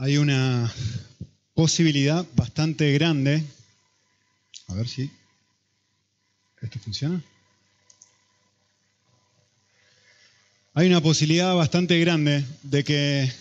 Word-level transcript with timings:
hay 0.00 0.16
una 0.16 0.72
posibilidad 1.54 2.24
bastante 2.36 2.92
grande. 2.92 3.42
A 4.68 4.74
ver 4.74 4.88
si 4.88 5.10
esto 6.62 6.78
funciona. 6.78 7.20
Hay 10.74 10.86
una 10.86 11.00
posibilidad 11.00 11.52
bastante 11.56 11.98
grande 11.98 12.44
de 12.62 12.84
que 12.84 13.32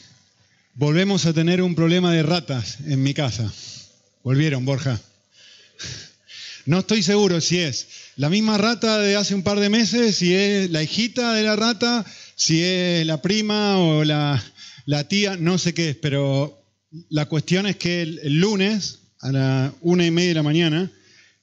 volvemos 0.73 1.27
a 1.27 1.33
tener 1.33 1.61
un 1.61 1.75
problema 1.75 2.11
de 2.11 2.23
ratas 2.23 2.79
en 2.87 3.03
mi 3.03 3.13
casa. 3.13 3.53
Volvieron, 4.23 4.65
Borja. 4.65 4.99
No 6.65 6.79
estoy 6.79 7.01
seguro 7.01 7.39
si 7.39 7.59
es 7.59 7.87
la 8.17 8.27
misma 8.29 8.57
rata 8.57 8.99
de 8.99 9.15
hace 9.15 9.33
un 9.33 9.41
par 9.41 9.61
de 9.61 9.69
meses, 9.69 10.17
si 10.17 10.35
es 10.35 10.69
la 10.69 10.83
hijita 10.83 11.31
de 11.31 11.43
la 11.43 11.55
rata, 11.55 12.05
si 12.35 12.61
es 12.61 13.05
la 13.05 13.21
prima 13.21 13.77
o 13.79 14.03
la, 14.03 14.43
tía, 15.07 15.35
no 15.37 15.57
sé 15.57 15.73
qué 15.73 15.89
es, 15.89 15.95
pero 15.95 16.63
la 17.09 17.25
cuestión 17.25 17.67
es 17.67 17.75
que 17.75 18.01
el, 18.01 18.39
lunes 18.39 18.99
a 19.19 19.31
la 19.31 19.73
una 19.81 20.05
y 20.05 20.11
media 20.11 20.29
de 20.29 20.35
la 20.35 20.43
mañana, 20.43 20.91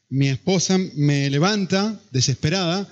mi 0.08 0.28
esposa 0.28 0.78
me 0.94 1.28
levanta 1.28 2.00
desesperada 2.10 2.88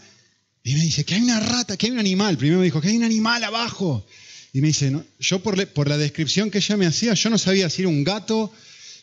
y 0.62 0.74
me 0.74 0.80
dice 0.80 1.04
que 1.04 1.14
hay 1.14 1.22
una 1.22 1.40
rata, 1.40 1.76
que 1.76 1.86
hay 1.86 1.92
un 1.92 1.98
animal. 1.98 2.36
Primero 2.36 2.58
me 2.58 2.64
dijo 2.64 2.80
que 2.80 2.88
hay 2.88 2.96
un 2.96 3.04
animal 3.04 3.42
abajo. 3.44 4.06
Y 4.52 4.60
me 4.60 4.68
dice, 4.68 4.92
yo 5.18 5.42
por, 5.42 5.66
por, 5.68 5.88
la 5.88 5.96
descripción 5.96 6.50
que 6.50 6.58
ella 6.58 6.76
me 6.76 6.86
hacía, 6.86 7.14
yo 7.14 7.30
no 7.30 7.38
sabía 7.38 7.70
si 7.70 7.82
era 7.82 7.88
un 7.88 8.04
gato, 8.04 8.52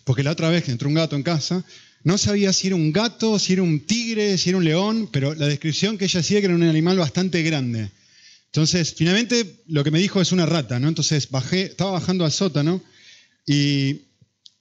porque 0.03 0.21
la 0.21 0.31
otra 0.31 0.49
vez 0.49 0.63
que 0.63 0.71
entró 0.71 0.87
un 0.87 0.93
gato 0.93 1.15
en 1.15 1.23
casa, 1.23 1.65
no 2.03 2.17
sabía 2.17 2.53
si 2.53 2.67
era 2.67 2.75
un 2.75 2.93
gato, 2.93 3.39
si 3.39 3.53
era 3.53 3.63
un 3.63 3.79
tigre, 3.79 4.37
si 4.37 4.49
era 4.49 4.59
un 4.59 4.63
león, 4.63 5.09
pero 5.11 5.33
la 5.33 5.47
descripción 5.47 5.97
que 5.97 6.05
ella 6.05 6.19
hacía 6.19 6.39
que 6.39 6.45
era 6.45 6.55
un 6.55 6.63
animal 6.63 6.97
bastante 6.97 7.41
grande. 7.41 7.89
Entonces, 8.51 8.95
finalmente 8.95 9.61
lo 9.67 9.83
que 9.83 9.91
me 9.91 9.99
dijo 9.99 10.21
es 10.21 10.31
una 10.31 10.45
rata, 10.45 10.79
¿no? 10.79 10.87
Entonces 10.87 11.29
bajé, 11.29 11.63
estaba 11.63 11.91
bajando 11.91 12.25
al 12.25 12.31
sótano 12.31 12.81
y 13.45 14.01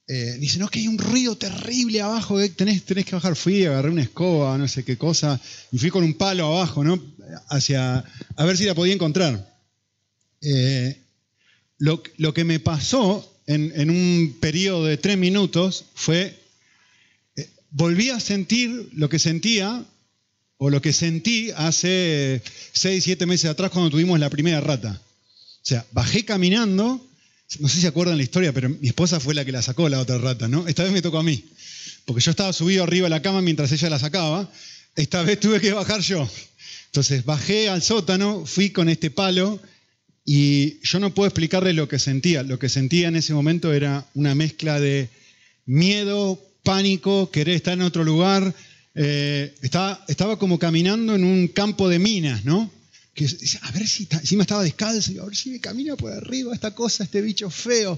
eh, 0.07 0.37
dice, 0.39 0.59
no, 0.59 0.69
que 0.69 0.81
hay 0.81 0.89
un 0.89 0.99
ruido 0.99 1.37
terrible 1.37 2.03
abajo, 2.03 2.39
eh, 2.39 2.51
tenés, 2.51 2.85
tenés, 2.85 3.07
que 3.07 3.15
bajar. 3.15 3.35
Fui, 3.35 3.65
agarré 3.65 3.91
una 3.91 4.03
escoba, 4.03 4.59
no 4.59 4.69
sé 4.69 4.85
qué 4.85 4.99
cosa, 4.99 5.41
y 5.73 5.79
fui 5.79 5.91
con 5.91 6.05
un 6.05 6.15
palo 6.15 6.47
abajo, 6.47 6.85
¿no? 6.85 7.03
Hacia, 7.49 8.05
a 8.37 8.45
ver 8.45 8.57
si 8.57 8.65
la 8.65 8.75
podía 8.75 8.95
encontrar. 8.95 9.59
Eh, 10.43 11.01
lo, 11.79 12.03
que 12.34 12.45
me 12.45 12.61
pasó 12.61 13.41
en, 13.47 13.73
en 13.75 13.91
un 13.91 14.37
periodo 14.41 14.84
de 14.84 14.99
tres 14.99 15.17
minutos 15.17 15.87
fue 15.95 16.39
volví 17.71 18.11
a 18.11 18.21
sentir 18.21 18.91
lo 18.93 19.09
que 19.09 19.19
sentía 19.19 19.84
o 20.59 20.70
lo 20.70 20.83
que 20.83 20.92
sentí 20.92 21.51
hace 21.56 22.42
seis, 22.73 23.05
siete 23.05 23.27
meses 23.27 23.51
atrás 23.51 23.70
cuando 23.70 23.91
tuvimos 23.91 24.19
la 24.19 24.28
primera 24.28 24.61
rata. 24.61 25.00
O 25.00 25.67
sea, 25.69 25.87
bajé 25.92 26.25
caminando, 26.25 27.06
no 27.61 27.69
sé 27.69 27.77
si 27.77 27.81
se 27.83 27.87
acuerdan 27.87 28.17
la 28.17 28.25
historia, 28.25 28.53
pero 28.53 28.69
mi 28.69 28.89
esposa 28.89 29.20
fue 29.20 29.34
la 29.34 29.45
que 29.45 29.53
la 29.53 29.62
sacó 29.62 29.89
la 29.89 30.00
otra 30.00 30.19
rata, 30.19 30.48
¿no? 30.48 30.67
Esta 30.67 30.83
vez 30.83 30.92
me 30.92 31.03
tocó 31.03 31.19
a 31.19 31.23
mí, 31.23 31.45
porque 32.05 32.23
yo 32.23 32.31
estaba 32.31 32.53
subido 32.53 32.83
arriba 32.83 33.06
de 33.06 33.11
la 33.11 33.23
cama 33.23 33.41
mientras 33.41 33.70
ella 33.73 33.89
la 33.89 33.98
sacaba, 33.98 34.50
esta 34.97 35.23
vez 35.23 35.39
tuve 35.39 35.61
que 35.61 35.73
bajar 35.73 36.00
yo. 36.00 36.28
Entonces 36.87 37.25
bajé 37.25 37.69
al 37.69 37.83
sótano, 37.83 38.45
fui 38.45 38.70
con 38.70 38.89
este 38.89 39.11
palo 39.11 39.61
y 40.25 40.81
yo 40.83 40.98
no 40.98 41.15
puedo 41.15 41.28
explicarle 41.28 41.72
lo 41.72 41.89
que 41.89 41.98
sentía. 41.98 42.43
Lo 42.43 42.59
que 42.59 42.69
sentía 42.69 43.09
en 43.09 43.17
ese 43.17 43.33
momento 43.33 43.72
era 43.72 44.06
una 44.15 44.34
mezcla 44.34 44.81
de 44.81 45.09
miedo, 45.65 46.43
pánico, 46.65 47.31
querer 47.31 47.55
estar 47.55 47.75
en 47.75 47.83
otro 47.83 48.05
lugar. 48.05 48.55
Eh, 49.01 49.55
estaba, 49.63 50.05
estaba, 50.09 50.41
como 50.41 50.59
caminando 50.59 51.15
en 51.15 51.23
un 51.23 51.47
campo 51.47 51.89
de 51.89 52.01
minas, 52.01 52.45
¿no? 52.45 52.69
Que, 53.15 53.27
a 53.63 53.71
ver 53.71 53.87
si, 53.87 54.09
me 54.37 54.43
estaba 54.43 54.65
descalzo, 54.65 55.13
a 55.23 55.27
ver 55.27 55.37
si 55.37 55.51
me 55.51 55.61
camina 55.61 55.95
por 55.95 56.13
arriba 56.13 56.53
esta 56.53 56.75
cosa, 56.75 57.05
este 57.05 57.23
bicho 57.23 57.49
feo. 57.49 57.97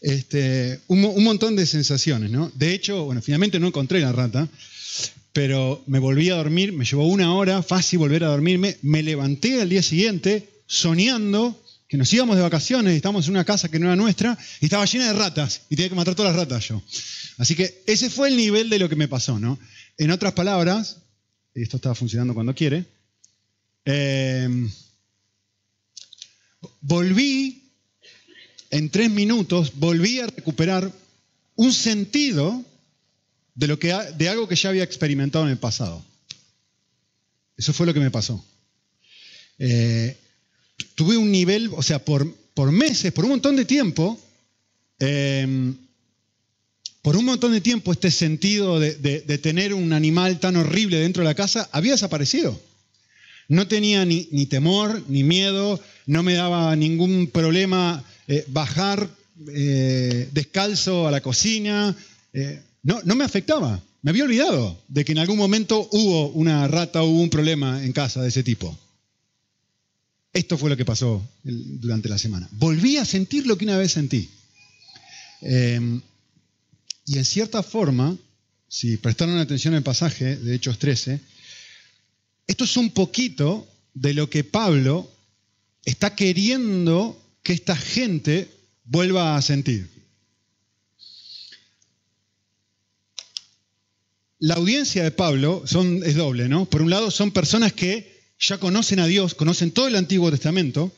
Este, 0.00 0.80
un, 0.88 1.04
un, 1.04 1.22
montón 1.22 1.54
de 1.54 1.64
sensaciones, 1.64 2.32
¿no? 2.32 2.50
De 2.56 2.74
hecho, 2.74 3.04
bueno, 3.04 3.22
finalmente 3.22 3.60
no 3.60 3.68
encontré 3.68 4.00
la 4.00 4.10
rata, 4.10 4.48
pero 5.32 5.84
me 5.86 6.00
volví 6.00 6.28
a 6.30 6.34
dormir, 6.34 6.72
me 6.72 6.84
llevó 6.84 7.06
una 7.06 7.32
hora, 7.34 7.62
fácil 7.62 8.00
volver 8.00 8.24
a 8.24 8.28
dormirme, 8.28 8.78
me 8.82 9.04
levanté 9.04 9.62
al 9.62 9.68
día 9.68 9.82
siguiente 9.82 10.48
soñando 10.66 11.56
que 11.86 11.98
nos 11.98 12.12
íbamos 12.12 12.34
de 12.34 12.42
vacaciones, 12.42 12.96
estábamos 12.96 13.26
en 13.26 13.32
una 13.32 13.44
casa 13.44 13.68
que 13.68 13.78
no 13.78 13.86
era 13.86 13.94
nuestra, 13.94 14.36
y 14.60 14.64
estaba 14.64 14.86
llena 14.86 15.06
de 15.06 15.12
ratas, 15.12 15.60
y 15.68 15.76
tenía 15.76 15.90
que 15.90 15.94
matar 15.94 16.14
todas 16.14 16.34
las 16.34 16.40
ratas 16.40 16.66
yo. 16.66 16.82
Así 17.36 17.54
que 17.54 17.84
ese 17.86 18.10
fue 18.10 18.28
el 18.28 18.36
nivel 18.36 18.70
de 18.70 18.78
lo 18.78 18.88
que 18.88 18.96
me 18.96 19.08
pasó, 19.08 19.38
¿no? 19.38 19.58
En 20.02 20.10
otras 20.10 20.32
palabras, 20.32 20.96
esto 21.54 21.76
estaba 21.76 21.94
funcionando 21.94 22.34
cuando 22.34 22.56
quiere, 22.56 22.84
eh, 23.84 24.48
volví, 26.80 27.70
en 28.70 28.90
tres 28.90 29.12
minutos, 29.12 29.74
volví 29.76 30.18
a 30.18 30.26
recuperar 30.26 30.90
un 31.54 31.72
sentido 31.72 32.64
de, 33.54 33.68
lo 33.68 33.78
que, 33.78 33.94
de 34.16 34.28
algo 34.28 34.48
que 34.48 34.56
ya 34.56 34.70
había 34.70 34.82
experimentado 34.82 35.44
en 35.44 35.52
el 35.52 35.58
pasado. 35.58 36.04
Eso 37.56 37.72
fue 37.72 37.86
lo 37.86 37.94
que 37.94 38.00
me 38.00 38.10
pasó. 38.10 38.44
Eh, 39.60 40.16
tuve 40.96 41.16
un 41.16 41.30
nivel, 41.30 41.70
o 41.76 41.82
sea, 41.84 42.04
por, 42.04 42.26
meses, 42.72 43.12
por 43.12 43.24
un 43.24 43.30
montón 43.30 43.54
de 43.54 43.66
tiempo, 43.66 44.20
eh, 44.98 45.46
por 47.02 47.16
un 47.16 47.24
montón 47.24 47.52
de 47.52 47.60
tiempo 47.60 47.92
este 47.92 48.10
sentido 48.10 48.78
de, 48.78 49.38
tener 49.42 49.74
un 49.74 49.92
animal 49.92 50.38
tan 50.38 50.56
horrible 50.56 50.98
dentro 50.98 51.22
de 51.22 51.28
la 51.28 51.34
casa 51.34 51.68
había 51.72 51.92
desaparecido. 51.92 52.60
No 53.48 53.66
tenía 53.66 54.04
ni, 54.04 54.46
temor, 54.46 55.02
ni 55.08 55.24
miedo, 55.24 55.80
no 56.06 56.22
me 56.22 56.34
daba 56.34 56.74
ningún 56.76 57.26
problema 57.26 58.04
eh, 58.28 58.44
bajar 58.48 59.10
eh, 59.48 60.28
descalzo 60.32 61.08
a 61.08 61.10
la 61.10 61.20
cocina, 61.20 61.94
no, 62.82 63.00
no 63.04 63.14
me 63.16 63.24
afectaba. 63.24 63.82
Me 64.02 64.10
había 64.10 64.24
olvidado 64.24 64.80
de 64.88 65.04
que 65.04 65.12
en 65.12 65.18
algún 65.18 65.38
momento 65.38 65.88
hubo 65.92 66.28
una 66.30 66.66
rata, 66.66 67.02
hubo 67.02 67.20
un 67.20 67.30
problema 67.30 67.84
en 67.84 67.92
casa 67.92 68.22
de 68.22 68.28
ese 68.28 68.42
tipo. 68.42 68.76
Esto 70.32 70.56
fue 70.56 70.70
lo 70.70 70.76
que 70.76 70.84
pasó 70.84 71.22
durante 71.42 72.08
la 72.08 72.18
semana. 72.18 72.48
Volví 72.52 72.96
a 72.96 73.04
sentir 73.04 73.46
lo 73.46 73.58
que 73.58 73.64
una 73.64 73.76
vez 73.76 73.92
sentí. 73.92 74.30
Y 77.06 77.18
en 77.18 77.24
cierta 77.24 77.62
forma, 77.62 78.16
si 78.68 78.96
prestaron 78.96 79.38
atención 79.38 79.74
al 79.74 79.82
pasaje 79.82 80.36
de 80.36 80.54
Hechos 80.54 80.78
13, 80.78 81.20
esto 82.46 82.64
es 82.64 82.76
un 82.76 82.90
poquito 82.90 83.68
de 83.94 84.14
lo 84.14 84.30
que 84.30 84.44
Pablo 84.44 85.10
está 85.84 86.14
queriendo 86.14 87.20
que 87.42 87.52
esta 87.52 87.76
gente 87.76 88.48
vuelva 88.84 89.36
a 89.36 89.42
sentir. 89.42 89.90
La 94.38 94.54
audiencia 94.54 95.04
de 95.04 95.12
Pablo 95.12 95.62
es 95.64 96.16
doble, 96.16 96.48
¿no? 96.48 96.64
Por 96.66 96.82
un 96.82 96.90
lado 96.90 97.10
son 97.10 97.30
personas 97.30 97.72
que 97.72 98.20
ya 98.40 98.58
conocen 98.58 98.98
a 98.98 99.06
Dios, 99.06 99.34
conocen 99.34 99.70
todo 99.70 99.86
el 99.86 99.94
Antiguo 99.94 100.30
Testamento, 100.32 100.92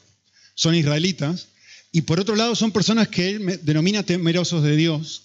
son 0.55 0.75
israelitas, 0.75 1.49
y 1.93 2.03
por 2.03 2.19
otro 2.19 2.37
lado 2.37 2.55
son 2.55 2.73
personas 2.73 3.09
que 3.09 3.31
él 3.31 3.61
denomina 3.63 4.03
temerosos 4.03 4.63
de 4.63 4.77
Dios. 4.77 5.25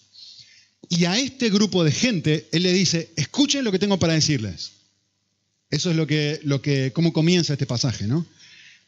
Y 0.88 1.06
a 1.06 1.18
este 1.20 1.50
grupo 1.50 1.84
de 1.84 1.92
gente, 1.92 2.48
él 2.52 2.64
le 2.64 2.72
dice, 2.72 3.12
escuchen 3.16 3.64
lo 3.64 3.72
que 3.72 3.80
tengo 3.80 4.00
para 4.00 4.14
decirles. 4.14 4.72
Eso 5.70 5.92
es 5.92 5.96
lo 5.96 6.08
que, 6.08 6.40
lo 6.44 6.62
que, 6.62 6.92
cómo 6.94 7.14
comienza 7.14 7.54
este 7.54 7.68
pasaje, 7.68 8.08
¿no? 8.08 8.26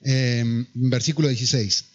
Eh, 0.03 0.65
versículo 0.73 1.27
16. 1.27 1.85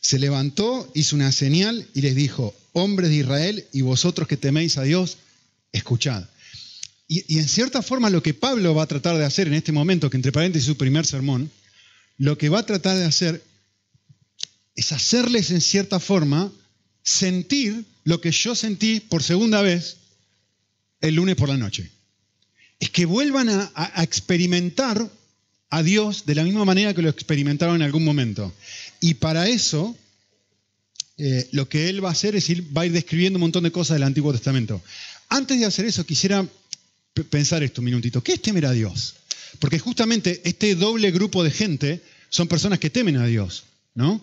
Se 0.00 0.18
levantó, 0.18 0.90
hizo 0.94 1.14
una 1.14 1.30
señal 1.30 1.86
y 1.94 2.00
les 2.00 2.16
dijo, 2.16 2.54
hombres 2.72 3.10
de 3.10 3.16
Israel 3.16 3.66
y 3.72 3.82
vosotros 3.82 4.26
que 4.26 4.36
teméis 4.36 4.78
a 4.78 4.82
Dios, 4.82 5.18
escuchad. 5.70 6.24
Y, 7.06 7.38
en 7.38 7.46
cierta 7.46 7.82
forma 7.82 8.10
lo 8.10 8.22
que 8.22 8.34
Pablo 8.34 8.74
va 8.74 8.84
a 8.84 8.86
tratar 8.86 9.16
de 9.18 9.24
hacer 9.24 9.46
en 9.46 9.54
este 9.54 9.70
momento, 9.70 10.10
que 10.10 10.16
entre 10.16 10.32
paréntesis 10.32 10.66
su 10.66 10.76
primer 10.76 11.06
sermón, 11.06 11.50
lo 12.16 12.38
que 12.38 12.48
va 12.48 12.60
a 12.60 12.66
tratar 12.66 12.96
de 12.96 13.04
hacer 13.04 13.42
es 14.74 14.92
hacerles 14.92 15.50
en 15.50 15.60
cierta 15.60 16.00
forma 16.00 16.50
sentir 17.02 17.84
lo 18.04 18.20
que 18.20 18.30
yo 18.30 18.54
sentí 18.54 19.00
por 19.00 19.22
segunda 19.22 19.62
vez 19.62 19.98
el 21.00 21.14
lunes 21.14 21.36
por 21.36 21.48
la 21.48 21.56
noche. 21.56 21.90
Es 22.80 22.90
que 22.90 23.06
vuelvan 23.06 23.48
a, 23.48 24.02
experimentar 24.02 25.10
a 25.70 25.82
Dios 25.82 26.26
de 26.26 26.34
la 26.34 26.44
misma 26.44 26.64
manera 26.64 26.94
que 26.94 27.02
lo 27.02 27.08
experimentaron 27.08 27.76
en 27.76 27.82
algún 27.82 28.04
momento. 28.04 28.52
Y 29.00 29.14
para 29.14 29.48
eso, 29.48 29.96
eh, 31.18 31.48
lo 31.52 31.68
que 31.68 31.88
él 31.88 32.04
va 32.04 32.08
a 32.08 32.12
hacer 32.12 32.34
es 32.36 32.48
ir, 32.50 32.76
va 32.76 32.82
a 32.82 32.86
ir 32.86 32.92
describiendo 32.92 33.38
un 33.38 33.42
montón 33.42 33.64
de 33.64 33.72
cosas 33.72 33.96
del 33.96 34.02
Antiguo 34.02 34.32
Testamento. 34.32 34.82
Antes 35.28 35.58
de 35.58 35.66
hacer 35.66 35.84
eso, 35.86 36.04
quisiera 36.04 36.46
pensar 37.30 37.62
esto 37.62 37.80
un 37.80 37.86
minutito. 37.86 38.22
¿Qué 38.22 38.34
es 38.34 38.42
temer 38.42 38.66
a 38.66 38.72
Dios? 38.72 39.14
Porque 39.58 39.78
justamente 39.78 40.40
este 40.44 40.74
doble 40.74 41.10
grupo 41.10 41.44
de 41.44 41.50
gente 41.50 42.02
son 42.28 42.48
personas 42.48 42.78
que 42.78 42.90
temen 42.90 43.16
a 43.16 43.26
Dios, 43.26 43.64
¿no? 43.94 44.20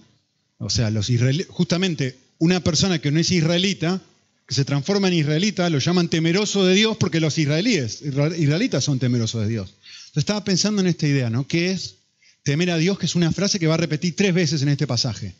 O 0.58 0.70
sea, 0.70 0.90
los 0.90 1.10
justamente 1.50 2.18
una 2.39 2.62
persona 2.62 3.00
que 3.00 3.12
no 3.12 3.19
es 3.19 3.31
israelita, 3.31 4.01
que 4.47 4.56
se 4.56 4.65
transforma 4.65 5.09
en 5.09 5.13
israelita, 5.13 5.69
lo 5.69 5.80
llaman 5.80 6.09
temeroso 6.09 6.65
de 6.65 6.74
Dios 6.74 6.97
porque 6.97 7.19
los 7.19 7.38
israelíes, 7.38 8.01
israelitas 8.01 8.83
son 8.83 8.97
temerosos 8.97 9.44
de 9.44 9.50
Dios. 9.50 9.69
Entonces 9.69 10.18
estaba 10.18 10.44
pensando 10.44 10.81
en 10.81 10.88
esta 10.88 11.06
idea, 11.06 11.30
¿no? 11.30 11.45
¿Qué 11.45 11.71
es 11.71 11.95
temer 12.44 12.71
a 12.71 12.77
Dios? 12.77 12.97
Que 12.97 13.06
es 13.06 13.15
una 13.15 13.31
frase 13.31 13.59
que 13.59 13.68
va 13.68 13.75
a 13.75 13.77
repetir 13.77 14.15
tres 14.15 14.33
veces 14.33 14.62
en 14.63 14.69
este 14.69 14.88
pasaje. 14.88 15.36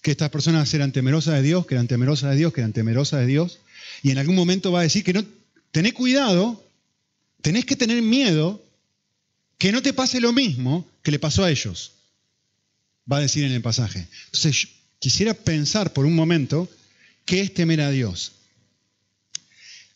que 0.00 0.12
estas 0.12 0.30
personas 0.30 0.72
eran 0.74 0.92
temerosas 0.92 1.34
de 1.34 1.42
Dios, 1.42 1.66
que 1.66 1.74
eran 1.74 1.88
temerosas 1.88 2.30
de 2.30 2.36
Dios, 2.36 2.52
que 2.52 2.60
eran 2.60 2.72
temerosas 2.72 3.20
de 3.20 3.26
Dios, 3.26 3.58
y 4.02 4.12
en 4.12 4.18
algún 4.18 4.36
momento 4.36 4.70
va 4.70 4.80
a 4.80 4.84
decir 4.84 5.02
que 5.02 5.12
no, 5.12 5.24
tenés 5.72 5.92
cuidado, 5.92 6.64
tenés 7.42 7.64
que 7.64 7.74
tener 7.74 8.00
miedo 8.00 8.62
que 9.58 9.72
no 9.72 9.82
te 9.82 9.92
pase 9.92 10.20
lo 10.20 10.32
mismo 10.32 10.88
que 11.02 11.10
le 11.10 11.18
pasó 11.18 11.42
a 11.44 11.50
ellos, 11.50 11.92
va 13.10 13.18
a 13.18 13.20
decir 13.20 13.44
en 13.44 13.52
el 13.52 13.60
pasaje. 13.60 14.06
Entonces, 14.26 14.68
quisiera 14.98 15.34
pensar 15.34 15.92
por 15.92 16.04
un 16.04 16.14
momento 16.14 16.68
qué 17.24 17.40
es 17.40 17.54
temer 17.54 17.80
a 17.80 17.90
Dios. 17.90 18.32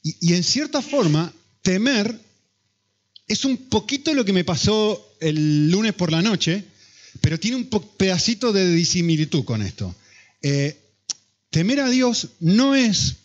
Y, 0.02 0.34
en 0.34 0.42
cierta 0.42 0.82
forma, 0.82 1.32
temer 1.62 2.18
es 3.28 3.44
un 3.44 3.56
poquito 3.56 4.12
lo 4.14 4.24
que 4.24 4.32
me 4.32 4.44
pasó 4.44 5.14
el 5.20 5.70
lunes 5.70 5.92
por 5.92 6.10
la 6.10 6.22
noche, 6.22 6.64
pero 7.20 7.38
tiene 7.38 7.56
un 7.56 7.68
pedacito 7.96 8.52
de 8.52 8.70
disimilitud 8.72 9.44
con 9.44 9.62
esto. 9.62 9.94
Eh, 10.42 10.76
temer 11.50 11.80
a 11.80 11.88
Dios 11.88 12.28
no 12.40 12.74
es 12.74 13.16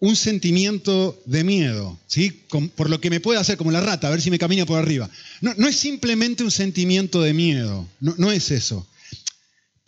un 0.00 0.14
sentimiento 0.14 1.20
de 1.26 1.42
miedo, 1.44 1.98
¿sí? 2.06 2.30
por 2.76 2.88
lo 2.88 3.00
que 3.00 3.10
me 3.10 3.20
puede 3.20 3.40
hacer, 3.40 3.56
como 3.56 3.72
la 3.72 3.80
rata, 3.80 4.06
a 4.06 4.10
ver 4.10 4.22
si 4.22 4.30
me 4.30 4.38
camina 4.38 4.64
por 4.64 4.78
arriba. 4.78 5.10
No, 5.40 5.52
no 5.56 5.66
es 5.66 5.76
simplemente 5.76 6.44
un 6.44 6.50
sentimiento 6.50 7.20
de 7.20 7.34
miedo, 7.34 7.86
no, 8.00 8.30
es 8.30 8.50
eso. 8.50 8.86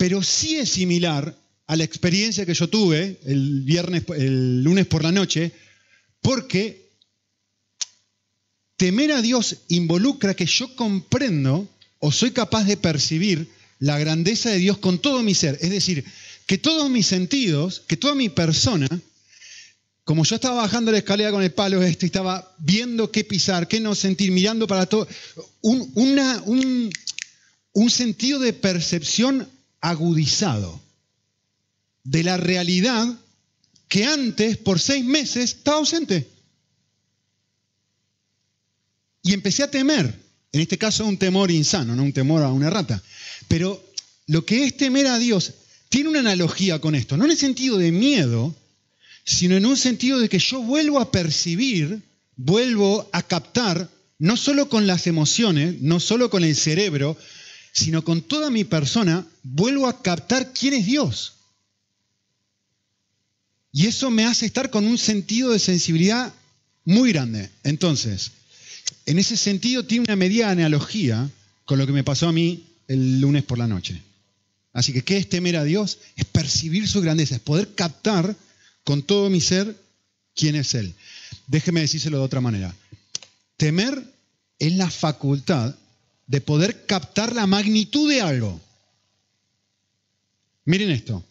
Pero 0.01 0.23
sí 0.23 0.57
es 0.57 0.71
similar 0.71 1.37
a 1.67 1.77
la 1.77 1.85
experiencia 1.85 2.47
que 2.47 2.55
yo 2.55 2.71
tuve 2.71 3.21
el, 3.27 3.61
viernes, 3.65 4.05
el 4.17 4.65
lunes 4.65 4.87
por 4.87 5.05
la 5.05 5.13
noche, 5.13 5.53
porque 6.23 6.89
temer 8.79 9.13
a 9.13 9.21
Dios 9.21 9.59
involucra 9.69 10.33
que 10.33 10.47
yo 10.47 10.75
comprendo 10.75 11.69
o 11.99 12.13
soy 12.13 12.31
capaz 12.31 12.65
de 12.65 12.79
percibir 12.79 13.51
la 13.79 13.99
grandeza 13.99 14.49
de 14.49 14.57
Dios 14.57 14.79
con 14.79 15.01
todo 15.01 15.23
mi 15.23 15.35
ser. 15.35 15.59
Es 15.61 15.69
decir, 15.69 16.03
que 16.47 16.57
todos 16.57 16.89
mis 16.89 17.07
sentidos, 17.07 17.83
que 17.87 17.99
toda 17.99 18.15
mi 18.15 18.31
persona, 18.31 18.89
como 20.05 20.25
yo 20.25 20.37
estaba 20.37 20.63
bajando 20.63 20.93
la 20.93 20.99
escalera 20.99 21.31
con 21.31 21.43
el 21.43 21.53
palo 21.53 21.83
este, 21.83 22.07
estaba 22.07 22.57
viendo 22.57 23.13
qué 23.13 23.23
pisar, 23.23 23.69
qué 23.69 23.81
no 23.81 23.95
sentir, 23.95 24.33
mirando 24.33 24.67
para 24.67 24.87
todo, 24.87 25.07
un, 25.61 26.91
sentido 27.91 28.39
de 28.39 28.55
percepción 28.55 29.47
agudizado 29.81 30.81
de 32.05 32.23
la 32.23 32.37
realidad 32.37 33.07
que 33.89 34.05
antes, 34.05 34.57
por 34.57 34.79
seis 34.79 35.05
meses, 35.05 35.57
estaba 35.57 35.79
ausente. 35.79 36.29
Y 39.23 39.35
empecé 39.35 39.63
a 39.63 39.71
temer, 39.71 40.15
en 40.53 40.61
este 40.61 40.79
caso 40.79 41.05
un 41.05 41.19
temor 41.19 41.51
insano, 41.51 41.95
no 41.95 42.03
un 42.03 42.13
temor 42.13 42.43
a 42.43 42.53
una 42.53 42.71
rata. 42.71 43.03
Pero 43.49 43.85
lo 44.27 44.45
que 44.47 44.65
es 44.65 44.77
temer 44.77 45.07
a 45.09 45.19
Dios 45.19 45.53
tiene 45.89 46.09
una 46.09 46.21
analogía 46.21 46.81
con 46.81 46.95
esto, 46.95 47.17
no 47.17 47.25
en 47.25 47.33
el 47.33 47.37
sentido 47.37 47.77
de 47.77 47.91
miedo, 47.91 48.55
sino 49.25 49.57
en 49.57 49.67
un 49.67 49.77
sentido 49.77 50.19
de 50.19 50.29
que 50.29 50.39
yo 50.39 50.63
vuelvo 50.63 51.01
a 51.01 51.11
percibir, 51.11 52.01
vuelvo 52.37 53.11
a 53.13 53.23
captar, 53.23 53.91
no 54.19 54.37
solo 54.37 54.69
con 54.69 54.87
las 54.87 55.07
emociones, 55.07 55.81
no 55.81 55.99
solo 55.99 56.31
con 56.31 56.45
el 56.45 56.55
cerebro, 56.55 57.17
sino 57.73 58.05
con 58.05 58.23
toda 58.23 58.51
mi 58.51 58.65
persona, 58.65 59.27
vuelvo 59.43 59.87
a 59.87 60.03
captar 60.03 60.53
quién 60.53 60.75
es 60.75 60.87
Dios. 60.87 61.35
Y 63.73 63.87
eso 63.87 64.11
me 64.11 64.25
hace 64.25 64.47
estar 64.47 64.71
con 64.71 64.87
un 64.87 64.99
sentido 64.99 65.51
de 65.51 65.59
sensibilidad 65.59 66.35
muy 66.85 67.13
grande. 67.13 67.51
Entonces, 67.63 68.33
en 69.07 69.19
ese 69.19 69.37
sentido 69.37 69.85
tiene 69.85 70.05
una 70.05 70.17
media 70.17 70.51
analogía 70.51 71.31
con 71.65 71.79
lo 71.79 71.87
que 71.87 71.93
me 71.93 72.05
pasó 72.05 72.29
a 72.29 72.33
mí 72.33 72.65
el 72.89 73.21
lunes 73.21 73.45
por 73.45 73.59
la 73.59 73.69
noche. 73.69 74.03
Así 74.73 74.93
que, 74.93 75.03
¿qué 75.03 75.17
es 75.17 75.29
temer 75.29 75.57
a 75.57 75.65
Dios? 75.65 75.99
Es 76.17 76.25
percibir 76.25 76.89
su 76.89 77.01
grandeza, 77.01 77.37
es 77.37 77.41
poder 77.41 77.75
captar 77.75 78.37
con 78.85 79.03
todo 79.03 79.31
mi 79.31 79.41
ser 79.41 79.77
quién 80.35 80.57
es 80.57 80.75
Él. 80.75 80.95
Déjeme 81.47 81.81
decírselo 81.81 82.19
de 82.19 82.25
otra 82.25 82.41
manera. 82.41 82.75
Temer 83.57 84.03
es 84.59 84.73
la 84.75 84.91
facultad 84.91 85.75
de 86.31 86.41
poder 86.41 86.87
captar 86.87 87.35
la 87.35 87.49
magnitud 87.49 88.09
de 88.09 88.21
algo. 88.21 88.61
Miren 90.65 90.93
esto. 90.93 91.25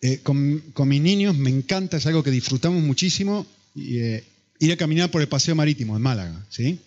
Eh, 0.00 0.20
con, 0.22 0.62
mis 0.86 1.02
niños 1.02 1.36
me 1.36 1.50
encanta, 1.50 1.96
es 1.96 2.06
algo 2.06 2.22
que 2.22 2.30
disfrutamos 2.30 2.80
muchísimo, 2.80 3.48
eh, 3.74 4.22
ir 4.60 4.72
a 4.72 4.76
caminar 4.76 5.10
por 5.10 5.22
el 5.22 5.26
paseo 5.26 5.56
marítimo 5.56 5.96
en 5.96 6.02
Málaga. 6.02 6.46
¿sí? 6.50 6.78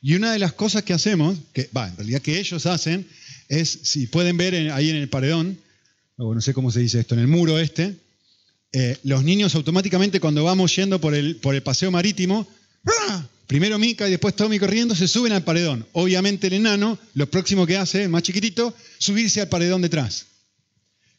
Y 0.00 0.14
una 0.14 0.32
de 0.32 0.38
las 0.38 0.52
cosas 0.52 0.84
que 0.84 0.92
hacemos, 0.92 1.36
que 1.52 1.68
va, 1.76 1.88
en 1.88 1.96
realidad 1.96 2.22
que 2.22 2.38
ellos 2.38 2.66
hacen, 2.66 3.04
es, 3.48 3.68
si 3.82 4.06
pueden 4.06 4.36
ver 4.36 4.70
ahí 4.70 4.90
en 4.90 4.96
el 4.96 5.08
paredón, 5.08 5.58
o 6.18 6.32
no 6.36 6.40
sé 6.40 6.54
cómo 6.54 6.70
se 6.70 6.78
dice 6.78 7.00
esto, 7.00 7.16
en 7.16 7.22
el 7.22 7.26
muro 7.26 7.58
este, 7.58 7.96
eh, 8.72 8.96
los 9.02 9.24
niños 9.24 9.56
automáticamente 9.56 10.20
cuando 10.20 10.44
vamos 10.44 10.76
yendo 10.76 11.00
por 11.00 11.16
el, 11.16 11.34
por 11.36 11.56
el 11.56 11.64
paseo 11.64 11.90
marítimo, 11.90 12.46
¡ah! 12.86 13.26
Primero 13.48 13.78
Mica 13.78 14.06
y 14.06 14.12
después 14.12 14.36
Tommy 14.36 14.60
corriendo, 14.60 14.94
se 14.94 15.08
suben 15.08 15.32
al 15.32 15.42
paredón. 15.42 15.84
Obviamente 15.92 16.46
el 16.46 16.52
enano, 16.52 16.98
lo 17.14 17.28
próximo 17.28 17.66
que 17.66 17.78
hace, 17.78 18.06
más 18.06 18.22
chiquitito, 18.22 18.72
subirse 18.98 19.40
al 19.40 19.48
paredón 19.48 19.82
detrás. 19.82 20.26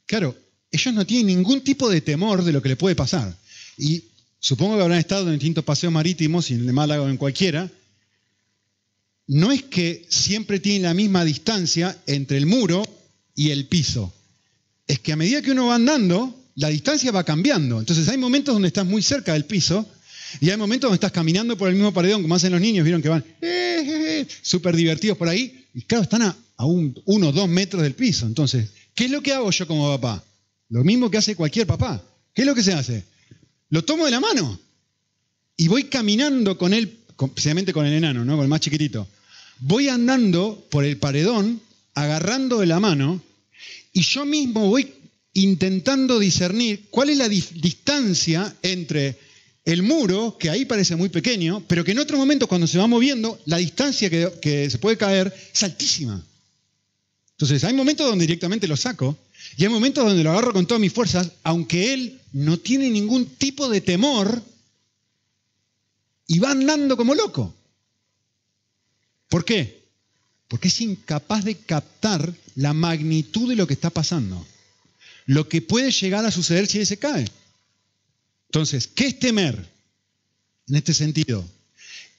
Claro, 0.06 0.38
ellos 0.72 0.94
no 0.94 1.06
tienen 1.06 1.26
ningún 1.28 1.62
tipo 1.62 1.90
de 1.90 2.02
temor 2.02 2.44
de 2.44 2.54
lo 2.54 2.62
que 2.62 2.70
le 2.70 2.76
puede 2.76 2.96
pasar. 2.96 3.36
Y 3.78 4.04
supongo 4.40 4.78
que 4.78 4.84
habrán 4.84 5.00
estado 5.00 5.26
en 5.26 5.34
distintos 5.34 5.66
paseos 5.66 5.92
marítimos, 5.92 6.52
en 6.52 6.68
el 6.68 6.72
Málaga 6.72 7.02
o 7.02 7.10
en 7.10 7.18
cualquiera, 7.18 7.70
no 9.26 9.52
es 9.52 9.64
que 9.64 10.06
siempre 10.10 10.60
tienen 10.60 10.84
la 10.84 10.94
misma 10.94 11.26
distancia 11.26 11.98
entre 12.06 12.38
el 12.38 12.46
muro 12.46 12.84
y 13.36 13.50
el 13.50 13.66
piso. 13.66 14.14
Es 14.88 15.00
que 15.00 15.14
a 15.14 15.16
medida 15.16 15.42
que 15.42 15.52
uno 15.52 15.68
va 15.68 15.76
andando, 15.76 16.36
la 16.56 16.70
distancia 16.70 17.12
va 17.12 17.24
cambiando. 17.24 17.80
Entonces 17.80 18.08
hay 18.08 18.18
momentos 18.18 18.54
donde 18.54 18.68
estás 18.68 18.86
muy 18.86 19.02
cerca 19.02 19.34
del 19.34 19.46
piso 19.46 19.88
y 20.40 20.50
hay 20.50 20.58
momentos 20.58 20.90
donde 20.90 20.96
estás 20.96 21.12
caminando 21.12 21.58
por 21.58 21.70
el 21.70 21.76
mismo 21.76 21.94
paredón, 21.94 22.22
como 22.22 22.36
hacen 22.36 22.52
los 22.52 22.62
niños, 22.62 22.84
vieron 22.84 23.02
que 23.02 23.10
van 23.10 23.24
eh, 23.42 23.84
eh, 23.86 24.22
eh, 24.22 24.28
súper 24.42 24.76
divertidos 24.76 25.18
por 25.18 25.28
ahí, 25.28 25.66
y 25.74 25.82
claro, 25.84 26.04
están 26.04 26.22
a, 26.24 26.36
un, 26.66 27.00
uno 27.06 27.30
o 27.30 27.32
dos 27.32 27.48
metros 27.48 27.84
del 27.84 27.96
piso. 27.96 28.26
Entonces, 28.26 28.70
¿qué 28.96 29.06
es 29.06 29.12
lo 29.12 29.22
que 29.22 29.34
hago 29.34 29.50
yo 29.52 29.68
como 29.68 29.88
papá? 29.98 30.24
Lo 30.70 30.84
mismo 30.84 31.10
que 31.10 31.18
hace 31.18 31.36
cualquier 31.36 31.66
papá. 31.66 32.04
¿Qué 32.34 32.42
es 32.42 32.48
lo 32.48 32.54
que 32.54 32.64
se 32.64 32.74
hace? 32.74 33.06
Lo 33.70 33.84
tomo 33.84 34.06
de 34.06 34.12
la 34.12 34.20
mano 34.20 34.60
y 35.56 35.68
voy 35.68 35.86
caminando 35.86 36.58
con 36.58 36.74
él, 36.74 37.00
especialmente 37.20 37.74
con 37.74 37.86
el 37.86 37.94
enano, 37.94 38.26
¿no? 38.26 38.36
con 38.36 38.44
el 38.44 38.50
más 38.50 38.62
chiquitito 38.62 39.08
voy 39.60 39.90
andando 39.90 40.66
por 40.70 40.86
el 40.86 40.98
paredón, 40.98 41.62
agarrando 41.94 42.60
de 42.60 42.66
la 42.66 42.80
mano, 42.80 43.22
y 43.94 44.02
yo 44.02 44.26
mismo 44.26 44.68
voy 44.68 44.94
intentando 45.34 46.20
discernir 46.20 46.88
cuál 46.90 47.10
es 47.10 47.18
la 47.18 47.30
distancia 47.30 48.56
entre 48.62 49.18
el 49.66 49.84
muro, 49.84 50.38
que 50.40 50.50
ahí 50.50 50.66
parece 50.66 50.96
muy 50.96 51.10
pequeño, 51.10 51.64
pero 51.68 51.84
que 51.84 51.92
en 51.92 52.00
otro 52.00 52.18
momento 52.18 52.48
cuando 52.48 52.68
se 52.68 52.78
va 52.78 52.88
moviendo, 52.88 53.40
la 53.46 53.58
distancia 53.58 54.10
que, 54.10 54.32
que 54.42 54.70
se 54.70 54.78
puede 54.78 54.98
caer 54.98 55.34
es 55.54 55.64
altísima. 55.64 56.24
Entonces 57.32 57.64
hay 57.64 57.74
momentos 57.74 58.08
donde 58.08 58.26
directamente 58.26 58.68
lo 58.68 58.76
saco 58.76 59.18
y 59.58 59.64
hay 59.64 59.70
momentos 59.70 60.06
donde 60.06 60.24
lo 60.24 60.32
agarro 60.32 60.54
con 60.54 60.66
todas 60.66 60.82
mis 60.82 60.94
fuerzas, 60.94 61.32
aunque 61.44 61.94
él 61.94 62.20
no 62.34 62.58
tiene 62.58 62.90
ningún 62.90 63.26
tipo 63.26 63.70
de 63.70 63.82
temor 63.82 64.42
y 66.28 66.40
va 66.40 66.52
andando 66.52 66.96
como 66.96 67.16
loco. 67.16 67.54
¿Por 69.30 69.46
qué? 69.46 69.84
Porque 70.48 70.68
es 70.68 70.82
incapaz 70.82 71.44
de 71.44 71.56
captar 71.56 72.34
la 72.56 72.74
magnitud 72.74 73.50
de 73.50 73.56
lo 73.56 73.68
que 73.68 73.74
está 73.74 73.90
pasando. 73.90 74.46
Lo 75.26 75.48
que 75.48 75.62
puede 75.62 75.92
llegar 75.92 76.26
a 76.26 76.32
suceder 76.32 76.68
si 76.68 76.80
él 76.80 76.86
se 76.86 76.98
cae. 76.98 77.26
Entonces, 78.50 78.88
¿qué 78.88 79.08
es 79.08 79.20
temer? 79.20 79.70
En 80.68 80.76
este 80.76 80.94
sentido, 80.94 81.44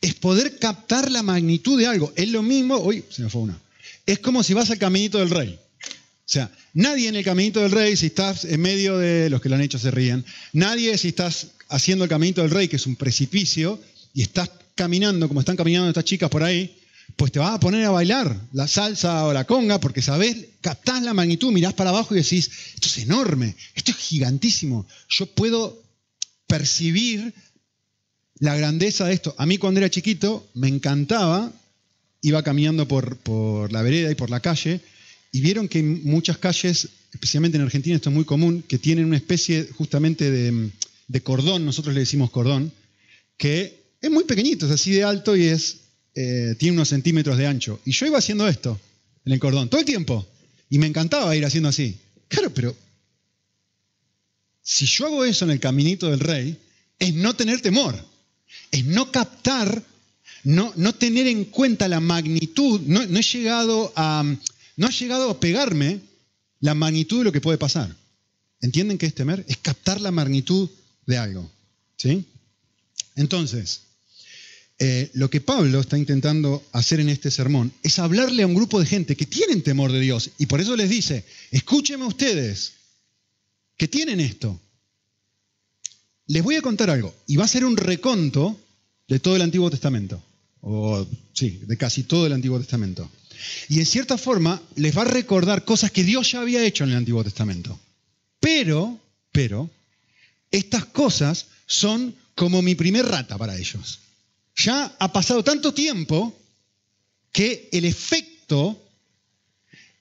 es 0.00 0.14
poder 0.14 0.58
captar 0.58 1.10
la 1.10 1.22
magnitud 1.22 1.78
de 1.78 1.86
algo. 1.86 2.12
Es 2.16 2.28
lo 2.28 2.42
mismo, 2.42 2.78
uy, 2.78 3.04
se 3.10 3.22
me 3.22 3.30
fue 3.30 3.42
una. 3.42 3.60
Es 4.06 4.18
como 4.18 4.42
si 4.42 4.54
vas 4.54 4.70
al 4.70 4.78
caminito 4.78 5.18
del 5.18 5.30
rey. 5.30 5.58
O 5.82 6.32
sea, 6.32 6.50
nadie 6.74 7.08
en 7.08 7.16
el 7.16 7.24
caminito 7.24 7.60
del 7.60 7.72
rey, 7.72 7.96
si 7.96 8.06
estás 8.06 8.44
en 8.44 8.60
medio 8.60 8.98
de 8.98 9.28
los 9.30 9.40
que 9.40 9.48
lo 9.48 9.56
han 9.56 9.60
hecho 9.62 9.78
se 9.78 9.90
ríen, 9.90 10.24
nadie 10.52 10.96
si 10.98 11.08
estás 11.08 11.48
haciendo 11.68 12.04
el 12.04 12.10
caminito 12.10 12.42
del 12.42 12.50
rey, 12.50 12.68
que 12.68 12.76
es 12.76 12.86
un 12.86 12.96
precipicio, 12.96 13.80
y 14.14 14.22
estás 14.22 14.50
caminando 14.76 15.28
como 15.28 15.40
están 15.40 15.56
caminando 15.56 15.88
estas 15.88 16.04
chicas 16.04 16.30
por 16.30 16.42
ahí, 16.42 16.76
pues 17.16 17.32
te 17.32 17.38
vas 17.38 17.54
a 17.54 17.60
poner 17.60 17.84
a 17.84 17.90
bailar 17.90 18.36
la 18.52 18.68
salsa 18.68 19.26
o 19.26 19.32
la 19.32 19.44
conga 19.44 19.80
porque 19.80 20.02
sabes, 20.02 20.36
captás 20.60 21.02
la 21.02 21.14
magnitud, 21.14 21.52
mirás 21.52 21.74
para 21.74 21.90
abajo 21.90 22.14
y 22.14 22.18
decís, 22.18 22.50
esto 22.74 22.86
es 22.86 22.98
enorme, 22.98 23.56
esto 23.74 23.90
es 23.90 23.96
gigantísimo. 23.96 24.86
Yo 25.08 25.26
puedo 25.26 25.82
percibir 26.50 27.32
la 28.40 28.56
grandeza 28.56 29.06
de 29.06 29.14
esto. 29.14 29.34
A 29.38 29.46
mí 29.46 29.56
cuando 29.56 29.80
era 29.80 29.88
chiquito 29.88 30.46
me 30.54 30.68
encantaba, 30.68 31.52
iba 32.22 32.42
caminando 32.42 32.86
por, 32.88 33.16
por 33.18 33.72
la 33.72 33.82
vereda 33.82 34.10
y 34.10 34.14
por 34.14 34.28
la 34.28 34.40
calle 34.40 34.80
y 35.32 35.40
vieron 35.40 35.68
que 35.68 35.82
muchas 35.82 36.38
calles, 36.38 36.88
especialmente 37.12 37.56
en 37.56 37.62
Argentina 37.62 37.96
esto 37.96 38.10
es 38.10 38.16
muy 38.16 38.24
común, 38.24 38.64
que 38.66 38.78
tienen 38.78 39.04
una 39.04 39.16
especie 39.16 39.68
justamente 39.76 40.30
de, 40.30 40.70
de 41.06 41.20
cordón, 41.22 41.64
nosotros 41.64 41.94
le 41.94 42.00
decimos 42.00 42.30
cordón, 42.30 42.72
que 43.36 43.80
es 44.00 44.10
muy 44.10 44.24
pequeñito, 44.24 44.66
es 44.66 44.72
así 44.72 44.90
de 44.90 45.04
alto 45.04 45.36
y 45.36 45.44
es 45.44 45.76
eh, 46.14 46.56
tiene 46.58 46.74
unos 46.74 46.88
centímetros 46.88 47.38
de 47.38 47.46
ancho. 47.46 47.80
Y 47.84 47.92
yo 47.92 48.06
iba 48.06 48.18
haciendo 48.18 48.48
esto 48.48 48.80
en 49.24 49.32
el 49.32 49.38
cordón 49.38 49.68
todo 49.68 49.80
el 49.80 49.86
tiempo. 49.86 50.26
Y 50.68 50.78
me 50.78 50.86
encantaba 50.86 51.34
ir 51.36 51.44
haciendo 51.44 51.68
así. 51.68 51.96
Claro, 52.28 52.52
pero 52.52 52.76
si 54.62 54.86
yo 54.86 55.06
hago 55.06 55.24
eso 55.24 55.44
en 55.44 55.52
el 55.52 55.60
caminito 55.60 56.10
del 56.10 56.20
rey, 56.20 56.56
es 56.98 57.14
no 57.14 57.34
tener 57.34 57.60
temor, 57.60 57.96
es 58.70 58.84
no 58.84 59.10
captar, 59.10 59.82
no, 60.44 60.72
no 60.76 60.94
tener 60.94 61.26
en 61.26 61.46
cuenta 61.46 61.88
la 61.88 62.00
magnitud, 62.00 62.80
no, 62.82 63.02
he 63.02 63.22
llegado 63.22 63.92
a, 63.96 64.24
no 64.76 64.86
ha 64.86 64.90
llegado 64.90 65.30
a 65.30 65.40
pegarme 65.40 66.00
la 66.60 66.74
magnitud 66.74 67.18
de 67.18 67.24
lo 67.24 67.32
que 67.32 67.40
puede 67.40 67.58
pasar. 67.58 67.94
¿Entienden 68.60 68.98
qué 68.98 69.06
es 69.06 69.14
temer? 69.14 69.44
Es 69.48 69.56
captar 69.56 70.00
la 70.00 70.10
magnitud 70.10 70.68
de 71.06 71.16
algo. 71.16 71.50
¿Sí? 71.96 72.26
Entonces, 73.16 73.82
eh, 74.78 75.10
lo 75.14 75.28
que 75.28 75.40
Pablo 75.40 75.80
está 75.80 75.98
intentando 75.98 76.62
hacer 76.72 77.00
en 77.00 77.08
este 77.08 77.30
sermón 77.30 77.72
es 77.82 77.98
hablarle 77.98 78.42
a 78.42 78.46
un 78.46 78.54
grupo 78.54 78.80
de 78.80 78.86
gente 78.86 79.16
que 79.16 79.26
tienen 79.26 79.62
temor 79.62 79.92
de 79.92 80.00
Dios 80.00 80.30
y 80.38 80.46
por 80.46 80.60
eso 80.60 80.76
les 80.76 80.88
dice, 80.88 81.24
escúchenme 81.50 82.06
ustedes, 82.06 82.72
que 83.80 83.88
tienen 83.88 84.20
esto. 84.20 84.60
Les 86.26 86.42
voy 86.42 86.56
a 86.56 86.60
contar 86.60 86.90
algo 86.90 87.14
y 87.26 87.36
va 87.36 87.46
a 87.46 87.48
ser 87.48 87.64
un 87.64 87.78
reconto 87.78 88.60
de 89.08 89.20
todo 89.20 89.36
el 89.36 89.40
Antiguo 89.40 89.70
Testamento, 89.70 90.22
o 90.60 91.06
sí, 91.32 91.62
de 91.64 91.78
casi 91.78 92.02
todo 92.02 92.26
el 92.26 92.34
Antiguo 92.34 92.58
Testamento. 92.58 93.10
Y 93.70 93.78
en 93.78 93.86
cierta 93.86 94.18
forma 94.18 94.60
les 94.76 94.94
va 94.94 95.00
a 95.00 95.06
recordar 95.06 95.64
cosas 95.64 95.90
que 95.92 96.04
Dios 96.04 96.30
ya 96.30 96.42
había 96.42 96.62
hecho 96.62 96.84
en 96.84 96.90
el 96.90 96.98
Antiguo 96.98 97.24
Testamento. 97.24 97.80
Pero, 98.38 99.00
pero, 99.32 99.70
estas 100.50 100.84
cosas 100.84 101.46
son 101.66 102.14
como 102.34 102.60
mi 102.60 102.74
primer 102.74 103.06
rata 103.06 103.38
para 103.38 103.56
ellos. 103.56 104.00
Ya 104.56 104.94
ha 104.98 105.10
pasado 105.10 105.42
tanto 105.42 105.72
tiempo 105.72 106.38
que 107.32 107.70
el 107.72 107.86
efecto, 107.86 108.89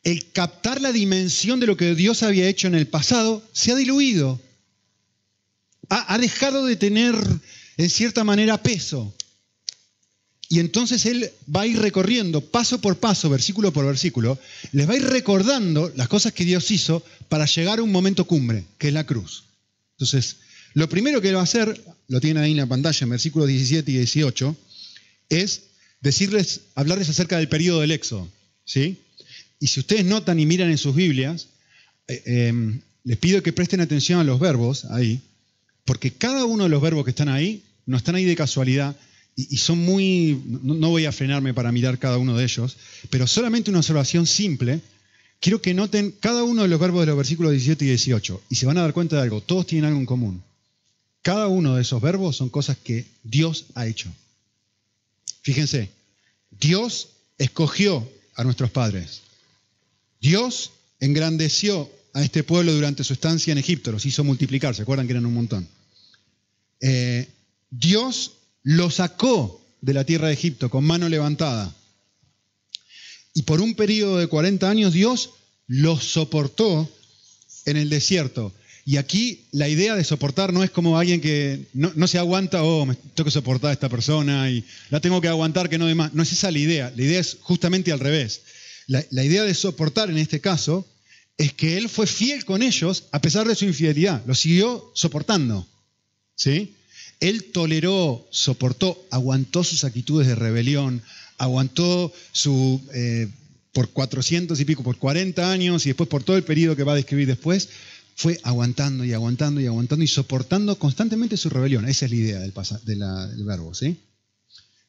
el 0.03 0.31
captar 0.31 0.81
la 0.81 0.91
dimensión 0.91 1.59
de 1.59 1.67
lo 1.67 1.77
que 1.77 1.95
Dios 1.95 2.23
había 2.23 2.47
hecho 2.47 2.67
en 2.67 2.75
el 2.75 2.87
pasado, 2.87 3.43
se 3.53 3.71
ha 3.71 3.75
diluido. 3.75 4.39
Ha, 5.89 6.17
dejado 6.19 6.65
de 6.65 6.75
tener, 6.75 7.15
en 7.77 7.89
cierta 7.89 8.23
manera, 8.23 8.61
peso. 8.61 9.13
Y 10.47 10.59
entonces 10.59 11.05
Él 11.05 11.31
va 11.53 11.61
a 11.61 11.67
ir 11.67 11.79
recorriendo 11.79 12.41
paso 12.41 12.79
por 12.79 12.99
paso, 12.99 13.29
versículo 13.29 13.73
por 13.73 13.85
versículo, 13.85 14.39
les 14.71 14.87
va 14.87 14.93
a 14.93 14.97
ir 14.97 15.05
recordando 15.05 15.91
las 15.95 16.07
cosas 16.07 16.33
que 16.33 16.45
Dios 16.45 16.69
hizo 16.69 17.03
para 17.27 17.45
llegar 17.45 17.79
a 17.79 17.83
un 17.83 17.91
momento 17.91 18.25
cumbre, 18.25 18.65
que 18.77 18.89
es 18.89 18.93
la 18.93 19.05
cruz. 19.05 19.45
Entonces, 19.93 20.37
lo 20.73 20.87
primero 20.89 21.21
que 21.21 21.29
él 21.29 21.35
va 21.35 21.41
a 21.41 21.43
hacer, 21.43 21.83
lo 22.07 22.21
tiene 22.21 22.39
ahí 22.39 22.51
en 22.51 22.57
la 22.57 22.67
pantalla, 22.67 23.03
en 23.03 23.09
versículos 23.09 23.47
17 23.47 23.91
y 23.91 23.95
18, 23.95 24.55
es 25.29 25.63
decirles, 26.01 26.61
hablarles 26.75 27.09
acerca 27.09 27.37
del 27.37 27.49
periodo 27.49 27.81
del 27.81 27.91
éxodo. 27.91 28.29
¿sí? 28.63 28.99
Y 29.59 29.67
si 29.67 29.79
ustedes 29.79 30.05
notan 30.05 30.39
y 30.39 30.45
miran 30.45 30.69
en 30.69 30.77
sus 30.77 30.95
Biblias, 30.95 31.47
eh, 32.07 32.21
em, 32.25 32.81
les 33.03 33.17
pido 33.17 33.43
que 33.43 33.53
presten 33.53 33.81
atención 33.81 34.19
a 34.19 34.23
los 34.23 34.39
verbos 34.39 34.85
ahí, 34.85 35.21
porque 35.85 36.11
cada 36.11 36.45
uno 36.45 36.63
de 36.63 36.69
los 36.69 36.81
verbos 36.81 37.03
que 37.03 37.11
están 37.11 37.29
ahí 37.29 37.63
no 37.85 37.97
están 37.97 38.15
ahí 38.15 38.25
de 38.25 38.35
casualidad 38.35 38.95
y, 39.35 39.57
son 39.57 39.79
muy, 39.79 40.41
no, 40.45 40.73
no 40.73 40.89
voy 40.89 41.05
a 41.05 41.11
frenarme 41.11 41.53
para 41.53 41.71
mirar 41.71 41.97
cada 41.97 42.17
uno 42.17 42.35
de 42.35 42.43
ellos, 42.43 42.77
pero 43.09 43.25
solamente 43.25 43.69
una 43.69 43.79
observación 43.79 44.27
simple 44.27 44.81
quiero 45.39 45.61
que 45.61 45.73
noten 45.73 46.11
cada 46.19 46.43
uno 46.43 46.63
de 46.63 46.67
los 46.67 46.79
verbos 46.79 47.01
de 47.01 47.07
los 47.07 47.17
versículos 47.17 47.51
17 47.51 47.85
y 47.85 47.87
18 47.89 48.43
y 48.49 48.55
se 48.55 48.65
van 48.65 48.77
a 48.77 48.81
dar 48.81 48.93
cuenta 48.93 49.15
de 49.15 49.23
algo, 49.23 49.41
todos 49.41 49.65
tienen 49.65 49.87
algo 49.87 49.99
en 49.99 50.05
común. 50.05 50.43
Cada 51.21 51.47
uno 51.47 51.75
de 51.75 51.81
esos 51.81 52.01
verbos 52.01 52.37
son 52.37 52.49
cosas 52.49 52.77
que 52.77 53.05
Dios 53.23 53.65
ha 53.75 53.87
hecho. 53.87 54.09
Fíjense, 55.41 55.89
Dios 56.51 57.09
escogió 57.37 58.09
a 58.35 58.43
nuestros 58.43 58.71
padres. 58.71 59.21
Dios 60.19 60.71
engrandeció 60.99 61.89
a 62.13 62.23
este 62.23 62.43
pueblo 62.43 62.73
durante 62.73 63.03
su 63.03 63.13
estancia 63.13 63.51
en 63.51 63.57
Egipto, 63.57 63.91
los 63.91 64.05
hizo 64.05 64.23
multiplicar, 64.23 64.75
¿se 64.75 64.81
acuerdan 64.81 65.07
que 65.07 65.13
eran 65.13 65.25
un 65.25 65.33
montón? 65.33 65.67
Eh, 66.81 67.27
Dios 67.69 68.33
los 68.63 68.95
sacó 68.95 69.61
de 69.81 69.93
la 69.93 70.03
tierra 70.03 70.27
de 70.27 70.33
Egipto 70.33 70.69
con 70.69 70.83
mano 70.83 71.07
levantada. 71.07 71.73
Y 73.33 73.43
por 73.43 73.61
un 73.61 73.75
periodo 73.75 74.17
de 74.17 74.27
40 74.27 74.69
años 74.69 74.93
Dios 74.93 75.31
los 75.67 76.03
soportó 76.03 76.89
en 77.65 77.77
el 77.77 77.89
desierto. 77.89 78.53
Y 78.85 78.97
aquí 78.97 79.45
la 79.51 79.69
idea 79.69 79.95
de 79.95 80.03
soportar 80.03 80.51
no 80.51 80.63
es 80.63 80.71
como 80.71 80.97
alguien 80.97 81.21
que 81.21 81.67
no, 81.73 82.07
se 82.07 82.17
aguanta, 82.17 82.63
oh, 82.63 82.87
me 82.87 82.95
tengo 82.95 83.25
que 83.25 83.31
soportar 83.31 83.69
a 83.69 83.73
esta 83.73 83.87
persona 83.87 84.49
y 84.49 84.65
la 84.89 84.99
tengo 84.99 85.21
que 85.21 85.27
aguantar 85.27 85.69
que 85.69 85.77
no 85.77 85.85
demás. 85.85 86.13
No 86.13 86.23
es 86.23 86.31
esa 86.31 86.49
la 86.49 86.57
idea. 86.57 86.91
La 86.95 87.03
idea 87.03 87.19
es 87.19 87.37
justamente 87.41 87.91
al 87.91 87.99
revés. 87.99 88.41
La, 88.89 89.23
idea 89.23 89.43
de 89.43 89.53
soportar 89.53 90.09
en 90.09 90.17
este 90.17 90.41
caso 90.41 90.87
es 91.37 91.53
que 91.53 91.77
él 91.77 91.89
fue 91.89 92.07
fiel 92.07 92.43
con 92.43 92.63
ellos 92.63 93.03
a 93.11 93.21
pesar 93.21 93.47
de 93.47 93.53
su 93.53 93.65
infidelidad. 93.65 94.23
Lo 94.25 94.33
siguió 94.33 94.91
soportando. 94.95 95.67
¿Sí? 96.35 96.73
Él 97.19 97.51
toleró, 97.51 98.27
soportó, 98.31 98.99
aguantó 99.11 99.63
sus 99.63 99.83
actitudes 99.83 100.27
de 100.27 100.33
rebelión, 100.33 101.03
aguantó 101.37 102.11
su, 102.31 102.81
eh, 102.93 103.27
por 103.73 103.89
400 103.89 104.59
y 104.59 104.65
pico, 104.65 104.81
por 104.81 104.97
40 104.97 105.51
años 105.51 105.85
y 105.85 105.89
después 105.89 106.09
por 106.09 106.23
todo 106.23 106.37
el 106.37 106.43
periodo 106.43 106.75
que 106.75 106.83
va 106.83 106.93
a 106.93 106.95
describir 106.95 107.27
después, 107.27 107.69
fue 108.15 108.39
aguantando 108.41 109.05
y 109.05 109.13
aguantando 109.13 109.61
y 109.61 109.67
aguantando 109.67 110.03
y 110.03 110.07
soportando 110.07 110.79
constantemente 110.79 111.37
su 111.37 111.51
rebelión. 111.51 111.87
Esa 111.87 112.05
es 112.05 112.11
la 112.11 112.17
idea 112.17 112.39
del, 112.39 112.53
del 112.85 113.45
verbo, 113.45 113.75
¿sí? 113.75 113.99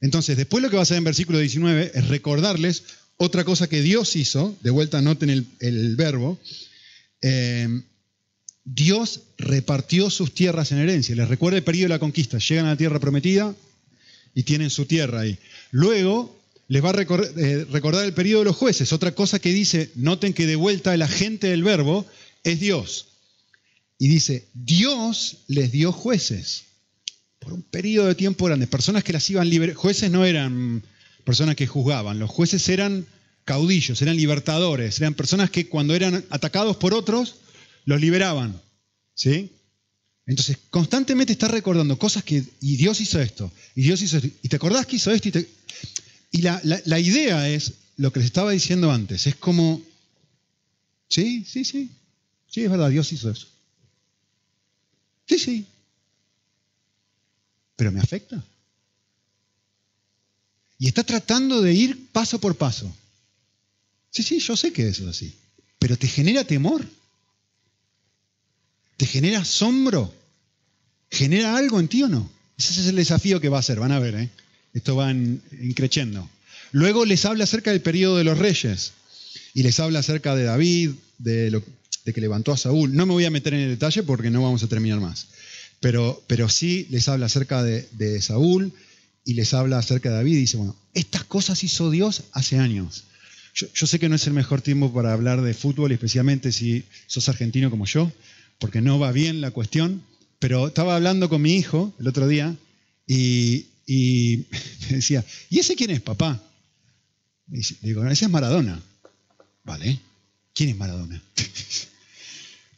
Entonces, 0.01 0.39
después 0.39 0.63
lo 0.63 0.71
que 0.71 0.77
va 0.77 0.83
a 0.83 0.85
hacer 0.85 0.97
en 0.97 1.05
versículo 1.05 1.39
19 1.39 1.93
es 1.95 2.09
recordarles 2.09 2.85
otra 3.23 3.45
cosa 3.45 3.69
que 3.69 3.83
Dios 3.83 4.17
hizo, 4.17 4.57
de 4.63 4.71
vuelta 4.71 5.03
noten 5.03 5.47
el, 5.59 5.97
verbo, 5.97 6.41
eh, 7.21 7.69
Dios 8.65 9.25
repartió 9.37 10.09
sus 10.09 10.33
tierras 10.33 10.73
en 10.73 10.79
herencia. 10.79 11.15
Les 11.15 11.29
recuerda 11.29 11.59
el 11.59 11.63
periodo 11.63 11.85
de 11.85 11.97
la 11.97 11.99
conquista. 11.99 12.39
Llegan 12.39 12.65
a 12.65 12.71
la 12.71 12.77
tierra 12.79 12.99
prometida 12.99 13.55
y 14.35 14.45
tienen 14.45 14.71
su 14.71 14.87
tierra 14.87 15.21
ahí. 15.21 15.39
Luego 15.71 16.41
les 16.69 16.83
va 16.83 16.93
a 16.93 17.03
eh, 17.03 17.67
recordar 17.71 18.07
el 18.07 18.15
periodo 18.15 18.41
de 18.41 18.47
los 18.47 18.57
jueces. 18.57 18.91
Otra 18.95 19.15
cosa 19.15 19.39
que 19.39 19.53
dice, 19.53 19.91
noten 19.97 20.33
que 20.33 20.47
de 20.47 20.57
vuelta 20.57 20.95
el 20.95 21.03
agente 21.03 21.49
del 21.49 21.63
verbo 21.63 22.07
es 22.43 22.59
Dios. 22.59 23.09
Y 23.99 24.09
dice, 24.09 24.49
Dios 24.55 25.41
les 25.47 25.73
dio 25.73 25.93
jueces 25.93 26.65
por 27.39 27.53
un 27.53 27.61
periodo 27.61 28.07
de 28.07 28.15
tiempo 28.15 28.47
grande, 28.47 28.67
personas 28.67 29.05
que 29.05 29.13
las 29.13 29.29
iban 29.29 29.51
liberar. 29.51 29.77
Jueces 29.77 30.11
no 30.11 30.25
eran 30.25 30.83
personas 31.31 31.55
que 31.55 31.69
juzgaban, 31.69 32.19
los 32.19 32.29
jueces 32.29 32.69
eran 32.69 33.07
caudillos, 33.45 34.03
eran 34.03 34.17
libertadores, 34.17 35.01
eran 35.01 35.15
personas 35.15 35.49
que 35.49 35.69
cuando 35.69 35.95
eran 35.95 36.25
atacados 36.29 36.77
por 36.77 36.93
otros, 36.93 37.37
los 37.85 38.01
liberaban. 38.01 38.61
¿Sí? 39.15 39.53
Entonces, 40.27 40.59
constantemente 40.71 41.33
está 41.33 41.47
recordando 41.47 41.97
cosas 41.97 42.25
que, 42.25 42.43
y 42.61 42.77
Dios 42.79 43.01
hizo 43.01 43.21
esto, 43.21 43.53
y 43.77 43.83
Dios 43.83 44.03
hizo 44.03 44.17
esto, 44.17 44.29
y 44.43 44.49
te 44.49 44.57
acordás 44.57 44.87
que 44.87 44.97
hizo 44.97 45.13
esto, 45.13 45.29
y, 45.29 45.47
y 46.33 46.43
la, 46.43 46.61
la 46.65 46.99
idea 46.99 47.49
es 47.49 47.75
lo 47.97 48.13
que 48.13 48.19
les 48.19 48.27
estaba 48.27 48.51
diciendo 48.51 48.91
antes, 48.91 49.29
es 49.29 49.37
como, 49.37 49.81
sí, 51.09 51.45
sí, 51.45 51.65
sí, 51.65 51.93
sí, 52.49 52.65
es 52.65 52.71
verdad, 52.73 52.91
Dios 52.91 53.13
hizo 53.13 53.31
eso. 53.31 53.47
Sí, 55.29 55.39
sí. 55.39 55.65
Pero 57.77 57.93
me 57.93 58.01
afecta. 58.01 58.43
Y 60.81 60.89
está 60.89 61.05
tratando 61.05 61.63
de 61.63 61.73
ir 61.73 62.09
paso 62.11 62.41
por 62.41 62.57
paso. 62.57 62.93
Sí, 64.11 64.25
sí, 64.25 64.41
yo 64.41 64.57
sé 64.57 64.73
que 64.73 64.89
eso 64.89 65.05
es 65.05 65.11
así. 65.11 65.33
Pero 65.79 65.97
te 65.97 66.09
genera 66.09 66.43
temor. 66.43 66.85
¿Te 68.97 69.07
genera 69.07 69.41
asombro? 69.41 70.13
¿Genera 71.11 71.57
algo 71.57 71.79
en 71.79 71.87
ti 71.87 72.03
o 72.03 72.09
no? 72.09 72.29
Ese 72.59 72.81
es 72.81 72.87
el 72.89 72.97
desafío 72.97 73.41
que 73.41 73.49
va 73.49 73.59
a 73.59 73.61
hacer, 73.61 73.79
van 73.79 73.93
a 73.93 73.99
ver, 73.99 74.15
¿eh? 74.15 74.31
Esto 74.75 74.97
va 74.97 75.13
increciendo. 75.13 76.29
Luego 76.73 77.05
les 77.05 77.25
habla 77.25 77.45
acerca 77.45 77.71
del 77.71 77.83
periodo 77.83 78.17
de 78.17 78.25
los 78.25 78.39
reyes 78.39 78.93
y 79.55 79.63
les 79.63 79.81
habla 79.81 80.01
acerca 80.01 80.35
de 80.35 80.45
David, 80.45 80.91
de 81.19 81.51
lo, 81.51 81.63
de 82.05 82.13
que 82.13 82.21
levantó 82.21 82.53
a 82.53 82.57
Saúl. 82.57 82.95
No 82.95 83.07
me 83.07 83.13
voy 83.13 83.25
a 83.25 83.31
meter 83.31 83.55
en 83.55 83.61
el 83.61 83.71
detalle 83.71 84.03
porque 84.03 84.31
no 84.31 84.43
vamos 84.43 84.63
a 84.63 84.69
terminar 84.69 85.01
más. 85.01 85.29
Pero, 85.81 86.23
pero 86.27 86.49
sí 86.49 86.87
les 86.91 87.09
habla 87.09 87.27
acerca 87.27 87.63
de, 87.63 88.23
Saúl 88.23 88.73
y 89.25 89.35
les 89.35 89.55
habla 89.55 89.79
acerca 89.79 90.11
de 90.11 90.17
David 90.17 90.33
y 90.33 90.41
dice, 90.41 90.57
bueno, 90.57 90.77
estas 90.95 91.25
cosas 91.25 91.63
hizo 91.65 91.91
Dios 91.91 92.25
hace 92.33 92.59
años. 92.59 93.05
Yo, 93.55 93.87
sé 93.87 93.99
que 93.99 94.09
no 94.09 94.15
es 94.15 94.27
el 94.27 94.33
mejor 94.33 94.63
tiempo 94.63 94.93
para 94.93 95.13
hablar 95.13 95.43
de 95.43 95.55
fútbol, 95.55 95.93
especialmente 95.93 96.53
si 96.53 96.85
sos 97.07 97.29
argentino 97.29 97.69
como 97.69 97.85
yo, 97.85 98.11
porque 98.59 98.81
no 98.81 98.99
va 98.99 99.13
bien 99.13 99.41
la 99.41 99.51
cuestión, 99.51 100.03
pero 100.39 100.69
estaba 100.69 100.97
hablando 100.97 101.29
con 101.29 101.43
mi 101.43 101.57
hijo 101.57 101.93
el 101.99 102.09
otro 102.09 102.29
día 102.29 102.57
y, 103.07 103.67
y 103.87 104.47
me 104.89 104.97
decía, 104.97 105.25
¿y 105.51 105.59
ese 105.59 105.75
quién 105.75 105.91
es, 105.91 106.01
papá? 106.01 106.41
Y 107.51 107.61
digo, 107.83 108.07
ese 108.07 108.27
es 108.27 108.31
Maradona. 108.31 108.81
Vale, 109.65 110.01
¿quién 110.55 110.71
es 110.71 110.77
Maradona? 110.77 111.23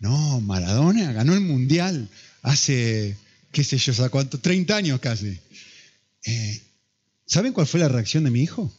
No, 0.01 0.41
Maradona 0.41 1.13
ganó 1.13 1.33
el 1.33 1.41
Mundial 1.41 2.09
hace, 2.43 3.17
qué 3.53 3.63
sé 3.63 3.79
yo, 3.79 4.11
cuánto? 4.11 4.41
30 4.41 4.75
años 4.75 4.99
casi. 4.99 5.39
Eh, 6.25 6.63
¿Saben 7.27 7.53
cuál 7.53 7.67
fue 7.67 7.81
la 7.81 7.89
reacción 7.89 8.25
de 8.25 8.31
mi 8.31 8.43
hijo? 8.43 8.73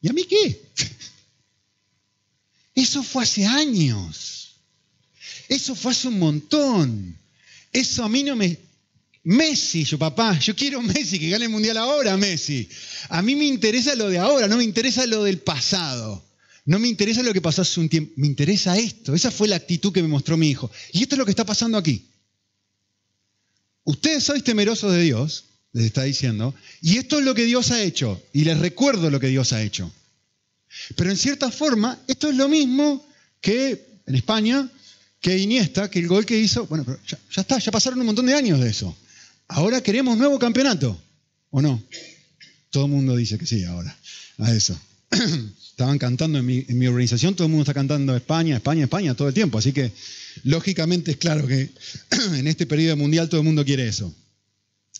¿Y 0.00 0.08
a 0.08 0.12
mí 0.12 0.24
qué? 0.24 0.60
Eso 2.74 3.02
fue 3.02 3.22
hace 3.24 3.46
años. 3.46 4.56
Eso 5.48 5.74
fue 5.74 5.92
hace 5.92 6.08
un 6.08 6.18
montón. 6.18 7.16
Eso 7.72 8.04
a 8.04 8.08
mí 8.08 8.22
no 8.22 8.36
me... 8.36 8.58
Messi, 9.22 9.84
yo 9.84 9.98
papá, 9.98 10.38
yo 10.38 10.56
quiero 10.56 10.80
Messi, 10.80 11.18
que 11.18 11.28
gane 11.28 11.44
el 11.44 11.50
Mundial 11.50 11.76
ahora, 11.76 12.16
Messi. 12.16 12.66
A 13.10 13.20
mí 13.20 13.36
me 13.36 13.44
interesa 13.44 13.94
lo 13.94 14.08
de 14.08 14.18
ahora, 14.18 14.48
no 14.48 14.56
me 14.56 14.64
interesa 14.64 15.04
lo 15.06 15.24
del 15.24 15.40
pasado. 15.40 16.24
No 16.64 16.78
me 16.78 16.88
interesa 16.88 17.22
lo 17.22 17.32
que 17.32 17.42
pasó 17.42 17.62
hace 17.62 17.80
un 17.80 17.88
tiempo, 17.88 18.12
me 18.16 18.26
interesa 18.26 18.78
esto. 18.78 19.14
Esa 19.14 19.30
fue 19.30 19.48
la 19.48 19.56
actitud 19.56 19.92
que 19.92 20.02
me 20.02 20.08
mostró 20.08 20.36
mi 20.36 20.48
hijo. 20.48 20.70
Y 20.92 21.02
esto 21.02 21.16
es 21.16 21.18
lo 21.18 21.24
que 21.24 21.32
está 21.32 21.44
pasando 21.44 21.76
aquí. 21.76 22.06
Ustedes 23.90 24.22
sois 24.22 24.44
temerosos 24.44 24.92
de 24.92 25.02
Dios, 25.02 25.46
les 25.72 25.86
está 25.86 26.04
diciendo, 26.04 26.54
y 26.80 26.98
esto 26.98 27.18
es 27.18 27.24
lo 27.24 27.34
que 27.34 27.44
Dios 27.44 27.72
ha 27.72 27.82
hecho, 27.82 28.22
y 28.32 28.44
les 28.44 28.58
recuerdo 28.58 29.10
lo 29.10 29.18
que 29.18 29.26
Dios 29.26 29.52
ha 29.52 29.62
hecho. 29.62 29.90
Pero 30.94 31.10
en 31.10 31.16
cierta 31.16 31.50
forma, 31.50 31.98
esto 32.06 32.30
es 32.30 32.36
lo 32.36 32.48
mismo 32.48 33.04
que 33.40 34.00
en 34.06 34.14
España, 34.14 34.70
que 35.20 35.36
Iniesta, 35.36 35.90
que 35.90 35.98
el 35.98 36.06
gol 36.06 36.24
que 36.24 36.38
hizo, 36.38 36.66
bueno, 36.66 36.84
pero 36.84 37.00
ya, 37.04 37.18
está, 37.40 37.58
ya 37.58 37.72
pasaron 37.72 37.98
un 37.98 38.06
montón 38.06 38.26
de 38.26 38.34
años 38.34 38.60
de 38.60 38.70
eso. 38.70 38.96
Ahora 39.48 39.82
queremos 39.82 40.16
nuevo 40.16 40.38
campeonato, 40.38 40.96
¿o 41.50 41.60
no? 41.60 41.82
Todo 42.70 42.84
el 42.84 42.92
mundo 42.92 43.16
dice 43.16 43.38
que 43.38 43.46
sí 43.46 43.64
ahora, 43.64 43.98
a 44.38 44.52
eso. 44.52 44.80
Estaban 45.70 45.98
cantando 45.98 46.38
en 46.38 46.46
mi, 46.46 46.86
organización, 46.86 47.34
todo 47.34 47.46
el 47.46 47.50
mundo 47.50 47.62
está 47.62 47.74
cantando 47.74 48.14
España, 48.14 48.56
España, 48.56 48.84
España 48.84 49.14
todo 49.14 49.28
el 49.28 49.34
tiempo. 49.34 49.58
Así 49.58 49.72
que 49.72 49.92
lógicamente 50.44 51.12
es 51.12 51.16
claro 51.16 51.46
que 51.46 51.70
en 52.34 52.46
este 52.46 52.66
periodo 52.66 52.96
mundial 52.96 53.28
todo 53.28 53.40
el 53.40 53.46
mundo 53.46 53.64
quiere 53.64 53.88
eso. 53.88 54.14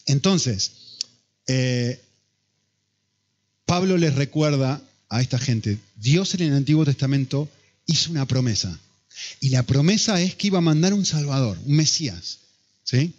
Entonces, 0.06 0.72
eh, 1.46 2.00
Pablo 3.66 3.98
les 3.98 4.14
recuerda 4.14 4.82
a 5.08 5.20
esta 5.20 5.38
gente, 5.38 5.78
Dios 5.96 6.34
en 6.34 6.42
el 6.42 6.54
Antiguo 6.54 6.84
Testamento 6.84 7.48
hizo 7.86 8.10
una 8.10 8.26
promesa. 8.26 8.78
Y 9.40 9.50
la 9.50 9.64
promesa 9.64 10.20
es 10.20 10.34
que 10.34 10.46
iba 10.46 10.58
a 10.58 10.62
mandar 10.62 10.94
un 10.94 11.04
Salvador, 11.04 11.58
un 11.66 11.76
Mesías. 11.76 12.38
¿Sí? 12.84 13.12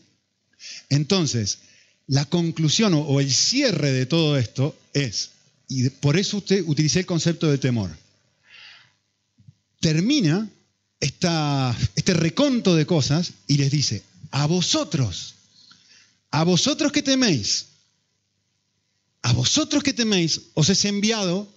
Entonces, 0.90 1.60
la 2.08 2.26
conclusión 2.26 2.94
o 2.94 3.20
el 3.20 3.32
cierre 3.32 3.92
de 3.92 4.06
todo 4.06 4.38
esto 4.38 4.78
es, 4.94 5.32
y 5.72 5.90
por 5.90 6.18
eso 6.18 6.38
usted 6.38 6.66
utilicé 6.68 7.00
el 7.00 7.06
concepto 7.06 7.50
de 7.50 7.58
temor. 7.58 7.90
Termina 9.80 10.50
este 11.00 12.14
reconto 12.14 12.76
de 12.76 12.86
cosas 12.86 13.32
y 13.48 13.56
les 13.56 13.72
dice, 13.72 14.04
a 14.32 14.48
vosotros, 14.48 15.36
a 16.30 16.44
vosotros 16.44 16.92
que 16.92 17.02
teméis, 17.02 17.68
a 19.22 19.32
vosotros 19.32 19.82
que 19.82 19.94
teméis, 19.94 20.42
os 20.56 20.70
he 20.70 20.90
enviado 20.90 21.48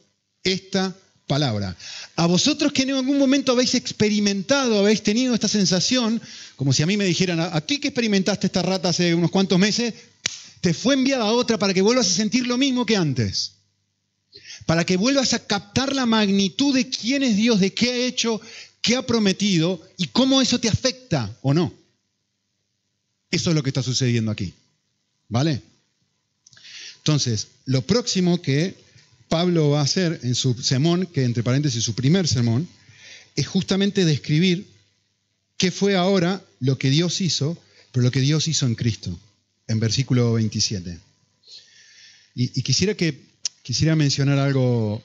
esta 0.45 0.95
palabra. 1.27 1.77
A 2.15 2.27
vosotros 2.27 2.73
que 2.73 2.83
en 2.83 2.93
algún 2.93 3.19
momento 3.19 3.51
habéis 3.51 3.75
experimentado, 3.75 4.79
habéis 4.79 5.03
tenido 5.03 5.35
esta 5.35 5.49
sensación, 5.49 6.23
como 6.55 6.73
si 6.73 6.85
a 6.85 6.87
mí 6.87 6.97
me 6.97 7.05
dijeran, 7.05 7.41
a 7.41 7.61
ti 7.63 7.81
que 7.81 7.89
experimentaste 7.89 8.47
esta 8.47 8.63
rata 8.63 8.91
hace 8.91 9.13
unos 9.13 9.33
cuantos 9.33 9.59
meses, 9.59 9.93
te 10.61 10.73
fue 10.73 10.95
enviada 10.95 11.25
otra 11.33 11.59
para 11.59 11.75
que 11.75 11.83
vuelvas 11.83 12.07
a 12.07 12.15
sentir 12.15 12.47
lo 12.47 12.57
mismo 12.57 12.87
que 12.87 12.97
antes 12.97 13.54
para 14.67 14.85
que 14.85 14.97
vuelvas 14.97 15.35
a 15.35 15.47
captar 15.47 15.95
la 15.95 16.07
magnitud 16.07 16.75
de 16.75 16.89
quién 16.89 17.23
es 17.23 17.37
Dios, 17.37 17.61
de 17.61 17.75
qué 17.75 17.91
ha 17.91 17.97
hecho, 18.07 18.41
qué 18.81 18.97
ha 18.97 19.07
prometido 19.07 19.81
y 19.97 20.09
cómo 20.09 20.41
eso 20.41 20.59
te 20.59 20.69
afecta 20.69 21.37
o 21.43 21.53
no. 21.53 21.73
Eso 23.31 23.51
es 23.51 23.57
lo 23.57 23.63
que 23.63 23.71
está 23.71 23.83
sucediendo 23.83 24.31
aquí. 24.31 24.55
¿Vale? 25.29 25.63
Entonces, 26.99 27.49
lo 27.67 27.83
próximo 27.83 28.41
que 28.41 28.77
Pablo 29.29 29.71
va 29.71 29.81
a 29.81 29.85
hacer 29.85 30.21
en 30.23 30.35
su 30.35 30.55
sermón, 30.63 31.07
que 31.07 31.25
entre 31.25 31.43
paréntesis 31.43 31.83
su 31.83 31.95
primer 31.95 32.29
sermón, 32.29 32.69
es 33.37 33.47
justamente 33.47 34.05
describir 34.05 34.67
qué 35.57 35.71
fue 35.71 35.97
ahora 35.97 36.45
lo 36.61 36.79
que 36.79 36.91
Dios 36.91 37.21
hizo, 37.21 37.59
pero 37.93 38.05
lo 38.05 38.11
que 38.11 38.21
Dios 38.21 38.49
hizo 38.49 38.67
en 38.67 38.75
Cristo, 38.75 39.19
en 39.67 39.81
versículo 39.81 40.35
27. 40.35 40.99
Y, 42.37 42.59
y 42.59 42.63
quisiera 42.63 42.95
que 42.95 43.34
quisiera 43.65 43.97
mencionar 43.97 44.39
algo, 44.39 45.03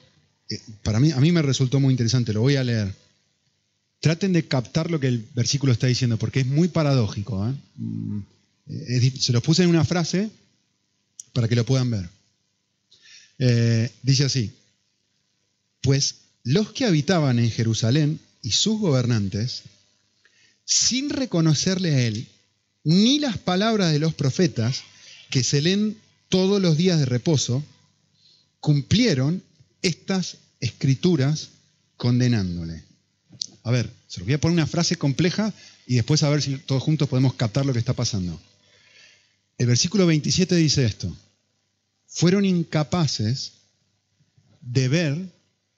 eh, 0.50 0.60
para 0.82 1.00
mí, 1.00 1.10
a 1.10 1.16
mí 1.18 1.32
me 1.32 1.42
resultó 1.42 1.80
muy 1.80 1.92
interesante, 1.92 2.34
lo 2.34 2.42
voy 2.42 2.56
a 2.56 2.62
leer. 2.62 2.94
Traten 4.00 4.32
de 4.32 4.46
captar 4.46 4.90
lo 4.90 5.00
que 5.00 5.08
el 5.08 5.26
versículo 5.34 5.72
está 5.72 5.86
diciendo, 5.86 6.18
porque 6.18 6.40
es 6.40 6.46
muy 6.46 6.68
paradójico. 6.68 7.48
¿eh? 7.48 7.54
Mm, 7.76 8.20
se 9.18 9.32
los 9.32 9.42
puse 9.42 9.62
en 9.62 9.70
una 9.70 9.84
frase 9.84 10.30
para 11.32 11.48
que 11.48 11.56
lo 11.56 11.64
puedan 11.64 11.90
ver. 11.90 12.08
Eh, 13.38 13.90
dice 14.02 14.24
así, 14.24 14.52
pues 15.80 16.16
los 16.44 16.72
que 16.72 16.84
habitaban 16.84 17.38
en 17.38 17.50
Jerusalén 17.50 18.20
y 18.42 18.50
sus 18.50 18.78
gobernantes, 18.78 19.62
sin 20.66 21.08
reconocerle 21.08 21.94
a 21.94 22.00
él, 22.02 22.28
ni 22.84 23.18
las 23.18 23.38
palabras 23.38 23.92
de 23.92 23.98
los 23.98 24.12
profetas 24.12 24.82
que 25.30 25.42
se 25.42 25.62
leen 25.62 25.96
todos 26.28 26.60
los 26.60 26.76
días 26.76 26.98
de 26.98 27.06
reposo, 27.06 27.64
cumplieron 28.60 29.42
estas 29.82 30.38
escrituras 30.60 31.50
condenándole. 31.96 32.82
A 33.62 33.70
ver, 33.70 33.90
se 34.06 34.20
los 34.20 34.26
voy 34.26 34.34
a 34.34 34.40
poner 34.40 34.54
una 34.54 34.66
frase 34.66 34.96
compleja 34.96 35.52
y 35.86 35.96
después 35.96 36.22
a 36.22 36.30
ver 36.30 36.42
si 36.42 36.56
todos 36.58 36.82
juntos 36.82 37.08
podemos 37.08 37.34
captar 37.34 37.66
lo 37.66 37.72
que 37.72 37.78
está 37.78 37.94
pasando. 37.94 38.40
El 39.58 39.66
versículo 39.66 40.06
27 40.06 40.54
dice 40.56 40.84
esto. 40.84 41.14
Fueron 42.06 42.44
incapaces 42.44 43.52
de 44.60 44.88
ver 44.88 45.18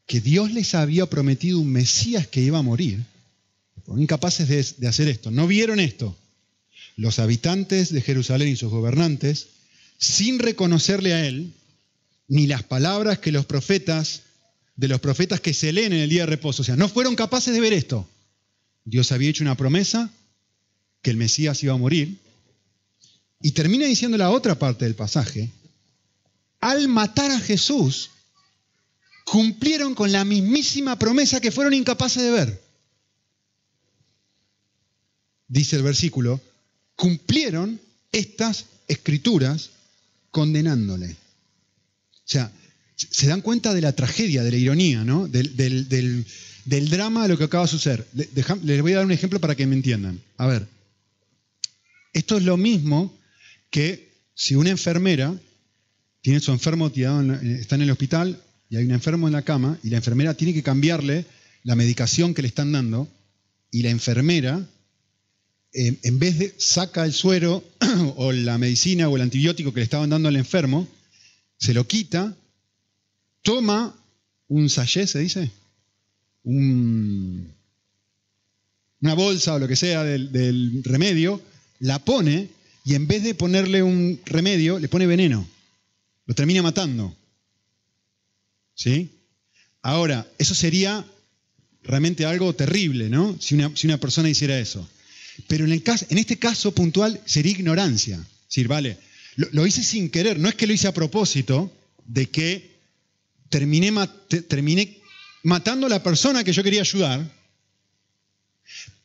que 0.07 0.21
Dios 0.21 0.53
les 0.53 0.75
había 0.75 1.07
prometido 1.07 1.59
un 1.61 1.71
Mesías 1.71 2.27
que 2.27 2.41
iba 2.41 2.59
a 2.59 2.63
morir. 2.63 3.05
Fueron 3.85 4.03
incapaces 4.03 4.49
de, 4.49 4.65
de 4.79 4.89
hacer 4.89 5.09
esto. 5.09 5.31
No 5.31 5.47
vieron 5.47 5.81
esto. 5.81 6.17
Los 6.97 7.19
habitantes 7.19 7.93
de 7.93 8.01
Jerusalén 8.01 8.49
y 8.49 8.57
sus 8.57 8.71
gobernantes, 8.71 9.49
sin 9.99 10.39
reconocerle 10.39 11.15
a 11.15 11.27
Él, 11.27 11.53
ni 12.33 12.47
las 12.47 12.63
palabras 12.63 13.19
que 13.19 13.31
los 13.31 13.45
profetas, 13.45 14.23
de 14.75 14.89
los 14.89 15.03
profetas 15.03 15.43
que 15.43 15.53
se 15.53 15.71
leen 15.71 15.93
en 15.93 15.99
el 15.99 16.09
día 16.09 16.23
de 16.23 16.29
reposo, 16.29 16.63
o 16.63 16.65
sea, 16.65 16.77
no 16.77 16.89
fueron 16.89 17.15
capaces 17.15 17.53
de 17.53 17.61
ver 17.61 17.75
esto. 17.75 18.09
Dios 18.87 19.13
había 19.13 19.29
hecho 19.29 19.45
una 19.45 19.55
promesa 19.55 20.11
que 21.03 21.11
el 21.11 21.19
Mesías 21.19 21.63
iba 21.63 21.75
a 21.75 21.77
morir. 21.77 22.19
Y 23.43 23.53
termina 23.53 23.85
diciendo 23.85 24.17
la 24.17 24.31
otra 24.31 24.59
parte 24.59 24.87
del 24.87 24.95
pasaje, 24.95 25.51
al 26.59 26.89
matar 26.89 27.31
a 27.31 27.39
Jesús, 27.39 28.09
cumplieron 29.27 29.95
con 29.95 30.11
la 30.11 30.25
mismísima 30.25 30.99
promesa 30.99 31.39
que 31.39 31.53
fueron 31.53 31.75
incapaces 31.75 32.23
de 32.23 32.31
ver. 32.31 32.63
Dice 35.49 35.77
el 35.77 35.83
versículo, 35.83 36.41
cumplieron 36.97 37.79
estas 38.11 38.65
escrituras 38.89 39.69
condenándole. 40.31 41.15
O 42.25 42.31
sea, 42.33 42.53
se 42.97 43.27
dan 43.27 43.41
cuenta 43.41 43.75
de 43.75 43.81
la 43.81 43.93
tragedia, 43.93 44.43
de 44.43 44.51
la 44.51 44.57
ironía, 44.57 45.05
¿no? 45.05 45.29
Del, 45.29 46.25
drama 46.91 47.23
de 47.23 47.29
lo 47.29 47.39
que 47.39 47.45
acaba 47.45 47.65
de 47.65 47.71
suceder. 47.71 48.07
Les 48.63 48.83
voy 48.83 48.93
a 48.93 48.97
dar 48.97 49.07
un 49.07 49.13
ejemplo 49.13 49.41
para 49.41 49.55
que 49.55 49.67
me 49.67 49.75
entiendan. 49.75 50.21
A 50.37 50.47
ver, 50.47 50.67
esto 52.13 52.37
es 52.37 52.45
lo 52.45 52.57
mismo 52.57 53.17
que 53.71 54.13
si 54.35 54.55
una 54.55 54.71
enfermera 54.71 55.35
tiene 56.21 56.41
su 56.41 56.53
enfermo 56.53 56.91
tirado, 56.91 57.33
está 57.35 57.75
en 57.75 57.83
el 57.83 57.91
hospital 57.91 58.41
y 58.71 58.77
hay 58.77 58.85
un 58.85 58.93
enfermo 58.93 59.27
en 59.27 59.33
la 59.33 59.43
cama 59.43 59.79
y 59.83 59.91
la 59.91 59.97
enfermera 59.97 60.35
tiene 60.35 60.55
que 60.55 60.63
cambiarle 60.63 61.27
la 61.65 61.75
medicación 61.75 62.35
que 62.35 62.43
le 62.43 62.49
están 62.49 62.73
dando 62.73 63.09
y 63.71 63.83
la 63.83 63.91
enfermera, 63.91 64.67
eh, 65.73 65.99
en 66.03 66.19
vez 66.19 66.39
de 66.39 66.55
saca 66.59 67.05
el 67.05 67.13
suero 67.13 67.65
o 68.17 68.33
la 68.33 68.59
medicina 68.59 69.09
o 69.09 69.17
el 69.17 69.23
antibiótico 69.23 69.73
que 69.73 69.81
le 69.81 69.85
estaban 69.85 70.11
dando 70.11 70.29
al 70.29 70.37
enfermo, 70.37 70.87
se 71.63 71.73
lo 71.75 71.87
quita, 71.87 72.37
toma 73.41 73.97
un 74.49 74.69
sachet, 74.69 75.07
se 75.07 75.21
dice, 75.21 75.49
una 76.43 77.55
bolsa 79.15 79.55
o 79.55 79.61
lo 79.61 79.69
que 79.69 79.77
sea 79.77 80.03
del, 80.03 80.83
remedio, 80.83 81.41
la 81.79 82.01
pone 82.05 82.49
y 82.85 82.97
en 82.97 83.07
vez 83.07 83.23
de 83.23 83.37
ponerle 83.37 83.81
un 83.81 84.21
remedio, 84.25 84.81
le 84.81 84.89
pone 84.89 85.07
veneno. 85.07 85.49
Lo 86.27 86.35
termina 86.35 86.63
matando. 86.63 87.17
¿Sí? 88.75 89.11
Ahora, 89.83 90.27
eso 90.39 90.57
sería 90.57 91.07
realmente 91.85 92.25
algo 92.25 92.57
terrible, 92.57 93.09
¿no? 93.09 93.39
Si 93.41 93.55
una, 93.55 94.01
persona 94.01 94.29
hiciera 94.29 94.59
eso. 94.59 94.89
Pero 95.47 95.65
en, 95.65 95.71
en 95.71 96.19
este 96.19 96.41
caso 96.41 96.75
puntual 96.75 97.21
sería 97.25 97.53
ignorancia. 97.53 98.17
Es 98.17 98.49
decir, 98.49 98.67
vale, 98.67 98.99
lo, 99.37 99.67
hice 99.67 99.83
sin 99.83 100.11
querer, 100.11 100.39
no 100.39 100.49
es 100.49 100.55
que 100.55 100.67
lo 100.67 100.73
hice 100.73 100.89
a 100.89 100.95
propósito 100.95 101.73
de 102.07 102.29
que 102.29 102.73
terminé, 103.49 103.93
matando 105.43 105.87
a 105.87 105.91
la 105.91 106.03
persona 106.03 106.45
que 106.45 106.53
yo 106.53 106.63
quería 106.63 106.81
ayudar. 106.83 107.31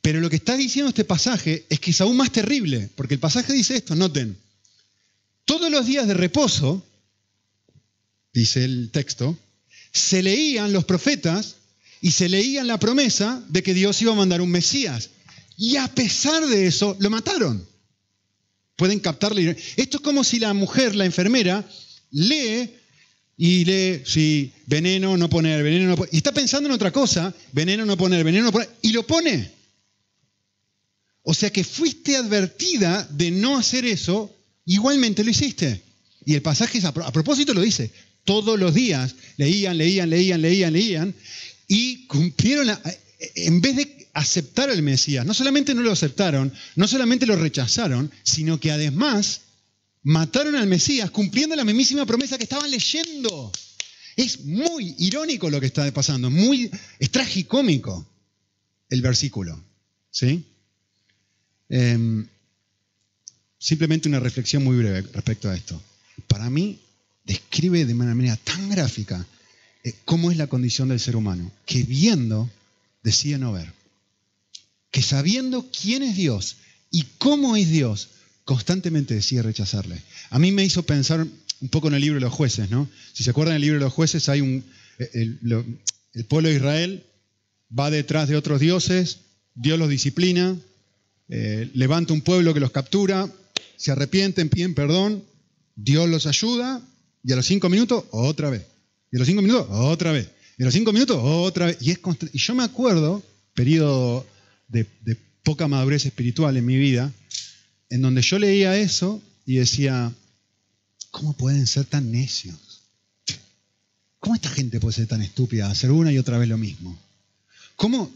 Pero 0.02 0.22
lo 0.22 0.30
que 0.30 0.38
está 0.38 0.56
diciendo 0.56 0.90
este 0.90 1.04
pasaje 1.04 1.66
es 1.70 1.80
que 1.80 1.92
es 1.92 2.02
aún 2.02 2.18
más 2.18 2.32
terrible, 2.32 2.90
porque 2.96 3.16
el 3.16 3.20
pasaje 3.20 3.54
dice 3.54 3.76
esto, 3.76 3.96
noten, 3.96 4.38
todos 5.46 5.72
los 5.72 5.86
días 5.86 6.08
de 6.08 6.13
reposo, 6.13 6.86
dice 8.34 8.63
el 8.63 8.90
texto, 8.92 9.38
se 9.92 10.22
leían 10.22 10.74
los 10.74 10.86
profetas 10.86 11.56
y 12.02 12.12
se 12.12 12.30
leían 12.30 12.68
la 12.68 12.80
promesa 12.80 13.44
de 13.50 13.63
que 13.63 13.74
Dios 13.74 14.02
iba 14.02 14.13
a 14.13 14.16
mandar 14.16 14.42
un 14.42 14.52
Mesías. 14.52 15.10
Y 15.58 15.78
a 15.78 15.88
pesar 15.88 16.46
de 16.46 16.68
eso, 16.68 16.96
lo 17.00 17.10
mataron. 17.10 17.68
Pueden 18.78 19.00
captarle. 19.00 19.58
Esto 19.76 19.98
es 19.98 20.04
como 20.04 20.24
si 20.24 20.40
la 20.40 20.54
mujer, 20.54 20.96
la 20.96 21.06
enfermera, 21.06 21.68
lee 22.12 22.70
y 23.36 23.66
lee, 23.66 24.04
sí, 24.06 24.54
veneno, 24.68 25.18
no 25.18 25.30
poner, 25.30 25.63
veneno, 25.63 25.90
no 25.90 25.98
poner. 25.98 26.13
Y 26.13 26.18
está 26.18 26.32
pensando 26.32 26.70
en 26.70 26.76
otra 26.76 26.92
cosa, 26.92 27.34
veneno, 27.52 27.86
no 27.86 27.98
poner, 27.98 28.24
veneno, 28.24 28.46
no 28.46 28.52
poner. 28.52 28.70
Y 28.84 28.92
lo 28.92 29.06
pone. 29.06 29.52
O 31.24 31.34
sea 31.34 31.50
que 31.50 31.63
fuiste 31.63 32.16
advertida 32.16 33.08
de 33.12 33.32
no 33.32 33.58
hacer 33.58 33.84
eso, 33.84 34.34
igualmente 34.66 35.24
lo 35.24 35.32
hiciste. 35.32 35.82
Y 36.24 36.36
el 36.36 36.42
pasaje 36.42 36.80
a 36.86 37.12
propósito 37.12 37.54
lo 37.54 37.62
dice. 37.62 37.92
Todos 38.26 38.60
los 38.60 38.74
días 38.74 39.16
leían, 39.38 39.78
leían, 39.78 40.10
leían, 40.10 40.42
leían, 40.42 40.74
leían. 40.74 41.16
Y 41.68 42.06
cumplieron, 42.08 42.70
en 43.19 43.62
vez 43.62 43.75
de 43.75 44.08
aceptar 44.13 44.69
al 44.69 44.82
Mesías, 44.82 45.25
no 45.25 45.34
solamente 45.34 45.73
no 45.73 45.82
lo 45.82 45.91
aceptaron, 45.91 46.53
no 46.75 46.88
solamente 46.88 47.25
lo 47.25 47.36
rechazaron, 47.36 48.12
sino 48.23 48.60
que 48.60 48.71
además 48.71 49.41
mataron 50.03 50.56
al 50.56 50.67
Mesías 50.67 51.12
cumpliendo 51.12 51.56
la 51.56 51.63
mismísima 51.63 52.06
promesa 52.06 52.38
que 52.38 52.43
estaban 52.43 52.69
leyendo. 52.69 53.51
Es 54.15 54.45
muy 54.45 54.95
irónico 54.99 55.49
lo 55.49 55.60
que 55.60 55.67
está 55.67 55.91
pasando, 55.91 56.30
muy, 56.30 56.71
es 56.99 57.12
tragicómico 57.12 58.08
el 58.89 59.01
versículo. 59.01 59.62
¿sí? 60.12 60.43
Em, 61.69 62.25
simplemente 63.60 64.10
una 64.10 64.19
reflexión 64.19 64.63
muy 64.63 64.77
breve 64.77 65.01
respecto 65.13 65.49
a 65.49 65.56
esto. 65.56 65.82
Para 66.27 66.49
mí, 66.49 66.80
describe 67.23 67.86
de 67.86 67.93
una 67.93 68.15
manera 68.15 68.38
tan 68.38 68.69
gráfica 68.69 69.25
eh, 69.84 69.93
cómo 70.06 70.32
es 70.32 70.38
la 70.38 70.47
condición 70.47 70.89
del 70.89 70.99
ser 70.99 71.15
humano, 71.15 71.51
que 71.65 71.84
viendo 71.84 72.49
decide 73.03 73.38
no 73.38 73.53
ver, 73.53 73.73
que 74.91 75.01
sabiendo 75.01 75.69
quién 75.69 76.03
es 76.03 76.15
Dios 76.15 76.57
y 76.91 77.03
cómo 77.17 77.55
es 77.55 77.69
Dios, 77.69 78.10
constantemente 78.45 79.13
decide 79.13 79.41
rechazarle. 79.41 80.01
A 80.29 80.39
mí 80.39 80.51
me 80.51 80.63
hizo 80.63 80.83
pensar 80.83 81.21
un 81.60 81.69
poco 81.69 81.88
en 81.88 81.95
el 81.95 82.01
libro 82.01 82.15
de 82.15 82.25
los 82.25 82.33
jueces, 82.33 82.69
¿no? 82.69 82.89
Si 83.13 83.23
se 83.23 83.29
acuerdan 83.29 83.55
del 83.55 83.62
libro 83.62 83.79
de 83.79 83.86
los 83.86 83.93
jueces, 83.93 84.29
hay 84.29 84.41
un, 84.41 84.63
eh, 84.99 85.10
el, 85.13 85.79
el 86.13 86.25
pueblo 86.25 86.49
de 86.49 86.55
Israel 86.55 87.03
va 87.77 87.91
detrás 87.91 88.29
de 88.29 88.36
otros 88.36 88.60
dioses, 88.60 89.19
Dios 89.55 89.77
los 89.79 89.89
disciplina, 89.89 90.55
eh, 91.29 91.69
levanta 91.73 92.13
un 92.13 92.21
pueblo 92.21 92.53
que 92.53 92.60
los 92.60 92.71
captura, 92.71 93.29
se 93.75 93.91
arrepienten, 93.91 94.49
piden 94.49 94.73
perdón, 94.73 95.23
Dios 95.75 96.10
los 96.10 96.25
ayuda 96.25 96.81
y 97.23 97.33
a 97.33 97.36
los 97.36 97.45
cinco 97.45 97.69
minutos 97.69 98.05
otra 98.12 98.49
vez. 98.49 98.65
Y 99.12 99.17
a 99.17 99.19
los 99.19 99.27
cinco 99.27 99.41
minutos 99.41 99.67
otra 99.69 100.12
vez. 100.12 100.29
Y 100.58 100.63
los 100.63 100.74
cinco 100.74 100.91
minutos 100.91 101.20
otra 101.22 101.67
vez. 101.67 101.78
Y, 101.82 101.96
yo 102.38 102.56
me 102.56 102.63
acuerdo, 102.63 103.24
periodo 103.54 104.26
de 104.67 104.86
poca 105.48 105.70
madurez 105.70 106.06
espiritual 106.06 106.58
en 106.58 106.65
mi 106.65 106.76
vida, 106.76 107.10
en 107.89 108.02
donde 108.02 108.22
yo 108.22 108.38
leía 108.38 108.78
eso 108.78 109.22
y 109.46 109.56
decía, 109.56 110.13
¿cómo 111.10 111.32
pueden 111.32 111.65
ser 111.67 111.86
tan 111.86 112.12
necios? 112.12 112.82
¿Cómo 114.20 114.36
esta 114.36 114.50
gente 114.50 114.82
puede 114.82 114.93
ser 114.93 115.08
tan 115.08 115.22
estúpida, 115.22 115.72
hacer 115.72 115.91
una 115.91 116.12
y 116.12 116.17
otra 116.17 116.38
vez 116.38 116.50
lo 116.50 116.58
mismo? 116.58 117.00
¿Cómo? 117.78 118.12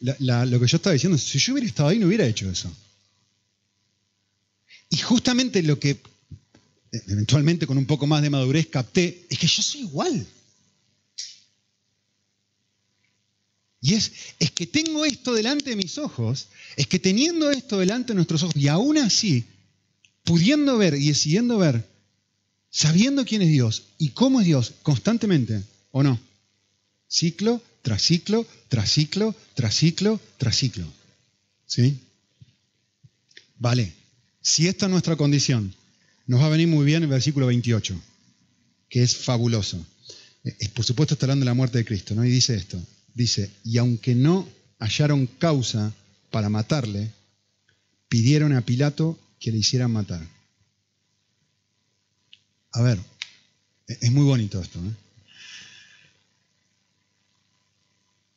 lo 0.00 0.60
que 0.60 0.66
yo 0.66 0.76
estaba 0.76 0.92
diciendo, 0.92 1.16
si 1.16 1.38
yo 1.38 1.54
hubiera 1.54 1.68
estado 1.68 1.88
ahí, 1.88 1.98
no 1.98 2.06
hubiera 2.06 2.26
hecho 2.26 2.50
eso. 2.50 2.70
Y 4.90 4.98
justamente 4.98 5.62
lo 5.62 5.78
que 5.78 5.98
eventualmente 7.06 7.66
con 7.66 7.78
un 7.78 7.86
poco 7.86 8.06
más 8.06 8.20
de 8.20 8.28
madurez 8.28 8.66
capté 8.66 9.26
es 9.30 9.38
que 9.38 9.46
yo 9.46 9.62
soy 9.62 9.82
igual. 9.82 10.26
Y 13.80 13.94
es, 13.94 14.12
es 14.38 14.50
que 14.50 14.66
tengo 14.66 15.04
esto 15.04 15.32
delante 15.32 15.70
de 15.70 15.76
mis 15.76 15.98
ojos, 15.98 16.48
es 16.76 16.86
que 16.86 16.98
teniendo 16.98 17.50
esto 17.50 17.78
delante 17.78 18.08
de 18.08 18.16
nuestros 18.16 18.42
ojos, 18.42 18.56
y 18.56 18.68
aún 18.68 18.98
así, 18.98 19.44
pudiendo 20.24 20.76
ver 20.78 20.94
y 20.94 21.08
decidiendo 21.08 21.58
ver, 21.58 21.88
sabiendo 22.70 23.24
quién 23.24 23.42
es 23.42 23.48
Dios 23.48 23.84
y 23.98 24.10
cómo 24.10 24.40
es 24.40 24.46
Dios 24.46 24.74
constantemente, 24.82 25.62
¿o 25.90 26.02
no? 26.02 26.18
Ciclo 27.08 27.62
tras 27.82 28.02
ciclo, 28.02 28.46
tras 28.68 28.90
ciclo, 28.90 29.34
tras 29.54 29.74
ciclo, 29.74 30.20
tras 30.36 30.56
ciclo. 30.56 30.86
¿Sí? 31.66 31.98
Vale. 33.56 33.94
Si 34.42 34.66
esta 34.68 34.86
es 34.86 34.92
nuestra 34.92 35.16
condición, 35.16 35.74
nos 36.26 36.40
va 36.40 36.46
a 36.46 36.50
venir 36.50 36.68
muy 36.68 36.84
bien 36.84 37.02
el 37.02 37.08
versículo 37.08 37.46
28, 37.46 37.98
que 38.88 39.02
es 39.02 39.16
fabuloso. 39.16 39.84
Eh, 40.44 40.68
por 40.74 40.84
supuesto 40.84 41.14
está 41.14 41.26
hablando 41.26 41.44
de 41.44 41.50
la 41.50 41.54
muerte 41.54 41.78
de 41.78 41.84
Cristo, 41.84 42.14
¿no? 42.14 42.24
Y 42.24 42.30
dice 42.30 42.54
esto. 42.56 42.78
Dice, 43.18 43.50
y 43.64 43.78
aunque 43.78 44.14
no 44.14 44.48
hallaron 44.78 45.26
causa 45.26 45.92
para 46.30 46.48
matarle, 46.48 47.10
pidieron 48.08 48.52
a 48.54 48.60
Pilato 48.60 49.18
que 49.40 49.50
le 49.50 49.58
hicieran 49.58 49.90
matar. 49.90 50.24
A 52.70 52.82
ver, 52.82 53.00
es 53.88 54.12
muy 54.12 54.24
bonito 54.24 54.62
esto. 54.62 54.78
¿eh? 54.78 54.92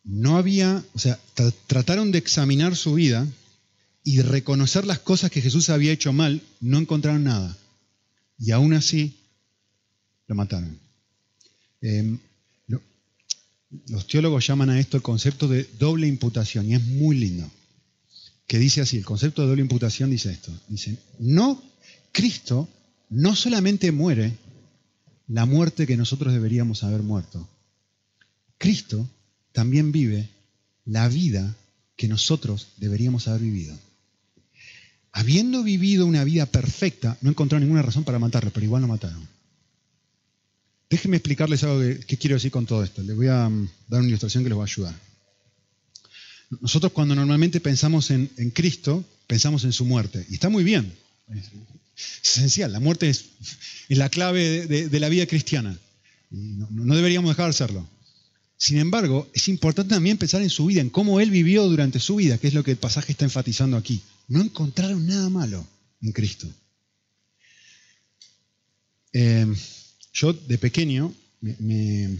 no 0.03 0.37
había, 0.37 0.83
o 0.95 0.99
sea, 0.99 1.19
trataron 1.67 2.11
de 2.11 2.17
examinar 2.17 2.75
su 2.75 2.95
vida 2.95 3.27
y 4.03 4.21
reconocer 4.21 4.87
las 4.87 4.97
cosas 4.97 5.29
que 5.29 5.43
Jesús 5.43 5.69
había 5.69 5.91
hecho 5.91 6.11
mal, 6.11 6.41
no 6.59 6.79
encontraron 6.79 7.23
nada. 7.23 7.55
Y 8.39 8.49
aún 8.49 8.73
así 8.73 9.15
lo 10.25 10.33
mataron. 10.33 10.79
Em, 11.81 12.17
los 13.87 14.07
teólogos 14.07 14.45
llaman 14.45 14.69
a 14.69 14.79
esto 14.79 14.97
el 14.97 15.03
concepto 15.03 15.47
de 15.47 15.67
doble 15.79 16.07
imputación 16.07 16.69
y 16.69 16.75
es 16.75 16.85
muy 16.85 17.17
lindo. 17.17 17.49
Que 18.47 18.59
dice 18.59 18.81
así, 18.81 18.97
el 18.97 19.05
concepto 19.05 19.41
de 19.41 19.47
doble 19.47 19.61
imputación 19.61 20.09
dice 20.09 20.31
esto. 20.31 20.51
Dice, 20.67 20.97
no, 21.19 21.61
Cristo 22.11 22.67
no 23.09 23.35
solamente 23.35 23.91
muere 23.91 24.33
la 25.27 25.45
muerte 25.45 25.87
que 25.87 25.95
nosotros 25.95 26.33
deberíamos 26.33 26.83
haber 26.83 27.01
muerto. 27.01 27.47
Cristo 28.57 29.09
también 29.53 29.91
vive 29.91 30.29
la 30.85 31.07
vida 31.07 31.55
que 31.95 32.07
nosotros 32.07 32.69
deberíamos 32.77 33.27
haber 33.27 33.41
vivido. 33.41 33.77
Habiendo 35.13 35.63
vivido 35.63 36.05
una 36.05 36.23
vida 36.23 36.45
perfecta, 36.45 37.17
no 37.21 37.29
encontró 37.29 37.59
ninguna 37.59 37.81
razón 37.81 38.03
para 38.03 38.19
matarlo, 38.19 38.51
pero 38.53 38.65
igual 38.65 38.81
lo 38.81 38.87
mataron. 38.87 39.27
Déjenme 40.91 41.15
explicarles 41.15 41.63
algo 41.63 41.79
que, 42.05 42.17
quiero 42.17 42.35
decir 42.35 42.51
con 42.51 42.65
todo 42.65 42.83
esto. 42.83 43.01
Les 43.01 43.15
voy 43.15 43.27
a 43.27 43.47
mm, 43.47 43.69
dar 43.87 44.01
una 44.01 44.09
ilustración 44.09 44.43
que 44.43 44.49
les 44.49 44.57
va 44.57 44.63
a 44.63 44.65
ayudar. 44.65 44.93
Nosotros 46.59 46.91
cuando 46.91 47.15
normalmente 47.15 47.61
pensamos 47.61 48.11
en, 48.11 48.27
Cristo, 48.53 49.05
pensamos 49.25 49.63
en 49.63 49.71
su 49.71 49.85
muerte. 49.85 50.25
Y 50.29 50.33
está 50.33 50.49
muy 50.49 50.65
bien. 50.65 50.93
Es, 51.29 51.49
esencial. 52.35 52.73
La 52.73 52.81
muerte 52.81 53.09
es, 53.09 53.29
la 53.87 54.09
clave 54.09 54.67
de, 54.67 54.99
la 54.99 55.07
vida 55.07 55.25
cristiana. 55.27 55.77
no, 56.29 56.67
no 56.69 56.93
deberíamos 56.93 57.31
dejar 57.31 57.45
de 57.45 57.51
hacerlo. 57.51 57.87
Sin 58.57 58.77
embargo, 58.77 59.29
es 59.33 59.47
importante 59.47 59.95
también 59.95 60.17
pensar 60.17 60.41
en 60.41 60.49
su 60.49 60.65
vida, 60.65 60.81
en 60.81 60.89
cómo 60.89 61.21
él 61.21 61.31
vivió 61.31 61.69
durante 61.69 62.01
su 62.01 62.17
vida, 62.17 62.37
que 62.37 62.49
es 62.49 62.53
lo 62.53 62.65
que 62.65 62.71
el 62.71 62.77
pasaje 62.77 63.13
está 63.13 63.23
enfatizando 63.23 63.77
aquí. 63.77 64.01
No 64.27 64.41
encontraron 64.41 65.07
nada 65.07 65.29
malo 65.29 65.65
en 66.01 66.11
Cristo. 66.11 66.47
Eh, 69.13 69.47
yo 70.13 70.33
de 70.33 70.57
pequeño 70.57 71.13
me, 71.41 72.19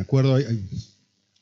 acuerdo, 0.00 0.36
hay, 0.36 0.46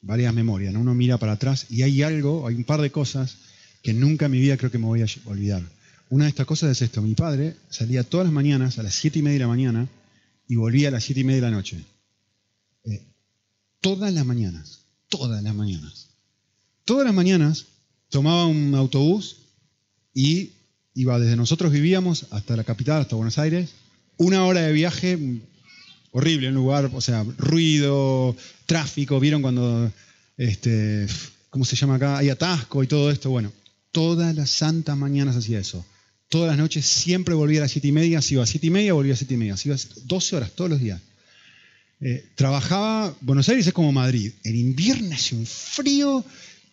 varias 0.01 0.35
memorias, 0.35 0.75
uno 0.75 0.95
mira 0.95 1.19
para 1.19 1.33
atrás 1.33 1.67
y 1.71 1.83
hay 1.83 2.03
algo, 2.03 2.47
hay 2.47 2.55
un 2.55 2.64
par 2.64 2.81
de 2.81 2.90
cosas 2.90 3.37
que 3.83 3.93
nunca 3.93 4.27
en 4.27 4.33
mi 4.33 4.40
vida 4.40 4.57
creo 4.57 4.71
que 4.71 4.79
me 4.79 4.87
voy 4.87 5.03
a 5.03 5.07
olvidar. 5.27 5.62
Una 6.11 6.25
de 6.25 6.31
estas 6.31 6.47
cosas 6.47 6.71
es 6.71 6.83
esto, 6.83 7.03
mi 7.03 7.14
padre 7.14 7.57
salía 7.71 8.05
todas 8.05 8.27
las 8.27 8.33
mañanas 8.33 8.79
a 8.79 8.83
las 8.83 8.95
siete 8.95 9.19
y 9.19 9.23
media 9.23 9.35
de 9.35 9.45
la 9.45 9.49
mañana 9.49 9.88
y 10.49 10.57
volvía 10.57 10.88
a 10.88 10.90
las 10.90 11.05
siete 11.05 11.21
y 11.21 11.25
media 11.25 11.43
de 11.43 11.51
la 11.51 11.57
noche. 11.57 11.83
Eh, 12.85 13.03
todas 13.81 14.12
las 14.12 14.27
mañanas, 14.27 14.81
todas 15.09 15.43
las 15.43 15.55
mañanas. 15.55 16.09
Todas 16.85 17.07
las 17.07 17.14
mañanas 17.14 17.67
tomaba 18.11 18.47
un 18.47 18.75
autobús 18.75 19.37
y 20.12 20.53
iba 20.95 21.19
desde 21.19 21.37
nosotros 21.37 21.73
vivíamos 21.73 22.27
hasta 22.31 22.57
la 22.57 22.64
capital, 22.64 23.03
hasta 23.03 23.17
Buenos 23.17 23.38
Aires, 23.38 23.71
una 24.16 24.44
hora 24.44 24.62
de 24.62 24.72
viaje 24.72 25.18
horrible, 26.12 26.48
un 26.48 26.55
lugar, 26.55 26.90
o 26.92 27.00
sea, 27.00 27.24
ruido, 27.38 28.37
tráfico, 28.66 29.18
vieron 29.18 29.42
cuando, 29.42 29.92
este, 30.37 31.07
¿cómo 31.50 31.64
se 31.64 31.77
llama 31.77 31.96
acá? 31.96 32.18
Hay 32.18 32.31
atasco 32.31 32.83
y 32.83 32.87
todo 32.87 33.11
esto. 33.11 33.31
Bueno, 33.31 33.53
todas 33.90 34.35
las 34.35 34.50
santas 34.50 34.96
mañanas 34.96 35.37
hacía 35.37 35.59
eso. 35.59 35.85
Todas 36.29 36.48
las 36.48 36.59
noches 36.59 36.87
siempre 36.87 37.35
volvía 37.35 37.61
a 37.61 37.62
las 37.62 37.72
siete 37.72 37.88
y 37.88 37.92
media, 37.92 38.22
si 38.22 38.35
iba 38.35 38.42
a 38.42 38.46
siete 38.46 38.68
y 38.68 38.70
media, 38.70 38.92
volvía 38.92 39.14
a 39.14 39.16
siete 39.16 39.35
y 39.35 39.37
media, 39.37 39.57
si 39.57 39.68
iba 39.68 39.77
a 39.77 39.81
12 40.05 40.37
horas 40.37 40.53
todos 40.53 40.70
los 40.70 40.81
días. 40.81 41.00
Eh, 42.00 42.24
trabajaba, 42.35 43.14
Buenos 43.20 43.48
Aires 43.48 43.66
es 43.66 43.72
como 43.72 43.92
Madrid, 43.92 44.33
en 44.42 44.57
invierno 44.57 45.14
hace 45.14 45.35
un 45.35 45.46
frío, 45.46 46.24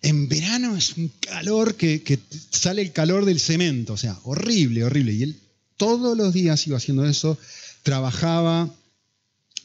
en 0.01 0.27
verano 0.27 0.75
es 0.75 0.97
un 0.97 1.11
calor 1.19 1.75
que, 1.75 2.19
sale 2.49 2.81
el 2.81 2.91
calor 2.91 3.25
del 3.25 3.39
cemento, 3.39 3.93
o 3.93 3.97
sea, 3.97 4.17
horrible, 4.23 4.83
horrible. 4.83 5.13
Y 5.13 5.23
él 5.23 5.35
todos 5.81 6.15
los 6.15 6.31
días 6.31 6.67
iba 6.67 6.77
haciendo 6.77 7.07
eso, 7.07 7.39
trabajaba, 7.81 8.69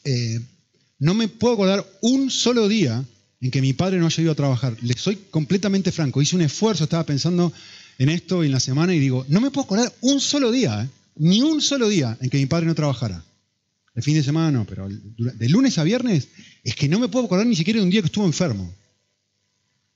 eh, 0.02 0.40
no 0.98 1.12
me 1.12 1.28
puedo 1.28 1.52
acordar 1.52 1.86
un 2.00 2.30
solo 2.30 2.68
día 2.68 3.04
en 3.42 3.50
que 3.50 3.60
mi 3.60 3.74
padre 3.74 3.98
no 3.98 4.06
haya 4.06 4.22
ido 4.22 4.32
a 4.32 4.34
trabajar. 4.34 4.74
Le 4.80 4.94
soy 4.96 5.16
completamente 5.30 5.92
franco. 5.92 6.22
Hice 6.22 6.36
un 6.36 6.40
esfuerzo, 6.40 6.84
estaba 6.84 7.04
pensando 7.04 7.52
en 7.98 8.08
esto 8.08 8.42
en 8.42 8.50
la 8.50 8.60
semana 8.60 8.94
y 8.94 8.98
digo, 8.98 9.26
no 9.28 9.42
me 9.42 9.50
puedo 9.50 9.66
acordar 9.66 9.94
un 10.00 10.18
solo 10.18 10.50
día, 10.50 10.84
¿eh? 10.84 10.88
ni 11.16 11.42
un 11.42 11.60
solo 11.60 11.86
día 11.86 12.16
en 12.22 12.30
que 12.30 12.38
mi 12.38 12.46
padre 12.46 12.64
no 12.64 12.74
trabajara. 12.74 13.22
El 13.94 14.02
fin 14.02 14.14
de 14.14 14.22
semana 14.22 14.50
no, 14.50 14.64
pero 14.64 14.88
de 14.88 15.48
lunes 15.50 15.76
a 15.76 15.84
viernes 15.84 16.28
es 16.64 16.74
que 16.76 16.88
no 16.88 16.98
me 16.98 17.08
puedo 17.08 17.26
acordar 17.26 17.46
ni 17.46 17.56
siquiera 17.56 17.80
de 17.80 17.84
un 17.84 17.90
día 17.90 18.00
que 18.00 18.06
estuvo 18.06 18.24
enfermo. 18.24 18.72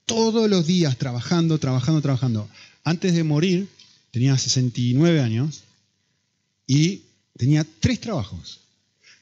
Todos 0.05 0.51
los 0.51 0.67
días 0.67 0.99
trabajando, 0.99 1.57
trabajando, 1.59 2.03
trabajando. 2.03 2.47
Antes 2.85 3.15
de 3.15 3.25
morir, 3.25 3.69
tenía 4.11 4.37
69 4.37 5.23
años 5.23 5.63
y 6.71 7.03
tenía 7.37 7.67
tres 7.81 7.99
trabajos. 7.99 8.61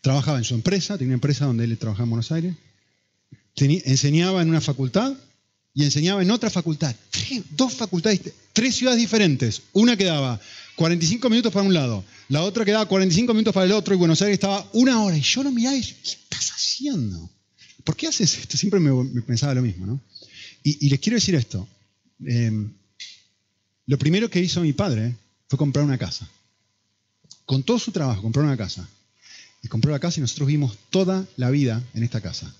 Trabajaba 0.03 0.37
en 0.37 0.45
su 0.45 0.55
empresa, 0.55 0.99
tenía 0.99 1.13
una 1.13 1.15
empresa 1.15 1.47
donde 1.47 1.65
él 1.65 1.79
trabajaba 1.79 2.05
en 2.05 2.11
Buenos 2.11 2.31
Aires. 2.31 2.55
enseñaba 3.55 4.43
en 4.43 4.51
una 4.51 4.61
facultad 4.61 5.15
y 5.73 5.85
enseñaba 5.85 6.21
en 6.21 6.31
otra 6.31 6.51
facultad. 6.51 6.95
dos 7.53 7.73
facultades, 7.73 8.21
tres 8.53 8.77
ciudades 8.77 9.01
diferentes. 9.01 9.63
Una 9.73 9.97
quedaba 9.97 10.39
45 10.77 11.31
minutos 11.31 11.51
para 11.51 11.65
un 11.65 11.73
lado, 11.73 12.05
la 12.29 12.43
otra 12.43 12.67
quedaba 12.67 12.85
45 12.85 13.33
minutos 13.33 13.55
para 13.55 13.65
el 13.65 13.73
otro 13.73 13.95
y 13.95 13.97
Buenos 13.97 14.21
Aires 14.21 14.35
estaba 14.35 14.69
una 14.75 15.03
hora. 15.03 15.17
Y 15.17 15.23
yo 15.23 15.43
lo 15.43 15.51
miraba 15.51 15.75
y 15.75 15.83
¿qué 15.83 16.11
estás 16.11 16.51
haciendo? 16.51 17.31
¿Por 17.83 17.97
qué 17.97 18.09
haces 18.09 18.37
esto? 18.41 18.59
Siempre 18.59 18.79
me, 18.79 19.23
pensaba 19.23 19.55
lo 19.55 19.63
mismo, 19.63 19.87
¿no? 19.87 19.99
Y, 20.63 20.91
les 20.91 21.01
quiero 21.01 21.17
decir 21.17 21.35
esto. 21.35 21.67
Em, 22.27 22.75
lo 23.87 23.97
primero 23.97 24.29
que 24.29 24.39
hizo 24.39 24.61
mi 24.61 24.75
padre 24.75 25.17
fue 25.49 25.59
comprar 25.59 25.83
una 25.83 25.97
casa. 25.97 26.29
Con 27.45 27.63
todo 27.63 27.79
su 27.79 27.93
trabajo, 27.93 28.23
compró 28.23 28.43
una 28.43 28.57
casa. 28.57 28.89
Y 29.63 29.69
compró 29.69 29.91
la 29.91 29.99
casa 29.99 30.21
y 30.21 30.23
nosotros 30.23 30.49
vimos 30.49 30.77
toda 30.91 31.27
la 31.37 31.51
vida 31.51 31.83
en 31.95 32.05
esta 32.05 32.21
casa. 32.21 32.55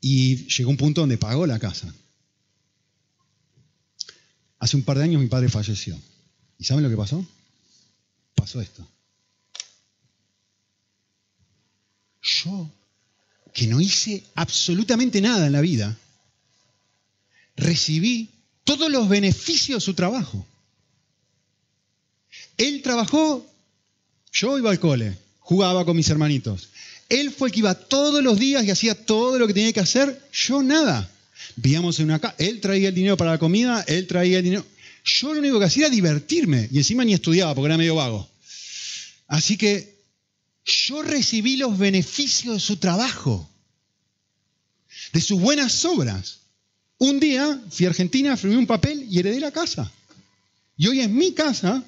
Y 0.00 0.46
llegó 0.46 0.70
un 0.70 0.76
punto 0.76 1.00
donde 1.00 1.18
pagó 1.18 1.46
la 1.46 1.58
casa. 1.58 1.92
Hace 4.58 4.76
un 4.76 4.82
par 4.82 4.98
de 4.98 5.04
años 5.04 5.20
mi 5.20 5.28
padre 5.28 5.48
falleció. 5.48 5.98
¿Y 6.58 6.64
saben 6.64 6.84
lo 6.84 6.90
que 6.90 6.96
pasó? 6.96 7.26
Pasó 8.34 8.60
esto. 8.60 8.86
Yo, 12.22 12.70
que 13.52 13.66
no 13.66 13.80
hice 13.80 14.24
absolutamente 14.34 15.20
nada 15.20 15.46
en 15.46 15.52
la 15.52 15.60
vida, 15.60 15.96
recibí 17.56 18.30
todos 18.64 18.90
los 18.90 19.08
beneficios 19.08 19.78
de 19.78 19.84
su 19.84 19.94
trabajo. 19.94 20.46
Él 22.56 22.82
trabajó, 22.82 23.46
yo 24.32 24.58
iba 24.58 24.70
al 24.70 24.80
cole, 24.80 25.16
jugaba 25.38 25.84
con 25.84 25.96
mis 25.96 26.08
hermanitos. 26.08 26.68
Él 27.08 27.30
fue 27.30 27.48
el 27.48 27.52
que 27.52 27.60
iba 27.60 27.74
todos 27.74 28.22
los 28.22 28.38
días 28.38 28.64
y 28.64 28.70
hacía 28.70 28.94
todo 28.94 29.38
lo 29.38 29.46
que 29.46 29.54
tenía 29.54 29.72
que 29.72 29.80
hacer, 29.80 30.20
yo 30.32 30.62
nada. 30.62 31.10
Vivíamos 31.56 31.98
en 32.00 32.06
una 32.06 32.18
casa, 32.18 32.34
él 32.38 32.60
traía 32.60 32.88
el 32.88 32.94
dinero 32.94 33.16
para 33.16 33.32
la 33.32 33.38
comida, 33.38 33.84
él 33.86 34.06
traía 34.06 34.38
el 34.38 34.44
dinero. 34.44 34.66
Yo 35.04 35.32
lo 35.32 35.40
único 35.40 35.58
que 35.58 35.66
hacía 35.66 35.86
era 35.86 35.94
divertirme 35.94 36.68
y 36.72 36.78
encima 36.78 37.04
ni 37.04 37.14
estudiaba 37.14 37.54
porque 37.54 37.66
era 37.66 37.78
medio 37.78 37.94
vago. 37.94 38.28
Así 39.28 39.56
que 39.56 39.96
yo 40.64 41.02
recibí 41.02 41.56
los 41.56 41.78
beneficios 41.78 42.54
de 42.54 42.60
su 42.60 42.76
trabajo, 42.78 43.48
de 45.12 45.20
sus 45.20 45.40
buenas 45.40 45.84
obras. 45.84 46.40
Un 46.98 47.20
día 47.20 47.62
fui 47.70 47.86
a 47.86 47.90
Argentina, 47.90 48.36
firmé 48.36 48.56
un 48.56 48.66
papel 48.66 49.06
y 49.08 49.18
heredé 49.20 49.38
la 49.38 49.52
casa. 49.52 49.90
Y 50.76 50.88
hoy 50.88 51.00
en 51.00 51.14
mi 51.14 51.32
casa, 51.32 51.84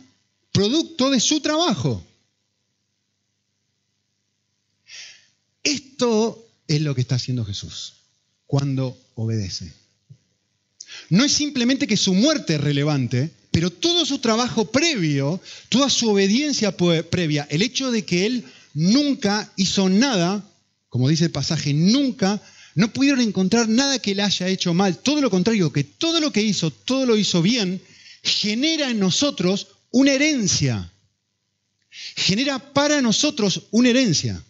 producto 0.53 1.11
de 1.11 1.21
su 1.21 1.41
trabajo. 1.41 2.05
Esto 5.63 6.47
es 6.67 6.81
lo 6.81 6.95
que 6.95 7.01
está 7.01 7.17
haciendo 7.17 7.45
Jesús 7.45 7.95
cuando 8.47 8.97
obedece. 9.15 9.73
No 11.11 11.25
es 11.25 11.33
simplemente 11.33 11.87
que 11.87 11.97
su 11.97 12.15
muerte 12.15 12.55
es 12.55 12.61
relevante, 12.61 13.31
pero 13.51 13.71
todo 13.71 14.07
su 14.07 14.19
trabajo 14.19 14.71
previo, 14.71 15.41
toda 15.69 15.91
su 15.91 16.11
obediencia 16.11 16.77
previa, 16.77 17.47
el 17.51 17.63
hecho 17.63 17.91
de 17.91 18.05
que 18.05 18.27
él 18.27 18.45
nunca 18.75 19.53
hizo 19.57 19.89
nada, 19.89 20.45
como 20.89 21.09
dice 21.09 21.25
el 21.25 21.31
pasaje, 21.31 21.75
nunca, 21.75 22.41
no 22.75 22.93
pudieron 22.93 23.21
encontrar 23.21 23.69
nada 23.69 23.99
que 23.99 24.13
él 24.13 24.21
haya 24.21 24.49
hecho 24.49 24.75
mal, 24.75 24.99
todo 24.99 25.21
lo 25.21 25.31
contrario, 25.31 25.73
que 25.73 25.85
todo 25.85 26.21
lo 26.21 26.33
que 26.33 26.43
hizo, 26.43 26.71
todo 26.71 27.05
lo 27.07 27.17
hizo 27.17 27.43
bien, 27.43 27.83
genera 28.23 28.91
en 28.91 29.01
nosotros 29.01 29.69
una 29.91 30.13
herencia. 30.13 30.93
Genera 32.17 32.59
para 32.73 33.01
nosotros 33.01 33.69
una 33.71 33.91
herencia 33.91 34.43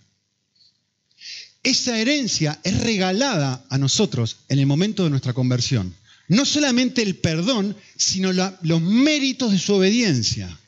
esa 1.62 1.98
herencia 1.98 2.58
es 2.62 2.80
regalada 2.80 3.64
a 3.68 3.78
nosotros 3.78 4.38
en 4.48 4.58
el 4.58 4.66
momento 4.66 5.04
de 5.04 5.10
nuestra 5.10 5.32
conversión. 5.32 5.94
No 6.28 6.44
solamente 6.44 7.02
el 7.02 7.16
perdón, 7.16 7.76
sino 7.96 8.32
los 8.32 8.80
méritos 8.80 9.52
de 9.52 9.58
su 9.58 9.74
obediencia. 9.74 10.58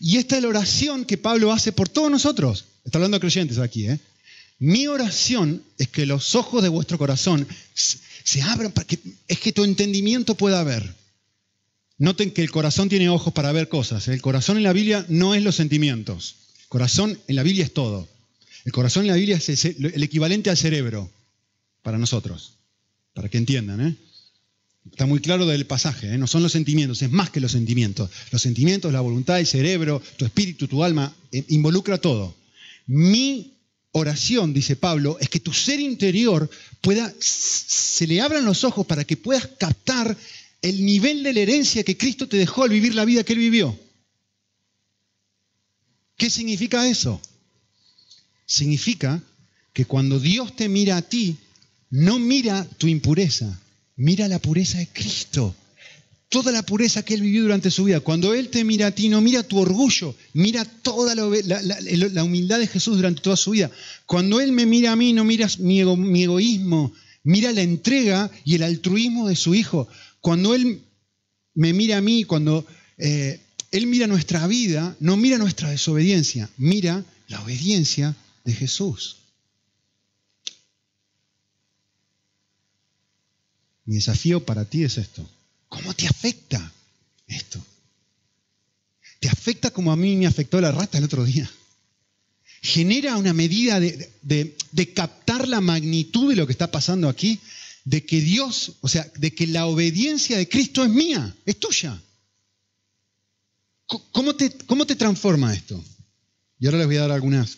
Y 0.00 0.16
esta 0.16 0.36
es 0.36 0.42
la 0.42 0.48
oración 0.48 1.04
que 1.04 1.18
Pablo 1.18 1.52
hace 1.52 1.72
por 1.72 1.88
todos 1.88 2.10
nosotros. 2.10 2.64
Está 2.84 2.98
hablando 2.98 3.16
de 3.16 3.20
creyentes 3.20 3.58
aquí. 3.58 3.88
¿eh? 3.88 3.98
Mi 4.58 4.86
oración 4.86 5.62
es 5.76 5.88
que 5.88 6.06
los 6.06 6.34
ojos 6.34 6.62
de 6.62 6.68
vuestro 6.68 6.98
corazón 6.98 7.46
se 7.74 8.42
abran 8.42 8.72
para 8.72 8.86
es 9.26 9.38
que 9.38 9.52
tu 9.52 9.64
entendimiento 9.64 10.34
pueda 10.34 10.62
ver. 10.64 10.94
Noten 11.98 12.30
que 12.30 12.42
el 12.42 12.50
corazón 12.50 12.88
tiene 12.88 13.08
ojos 13.08 13.32
para 13.32 13.50
ver 13.50 13.68
cosas. 13.68 14.06
El 14.06 14.22
corazón 14.22 14.56
en 14.56 14.62
la 14.62 14.72
Biblia 14.72 15.04
no 15.08 15.34
es 15.34 15.42
los 15.42 15.56
sentimientos. 15.56 16.36
El 16.60 16.68
corazón 16.68 17.18
en 17.26 17.36
la 17.36 17.42
Biblia 17.42 17.64
es 17.64 17.74
todo. 17.74 18.08
El 18.64 18.72
corazón 18.72 19.02
en 19.02 19.08
la 19.08 19.16
Biblia 19.16 19.36
es 19.36 19.64
el 19.64 20.02
equivalente 20.02 20.50
al 20.50 20.56
cerebro 20.56 21.10
para 21.82 21.98
nosotros, 21.98 22.54
para 23.14 23.28
que 23.28 23.38
entiendan. 23.38 23.80
¿eh? 23.80 23.96
Está 24.90 25.06
muy 25.06 25.20
claro 25.20 25.46
del 25.46 25.66
pasaje, 25.66 26.14
¿eh? 26.14 26.18
no 26.18 26.26
son 26.26 26.42
los 26.42 26.52
sentimientos, 26.52 27.02
es 27.02 27.10
más 27.10 27.30
que 27.30 27.40
los 27.40 27.52
sentimientos. 27.52 28.10
Los 28.30 28.42
sentimientos, 28.42 28.92
la 28.92 29.00
voluntad, 29.00 29.40
el 29.40 29.46
cerebro, 29.46 30.00
tu 30.16 30.24
espíritu, 30.24 30.68
tu 30.68 30.84
alma, 30.84 31.14
eh, 31.32 31.44
involucra 31.48 31.98
todo. 31.98 32.36
Mi 32.86 33.54
oración, 33.92 34.54
dice 34.54 34.76
Pablo, 34.76 35.16
es 35.20 35.28
que 35.28 35.40
tu 35.40 35.52
ser 35.52 35.80
interior 35.80 36.48
pueda, 36.80 37.12
se 37.18 38.06
le 38.06 38.20
abran 38.20 38.44
los 38.44 38.64
ojos 38.64 38.86
para 38.86 39.04
que 39.04 39.16
puedas 39.16 39.46
captar 39.58 40.16
el 40.68 40.84
nivel 40.84 41.22
de 41.22 41.32
la 41.32 41.40
herencia 41.40 41.82
que 41.82 41.96
Cristo 41.96 42.28
te 42.28 42.36
dejó 42.36 42.64
al 42.64 42.70
vivir 42.70 42.94
la 42.94 43.04
vida 43.04 43.24
que 43.24 43.32
Él 43.32 43.38
vivió. 43.38 43.78
¿Qué 46.16 46.30
significa 46.30 46.88
eso? 46.88 47.20
significa 48.48 49.22
que 49.72 49.84
cuando 49.84 50.18
Dios 50.18 50.56
te 50.56 50.68
mira 50.68 50.96
a 50.96 51.02
ti, 51.02 51.36
no 51.90 52.18
mira 52.18 52.66
tu 52.78 52.88
impureza, 52.88 53.60
mira 53.94 54.26
la 54.26 54.40
pureza 54.40 54.78
de 54.78 54.88
Cristo. 54.88 55.54
Toda 56.30 56.50
la 56.50 56.62
pureza 56.62 57.04
que 57.04 57.14
Él 57.14 57.22
vivió 57.22 57.42
durante 57.42 57.70
su 57.70 57.84
vida. 57.84 58.00
Cuando 58.00 58.34
Él 58.34 58.48
te 58.48 58.64
mira 58.64 58.88
a 58.88 58.90
ti, 58.90 59.08
no 59.08 59.20
mira 59.20 59.42
tu 59.42 59.58
orgullo, 59.58 60.14
mira 60.32 60.64
toda 60.64 61.14
la, 61.14 62.24
humildad 62.24 62.58
de 62.58 62.66
Jesús 62.66 62.96
durante 62.96 63.22
toda 63.22 63.36
su 63.36 63.52
vida. 63.52 63.70
Cuando 64.04 64.40
Él 64.40 64.52
me 64.52 64.66
mira 64.66 64.92
a 64.92 64.96
mí, 64.96 65.12
no 65.12 65.24
mira 65.24 65.48
mi, 65.58 65.80
egoísmo, 66.22 66.92
mira 67.22 67.52
la 67.52 67.62
entrega 67.62 68.30
y 68.44 68.56
el 68.56 68.62
altruismo 68.62 69.28
de 69.28 69.36
su 69.36 69.54
Hijo. 69.54 69.88
Cuando 70.20 70.54
Él 70.54 70.82
me 71.54 71.72
mira 71.72 71.98
a 71.98 72.00
mí, 72.00 72.24
cuando 72.24 72.66
eh, 72.98 73.40
Él 73.70 73.86
mira 73.86 74.06
nuestra 74.06 74.46
vida, 74.46 74.96
no 75.00 75.16
mira 75.16 75.38
nuestra 75.38 75.70
desobediencia, 75.70 76.48
mira 76.56 77.04
la 77.28 77.42
obediencia 77.42 78.16
de 78.44 78.52
Jesús. 78.52 79.16
Mi 83.84 83.94
desafío 83.94 84.44
para 84.44 84.66
ti 84.66 84.84
es 84.84 84.98
esto. 84.98 85.26
¿Cómo 85.68 85.94
te 85.94 86.06
afecta 86.06 86.72
esto? 87.26 87.58
¿Te 89.20 89.28
afecta 89.28 89.70
como 89.70 89.92
a 89.92 89.96
mí 89.96 90.16
me 90.16 90.26
afectó 90.26 90.60
la 90.60 90.72
rata 90.72 90.98
el 90.98 91.04
otro 91.04 91.24
día? 91.24 91.50
Genera 92.60 93.16
una 93.16 93.32
medida 93.32 93.80
de, 93.80 94.10
de, 94.22 94.92
captar 94.92 95.48
la 95.48 95.60
magnitud 95.60 96.30
de 96.30 96.36
lo 96.36 96.46
que 96.46 96.52
está 96.52 96.70
pasando 96.70 97.08
aquí, 97.08 97.40
de 97.88 98.04
que 98.04 98.20
Dios, 98.20 98.72
o 98.82 98.88
sea, 98.88 99.10
de 99.16 99.32
que 99.32 99.46
la 99.46 99.64
obediencia 99.64 100.36
de 100.36 100.46
Cristo 100.46 100.84
es 100.84 100.90
mía, 100.90 101.34
es 101.46 101.58
tuya. 101.58 101.98
¿Cómo 104.12 104.36
te, 104.36 104.50
cómo 104.66 104.84
te 104.86 104.94
transforma 104.94 105.54
esto? 105.54 105.82
Y 106.60 106.66
ahora 106.66 106.78
les 106.78 106.86
voy 106.86 106.96
a 106.96 107.02
dar 107.02 107.12
algunas 107.12 107.56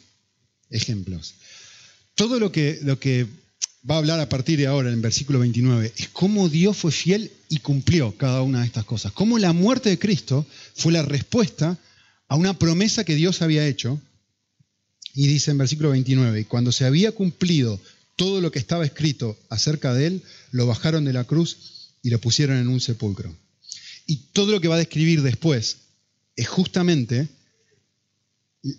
ejemplos. 0.71 1.35
Todo 2.15 2.39
lo 2.39 2.53
que, 2.53 2.79
lo 2.83 3.01
que 3.01 3.27
va 3.91 3.97
a 3.97 3.99
hablar 3.99 4.21
a 4.21 4.29
partir 4.29 4.57
de 4.57 4.69
ahora 4.69 4.93
en 4.93 5.03
versículo 5.03 5.41
29 5.41 5.95
es 5.97 6.09
cómo 6.11 6.49
Dios 6.49 6.77
fue 6.77 6.93
fiel 6.93 7.33
y 7.49 7.59
cumplió 7.59 8.17
cada 8.17 8.43
una 8.43 8.61
de 8.61 8.67
estas 8.67 8.85
cosas. 8.85 9.11
Cómo 9.11 9.37
la 9.37 9.53
muerte 9.53 9.89
de 9.89 9.99
Cristo 9.99 10.47
fue 10.77 10.93
la 10.93 11.03
respuesta 11.03 11.77
a 12.29 12.37
una 12.37 12.57
promesa 12.57 13.03
que 13.03 13.17
Dios 13.17 13.43
había 13.43 13.67
hecho. 13.67 14.01
Y 15.13 15.27
dice 15.27 15.51
en 15.51 15.59
versículo 15.59 15.91
29, 15.91 16.45
cuando 16.45 16.71
se 16.71 16.85
había 16.85 17.11
cumplido 17.11 17.81
todo 18.21 18.43
lo 18.43 18.53
que 18.53 18.59
estaba 18.59 18.85
escrito 18.85 19.39
acerca 19.49 19.95
de 19.95 20.07
él, 20.07 20.23
lo 20.51 20.67
bajaron 20.67 21.07
de 21.07 21.15
la 21.15 21.25
cruz 21.25 21.95
y 22.03 22.11
lo 22.11 22.21
pusieron 22.21 22.59
en 22.59 22.69
un 22.69 22.79
sepulcro. 22.79 23.35
Y 24.05 24.17
todo 24.35 24.53
lo 24.53 24.61
que 24.61 24.69
va 24.69 24.75
a 24.75 24.85
describir 24.85 25.23
después 25.23 25.79
es 26.37 26.47
justamente 26.47 27.29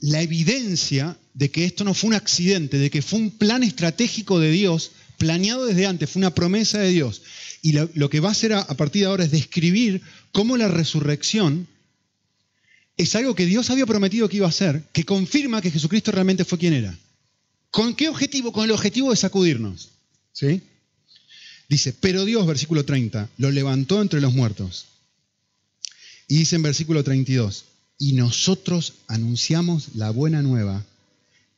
la 0.02 0.22
evidencia 0.22 1.18
de 1.34 1.50
que 1.50 1.66
esto 1.66 1.84
no 1.84 1.96
fue 1.96 2.10
un 2.10 2.14
accidente, 2.14 2.78
de 2.78 2.92
que 2.92 3.02
fue 3.02 3.18
un 3.18 3.32
plan 3.32 3.64
estratégico 3.64 4.40
de 4.40 4.52
Dios, 4.52 4.92
planeado 5.18 5.66
desde 5.66 5.88
antes, 5.88 6.08
fue 6.08 6.20
una 6.20 6.36
promesa 6.36 6.78
de 6.78 6.90
Dios. 6.90 7.24
Y 7.64 7.72
lo, 7.72 8.10
que 8.12 8.20
va 8.20 8.30
a 8.30 8.34
hacer 8.34 8.54
a, 8.54 8.60
a, 8.60 8.78
partir 8.78 9.02
de 9.02 9.08
ahora 9.08 9.24
es 9.24 9.32
describir 9.32 10.04
cómo 10.32 10.56
la 10.56 10.68
resurrección 10.68 11.68
es 12.96 13.16
algo 13.16 13.34
que 13.34 13.48
Dios 13.48 13.72
había 13.72 13.88
prometido 13.88 14.30
que 14.30 14.38
iba 14.38 14.46
a 14.46 14.50
hacer, 14.50 14.84
que 14.94 15.04
confirma 15.04 15.64
que 15.64 15.72
Jesucristo 15.72 16.12
realmente 16.12 16.46
fue 16.46 16.60
quien 16.60 16.74
era. 16.74 16.96
¿Con 17.72 17.96
qué 17.96 18.10
objetivo? 18.10 18.52
Con 18.52 18.66
el 18.66 18.72
objetivo 18.72 19.10
de 19.10 19.16
sacudirnos. 19.16 19.90
¿Sí? 20.34 20.62
Dice, 21.70 21.94
pero 21.94 22.26
Dios, 22.26 22.46
versículo 22.46 22.84
30, 22.84 23.30
lo 23.38 23.50
levantó 23.50 24.02
entre 24.02 24.20
los 24.20 24.34
muertos. 24.34 24.88
Y 26.28 26.38
dice 26.38 26.58
en 26.58 26.64
versículo 26.64 27.04
32, 27.04 27.66
y 27.98 28.14
nosotros 28.14 28.96
anunciamos 29.08 29.96
la 29.96 30.10
buena 30.12 30.42
nueva 30.42 30.86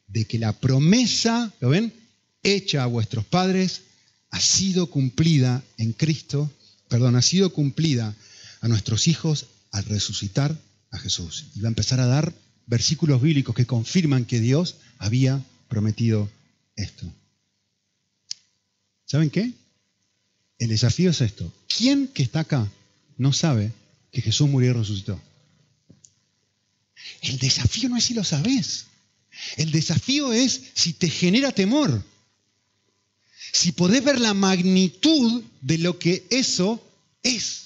de 0.08 0.26
que 0.26 0.38
la 0.38 0.54
promesa, 0.54 1.52
¿lo 1.60 1.70
ven? 1.70 1.94
Hecha 2.44 2.84
a 2.84 2.88
vuestros 2.88 3.26
padres 3.26 3.82
ha 4.30 4.40
sido 4.40 4.88
cumplida 4.88 5.64
en 5.78 5.94
Cristo, 5.94 6.52
perdón, 6.90 7.16
ha 7.16 7.22
sido 7.22 7.52
cumplida 7.52 8.16
a 8.62 8.68
nuestros 8.68 9.08
hijos 9.08 9.48
al 9.72 9.86
resucitar 9.86 10.56
a 10.92 11.00
Jesús. 11.00 11.46
Y 11.56 11.62
va 11.62 11.68
a 11.68 11.70
empezar 11.70 12.00
a 12.00 12.06
dar 12.06 12.34
versículos 12.68 13.22
bíblicos 13.22 13.56
que 13.56 13.66
confirman 13.66 14.26
que 14.26 14.40
Dios 14.40 14.76
había 15.00 15.44
prometido 15.74 16.30
esto. 16.76 17.12
¿Saben 19.06 19.32
qué? 19.32 19.52
El 20.60 20.70
desafío 20.70 21.10
es 21.10 21.20
esto. 21.22 21.52
¿Quién 21.68 22.08
que 22.08 22.22
está 22.22 22.42
acá 22.42 22.72
no 23.18 23.34
sabe 23.34 23.72
que 24.12 24.22
Jesús 24.22 24.48
murió 24.48 24.70
y 24.70 24.74
resucitó? 24.74 25.20
El 27.22 27.40
desafío 27.40 27.90
no 27.90 27.98
es 27.98 28.04
si 28.04 28.14
lo 28.14 28.24
sabes. 28.24 28.86
El 29.58 29.72
desafío 29.72 30.32
es 30.32 30.62
si 30.76 30.94
te 30.94 31.10
genera 31.10 31.52
temor. 31.52 32.04
Si 33.52 33.72
podés 33.72 34.04
ver 34.04 34.20
la 34.22 34.36
magnitud 34.36 35.44
de 35.62 35.80
lo 35.80 35.98
que 35.98 36.28
eso 36.30 36.88
es. 37.24 37.64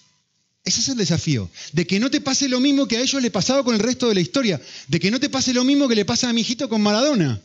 Ese 0.63 0.79
es 0.79 0.87
el 0.87 0.97
desafío. 0.97 1.49
De 1.73 1.85
que 1.85 1.99
no 1.99 2.09
te 2.09 2.21
pase 2.21 2.47
lo 2.47 2.61
mismo 2.61 2.87
que 2.87 2.97
a 2.97 3.01
ellos 3.01 3.21
le 3.21 3.31
pasaba 3.31 3.65
con 3.65 3.75
el 3.75 3.81
resto 3.81 4.07
de 4.07 4.15
la 4.15 4.21
historia. 4.21 4.61
De 4.87 4.97
que 4.97 5.11
no 5.11 5.19
te 5.19 5.29
pase 5.29 5.53
lo 5.53 5.65
mismo 5.65 5.89
que 5.89 5.95
le 5.95 6.05
pasa 6.05 6.29
a 6.29 6.33
mi 6.33 6.41
hijito 6.41 6.69
con 6.69 6.81
Maradona. 6.81 7.41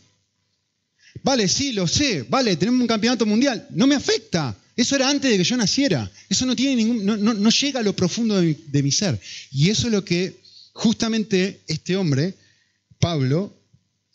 Vale, 1.22 1.48
sí, 1.48 1.72
lo 1.72 1.86
sé. 1.86 2.24
Vale, 2.28 2.56
tenemos 2.56 2.80
un 2.80 2.86
campeonato 2.86 3.26
mundial. 3.26 3.66
No 3.70 3.86
me 3.86 3.94
afecta. 3.94 4.56
Eso 4.76 4.96
era 4.96 5.08
antes 5.08 5.30
de 5.30 5.38
que 5.38 5.44
yo 5.44 5.56
naciera. 5.56 6.10
Eso 6.28 6.46
no 6.46 6.56
tiene 6.56 6.76
ningún, 6.76 7.04
no, 7.04 7.50
llega 7.50 7.80
a 7.80 7.82
lo 7.82 7.94
profundo 7.94 8.40
de 8.40 8.82
mi 8.82 8.90
ser. 8.90 9.20
Y 9.50 9.70
eso 9.70 9.86
es 9.86 9.92
lo 9.92 10.04
que 10.04 10.40
justamente 10.72 11.60
este 11.66 11.96
hombre, 11.96 12.34
Pablo, 12.98 13.54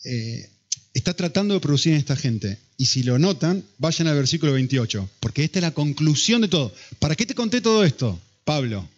eh, 0.04 0.50
está 0.94 1.14
tratando 1.14 1.54
de 1.54 1.60
producir 1.60 1.92
en 1.92 1.98
esta 1.98 2.16
gente. 2.16 2.58
Y 2.76 2.86
si 2.86 3.02
lo 3.02 3.18
notan, 3.18 3.64
vayan 3.78 4.08
al 4.08 4.16
versículo 4.16 4.52
28, 4.52 5.10
porque 5.20 5.44
esta 5.44 5.58
es 5.58 5.62
la 5.62 5.72
conclusión 5.72 6.40
de 6.42 6.48
todo. 6.48 6.74
¿Para 6.98 7.16
qué 7.16 7.26
te 7.26 7.34
conté 7.34 7.60
todo 7.60 7.84
esto, 7.84 8.20
Pablo? 8.44 8.88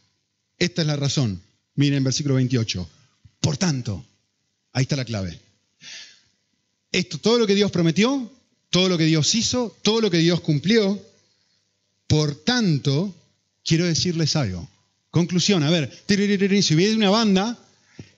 Esta 0.58 0.82
es 0.82 0.86
la 0.86 0.96
razón. 0.96 1.40
Miren, 1.74 2.04
versículo 2.04 2.34
28. 2.34 2.88
Por 3.40 3.56
tanto, 3.56 4.04
ahí 4.72 4.82
está 4.82 4.96
la 4.96 5.04
clave. 5.04 5.40
Esto, 6.92 7.18
todo 7.18 7.38
lo 7.38 7.46
que 7.46 7.55
Dios 7.55 7.70
prometió, 7.70 8.31
todo 8.70 8.88
lo 8.88 8.98
que 8.98 9.05
Dios 9.05 9.35
hizo, 9.35 9.76
todo 9.83 10.00
lo 10.00 10.11
que 10.11 10.18
Dios 10.18 10.40
cumplió. 10.40 11.00
Por 12.07 12.35
tanto, 12.35 13.14
quiero 13.64 13.85
decirles 13.85 14.37
algo. 14.37 14.68
Conclusión, 15.11 15.62
a 15.62 15.70
ver, 15.70 15.90
si 16.07 16.74
hubiera 16.74 16.94
una 16.96 17.11
banda, 17.11 17.59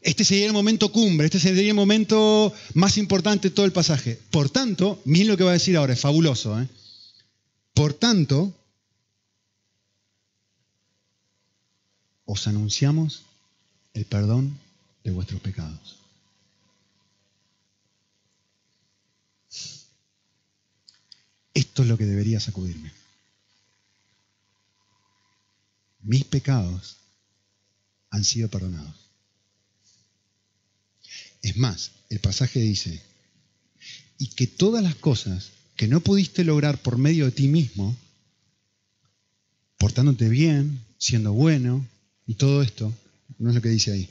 este 0.02 0.24
sería 0.24 0.46
el 0.46 0.52
momento 0.52 0.92
cumbre, 0.92 1.26
este 1.26 1.38
sería 1.38 1.68
el 1.68 1.74
momento 1.74 2.52
más 2.74 2.98
importante 2.98 3.48
de 3.48 3.54
todo 3.54 3.66
el 3.66 3.72
pasaje. 3.72 4.18
Por 4.30 4.50
tanto, 4.50 5.00
miren 5.04 5.28
lo 5.28 5.36
que 5.36 5.44
va 5.44 5.50
a 5.50 5.54
decir 5.54 5.76
ahora, 5.76 5.94
es 5.94 6.00
fabuloso. 6.00 6.60
¿eh? 6.60 6.68
Por 7.72 7.94
tanto, 7.94 8.52
os 12.24 12.46
anunciamos 12.46 13.22
el 13.94 14.04
perdón 14.04 14.58
de 15.04 15.10
vuestros 15.12 15.40
pecados. 15.40 16.01
Esto 21.54 21.82
es 21.82 21.88
lo 21.88 21.98
que 21.98 22.06
debería 22.06 22.40
sacudirme. 22.40 22.92
mis 26.02 26.24
pecados 26.24 26.96
han 28.10 28.24
sido 28.24 28.48
perdonados. 28.48 28.94
Es 31.40 31.56
más, 31.56 31.92
el 32.08 32.20
pasaje 32.20 32.60
dice, 32.60 33.02
y 34.18 34.28
que 34.28 34.46
todas 34.46 34.82
las 34.82 34.94
cosas 34.94 35.50
que 35.76 35.88
no 35.88 36.00
pudiste 36.00 36.44
lograr 36.44 36.80
por 36.82 36.98
medio 36.98 37.24
de 37.24 37.32
ti 37.32 37.48
mismo, 37.48 37.96
portándote 39.78 40.28
bien, 40.28 40.80
siendo 40.98 41.32
bueno 41.32 41.86
y 42.26 42.34
todo 42.34 42.62
esto, 42.62 42.92
no 43.38 43.48
es 43.48 43.56
lo 43.56 43.62
que 43.62 43.70
dice 43.70 43.92
ahí. 43.92 44.10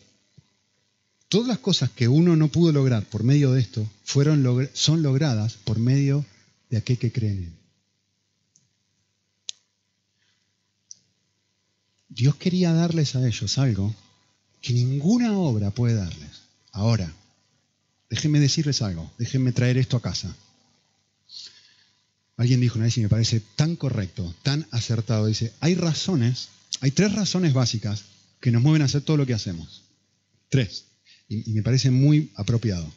Todas 1.29 1.47
las 1.47 1.59
cosas 1.59 1.89
que 1.91 2.09
uno 2.09 2.35
no 2.35 2.49
pudo 2.49 2.73
lograr 2.73 3.05
por 3.05 3.23
medio 3.23 3.53
de 3.53 3.61
esto 3.61 3.89
fueron, 4.03 4.69
son 4.73 5.01
logradas 5.01 5.53
por 5.53 5.79
medio 5.79 6.25
de 6.71 6.77
aquel 6.77 6.97
que 6.97 7.11
cree 7.11 7.31
en 7.31 7.43
él. 7.43 7.53
Dios 12.07 12.35
quería 12.37 12.73
darles 12.73 13.15
a 13.15 13.27
ellos 13.27 13.57
algo 13.57 13.93
que 14.61 14.73
ninguna 14.73 15.37
obra 15.37 15.71
puede 15.71 15.95
darles. 15.95 16.43
Ahora, 16.71 17.13
déjenme 18.09 18.39
decirles 18.39 18.81
algo, 18.81 19.11
déjenme 19.17 19.51
traer 19.51 19.77
esto 19.77 19.97
a 19.97 20.01
casa. 20.01 20.35
Alguien 22.37 22.61
dijo 22.61 22.75
una 22.75 22.85
vez 22.85 22.97
y 22.97 23.01
me 23.01 23.09
parece 23.09 23.41
tan 23.55 23.75
correcto, 23.75 24.33
tan 24.41 24.65
acertado, 24.71 25.27
dice, 25.27 25.53
hay 25.59 25.75
razones, 25.75 26.49
hay 26.79 26.91
tres 26.91 27.13
razones 27.13 27.53
básicas 27.53 28.05
que 28.39 28.51
nos 28.51 28.61
mueven 28.61 28.81
a 28.81 28.85
hacer 28.85 29.01
todo 29.01 29.17
lo 29.17 29.25
que 29.25 29.33
hacemos. 29.33 29.83
Tres. 30.49 30.85
Y, 31.27 31.51
y 31.51 31.53
me 31.53 31.63
parece 31.63 31.91
muy 31.91 32.31
apropiado. 32.35 32.91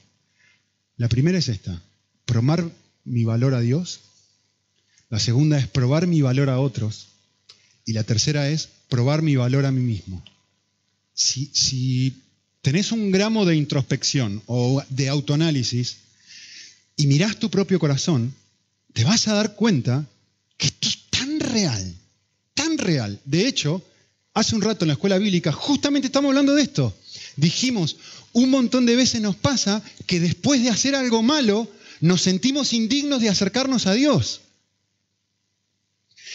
La 0.96 1.08
primera 1.08 1.38
es 1.38 1.48
esta, 1.48 1.82
probar 2.24 2.70
mi 3.04 3.24
valor 3.24 3.54
a 3.54 3.60
Dios. 3.60 4.00
La 5.10 5.18
segunda 5.18 5.58
es 5.58 5.68
probar 5.68 6.06
mi 6.06 6.22
valor 6.22 6.50
a 6.50 6.58
otros. 6.58 7.08
Y 7.84 7.92
la 7.92 8.04
tercera 8.04 8.48
es 8.48 8.68
probar 8.88 9.22
mi 9.22 9.36
valor 9.36 9.66
a 9.66 9.72
mí 9.72 9.80
mismo. 9.80 10.22
Si, 11.12 12.14
tenés 12.62 12.92
un 12.92 13.10
gramo 13.10 13.44
de 13.44 13.56
introspección 13.56 14.42
o 14.46 14.82
de 14.88 15.08
autoanálisis 15.08 15.98
y 16.96 17.06
mirás 17.06 17.38
tu 17.38 17.50
propio 17.50 17.78
corazón, 17.78 18.34
te 18.92 19.04
vas 19.04 19.28
a 19.28 19.34
dar 19.34 19.54
cuenta 19.54 20.06
que 20.56 20.66
esto 20.66 20.88
es 20.88 20.98
tan 21.10 21.40
real, 21.40 21.94
tan 22.54 22.78
real. 22.78 23.20
De 23.24 23.46
hecho, 23.46 23.82
hace 24.32 24.54
un 24.54 24.62
rato 24.62 24.84
en 24.84 24.88
la 24.88 24.94
escuela 24.94 25.18
bíblica 25.18 25.52
justamente 25.52 26.06
estamos 26.06 26.30
hablando 26.30 26.54
de 26.54 26.62
esto. 26.62 26.96
Dijimos, 27.36 27.96
un 28.32 28.50
montón 28.50 28.86
de 28.86 28.96
veces 28.96 29.20
nos 29.20 29.36
pasa 29.36 29.82
que 30.06 30.20
después 30.20 30.62
de 30.62 30.70
hacer 30.70 30.94
algo 30.94 31.22
malo, 31.22 31.68
nos 32.04 32.20
sentimos 32.20 32.74
indignos 32.74 33.22
de 33.22 33.30
acercarnos 33.30 33.86
a 33.86 33.94
Dios. 33.94 34.42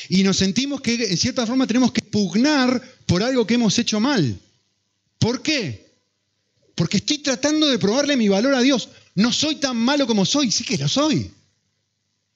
Y 0.10 0.24
nos 0.24 0.38
sentimos 0.38 0.82
que 0.82 0.96
en 0.96 1.16
cierta 1.16 1.46
forma 1.46 1.68
tenemos 1.68 1.92
que 1.92 2.02
pugnar 2.02 2.82
por 3.06 3.22
algo 3.22 3.46
que 3.46 3.54
hemos 3.54 3.78
hecho 3.78 4.00
mal. 4.00 4.40
¿Por 5.20 5.44
qué? 5.44 5.94
Porque 6.74 6.98
estoy 6.98 7.20
tratando 7.20 7.68
de 7.68 7.78
probarle 7.78 8.18
mi 8.18 8.28
valor 8.28 8.56
a 8.56 8.62
Dios. 8.62 8.90
No 9.14 9.32
soy 9.32 9.58
tan 9.58 9.78
malo 9.78 10.08
como 10.08 10.26
soy, 10.26 10.50
sí 10.50 10.64
que 10.64 10.76
lo 10.76 10.88
soy. 10.88 11.30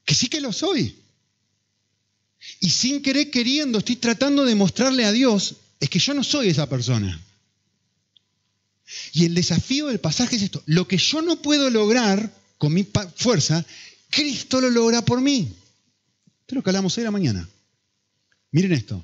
Que 0.06 0.14
sí 0.14 0.28
que 0.28 0.40
lo 0.40 0.54
soy. 0.54 0.96
Y 2.60 2.70
sin 2.70 3.02
querer 3.02 3.32
queriendo 3.32 3.80
estoy 3.80 3.96
tratando 3.96 4.46
de 4.46 4.54
mostrarle 4.54 5.06
a 5.06 5.12
Dios, 5.12 5.56
es 5.80 5.90
que 5.90 5.98
yo 5.98 6.14
no 6.14 6.24
soy 6.24 6.50
esa 6.50 6.70
persona. 6.70 7.20
Y 9.12 9.26
el 9.26 9.34
desafío 9.34 9.88
del 9.88 10.00
pasaje 10.00 10.36
es 10.36 10.44
esto, 10.44 10.62
lo 10.68 10.88
que 10.88 11.00
yo 11.00 11.24
no 11.24 11.42
puedo 11.42 11.72
lograr 11.72 12.43
con 12.58 12.74
mi 12.74 12.88
fuerza, 13.16 13.66
Cristo 14.10 14.62
lo 14.62 14.70
logra 14.70 15.04
por 15.04 15.22
mí. 15.22 15.40
Esto 15.42 16.48
es 16.48 16.56
lo 16.56 16.64
que 16.64 16.70
hablamos 16.70 16.98
hoy 16.98 17.04
la 17.04 17.12
mañana. 17.12 17.50
Miren 18.52 18.74
esto. 18.74 19.04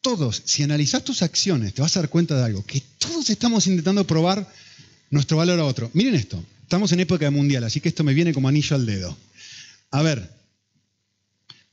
Todos, 0.00 0.42
si 0.44 0.62
analizas 0.62 1.02
tus 1.02 1.22
acciones, 1.22 1.72
te 1.72 1.80
vas 1.80 1.96
a 1.96 2.00
dar 2.00 2.10
cuenta 2.10 2.36
de 2.36 2.44
algo, 2.44 2.64
que 2.64 2.82
todos 2.98 3.30
estamos 3.30 3.66
intentando 3.66 4.06
probar 4.06 4.46
nuestro 5.10 5.38
valor 5.38 5.58
a 5.58 5.64
otro. 5.64 5.90
Miren 5.94 6.14
esto, 6.14 6.44
estamos 6.62 6.92
en 6.92 7.00
época 7.00 7.30
mundial, 7.30 7.64
así 7.64 7.80
que 7.80 7.88
esto 7.88 8.04
me 8.04 8.12
viene 8.12 8.34
como 8.34 8.48
anillo 8.48 8.76
al 8.76 8.84
dedo. 8.84 9.16
A 9.90 10.02
ver, 10.02 10.30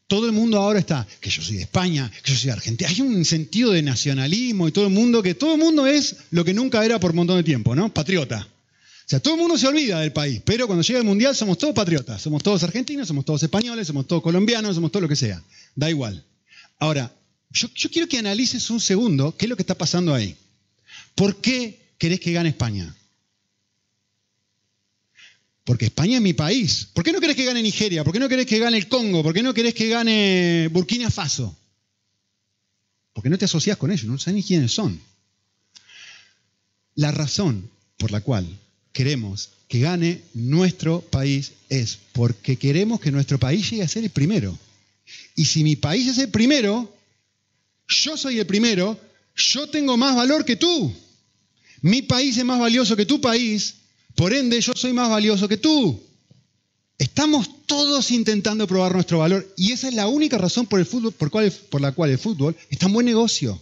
todo 0.08 0.26
el 0.28 0.34
mundo 0.34 0.58
ahora 0.58 0.80
está, 0.80 1.08
que 1.20 1.30
yo 1.30 1.42
soy 1.42 1.56
de 1.56 1.64
España, 1.64 2.12
que 2.24 2.32
yo 2.32 2.38
soy 2.38 2.48
de 2.48 2.52
Argentina. 2.52 2.90
Hay 2.90 3.02
un 3.02 3.26
sentido 3.26 3.72
de 3.72 3.82
nacionalismo 3.82 4.68
y 4.68 4.72
todo 4.72 4.88
el 4.88 4.94
mundo, 4.94 5.24
que 5.24 5.36
todo 5.36 5.54
el 5.54 5.60
mundo 5.60 5.88
es 5.88 6.18
lo 6.32 6.46
que 6.46 6.54
nunca 6.54 6.86
era 6.86 7.00
por 7.00 7.12
un 7.12 7.18
montón 7.18 7.38
de 7.38 7.44
tiempo, 7.44 7.76
¿no? 7.76 7.94
Patriota. 7.94 8.48
O 9.06 9.10
sea, 9.12 9.20
todo 9.20 9.34
el 9.34 9.40
mundo 9.42 9.58
se 9.58 9.68
olvida 9.68 10.00
del 10.00 10.14
país, 10.14 10.42
pero 10.46 10.68
cuando 10.68 10.84
llega 10.84 11.00
el 11.00 11.06
mundial 11.06 11.36
somos 11.36 11.58
todos 11.58 11.74
patriotas. 11.74 12.22
Somos 12.22 12.44
todos 12.44 12.64
argentinos, 12.64 13.08
somos 13.08 13.26
todos 13.26 13.44
españoles, 13.44 13.88
somos 13.88 14.08
todos 14.08 14.22
colombianos, 14.22 14.76
somos 14.76 14.92
todo 14.92 15.02
lo 15.02 15.10
que 15.10 15.16
sea. 15.16 15.42
Da 15.76 15.90
igual. 15.90 16.24
Ahora, 16.80 17.14
yo, 17.52 17.68
quiero 17.92 18.08
que 18.08 18.18
analices 18.18 18.70
un 18.70 18.80
segundo 18.80 19.36
qué 19.36 19.46
es 19.46 19.50
lo 19.50 19.56
que 19.56 19.64
está 19.64 19.76
pasando 19.76 20.14
ahí. 20.14 20.38
¿Por 21.16 21.42
qué 21.42 21.94
querés 21.98 22.20
que 22.20 22.32
gane 22.32 22.50
España? 22.50 22.96
Porque 25.66 25.86
España 25.86 26.18
es 26.18 26.22
mi 26.22 26.34
país. 26.34 26.88
¿Por 26.94 27.04
qué 27.04 27.12
no 27.12 27.20
querés 27.20 27.36
que 27.36 27.46
gane 27.46 27.62
Nigeria? 27.62 28.04
¿Por 28.04 28.14
qué 28.14 28.20
no 28.20 28.30
querés 28.30 28.46
que 28.46 28.60
gane 28.60 28.78
el 28.78 28.88
Congo? 28.88 29.22
¿Por 29.22 29.34
qué 29.34 29.44
no 29.44 29.54
querés 29.54 29.74
que 29.74 29.90
gane 29.90 30.70
Burkina 30.72 31.12
Faso? 31.12 31.56
Porque 33.14 33.30
no 33.30 33.38
te 33.38 33.46
asocias 33.46 33.78
con 33.78 33.92
ellos, 33.92 34.06
no 34.06 34.18
sabes 34.18 34.36
ni 34.36 34.44
quiénes 34.44 34.72
son. 34.72 35.00
La 36.96 37.12
razón 37.12 37.70
por 37.98 38.12
la 38.12 38.22
cual 38.22 38.48
queremos 38.94 39.50
que 39.68 39.80
gane 39.80 40.22
nuestro 40.34 41.02
país 41.02 41.54
es 41.70 41.98
porque 42.12 42.58
queremos 42.58 43.00
que 43.00 43.12
nuestro 43.12 43.40
país 43.40 43.70
llegue 43.70 43.84
a 43.84 43.88
ser 43.88 44.04
el 44.04 44.10
primero. 44.10 44.58
Y 45.36 45.46
si 45.46 45.64
mi 45.64 45.76
país 45.76 46.10
es 46.10 46.18
el 46.18 46.30
primero, 46.30 46.94
yo 47.88 48.18
soy 48.18 48.40
el 48.40 48.46
primero, 48.46 49.00
yo 49.36 49.68
tengo 49.68 49.96
más 49.96 50.16
valor 50.16 50.44
que 50.44 50.58
tú. 50.58 50.94
Mi 51.82 52.02
país 52.02 52.38
es 52.38 52.46
más 52.46 52.60
valioso 52.60 52.96
que 52.96 53.06
tu 53.06 53.22
país, 53.22 53.76
por 54.16 54.34
ende 54.34 54.60
yo 54.60 54.74
soy 54.76 54.94
más 54.94 55.10
valioso 55.10 55.48
que 55.48 55.58
tú. 55.58 56.02
Estamos 56.98 57.66
todos 57.66 58.12
intentando 58.12 58.68
probar 58.68 58.94
nuestro 58.94 59.20
valor 59.20 59.52
y 59.58 59.72
esa 59.72 59.88
es 59.88 59.94
la 59.94 60.08
única 60.08 60.38
razón 60.38 60.68
por, 60.68 60.80
el 60.80 60.86
fútbol, 60.86 61.14
por, 61.14 61.32
por 61.70 61.82
la 61.82 61.94
cual 61.94 62.12
el 62.12 62.20
fútbol 62.20 62.56
es 62.70 62.78
tan 62.78 62.94
buen 62.94 63.06
negocio. 63.06 63.60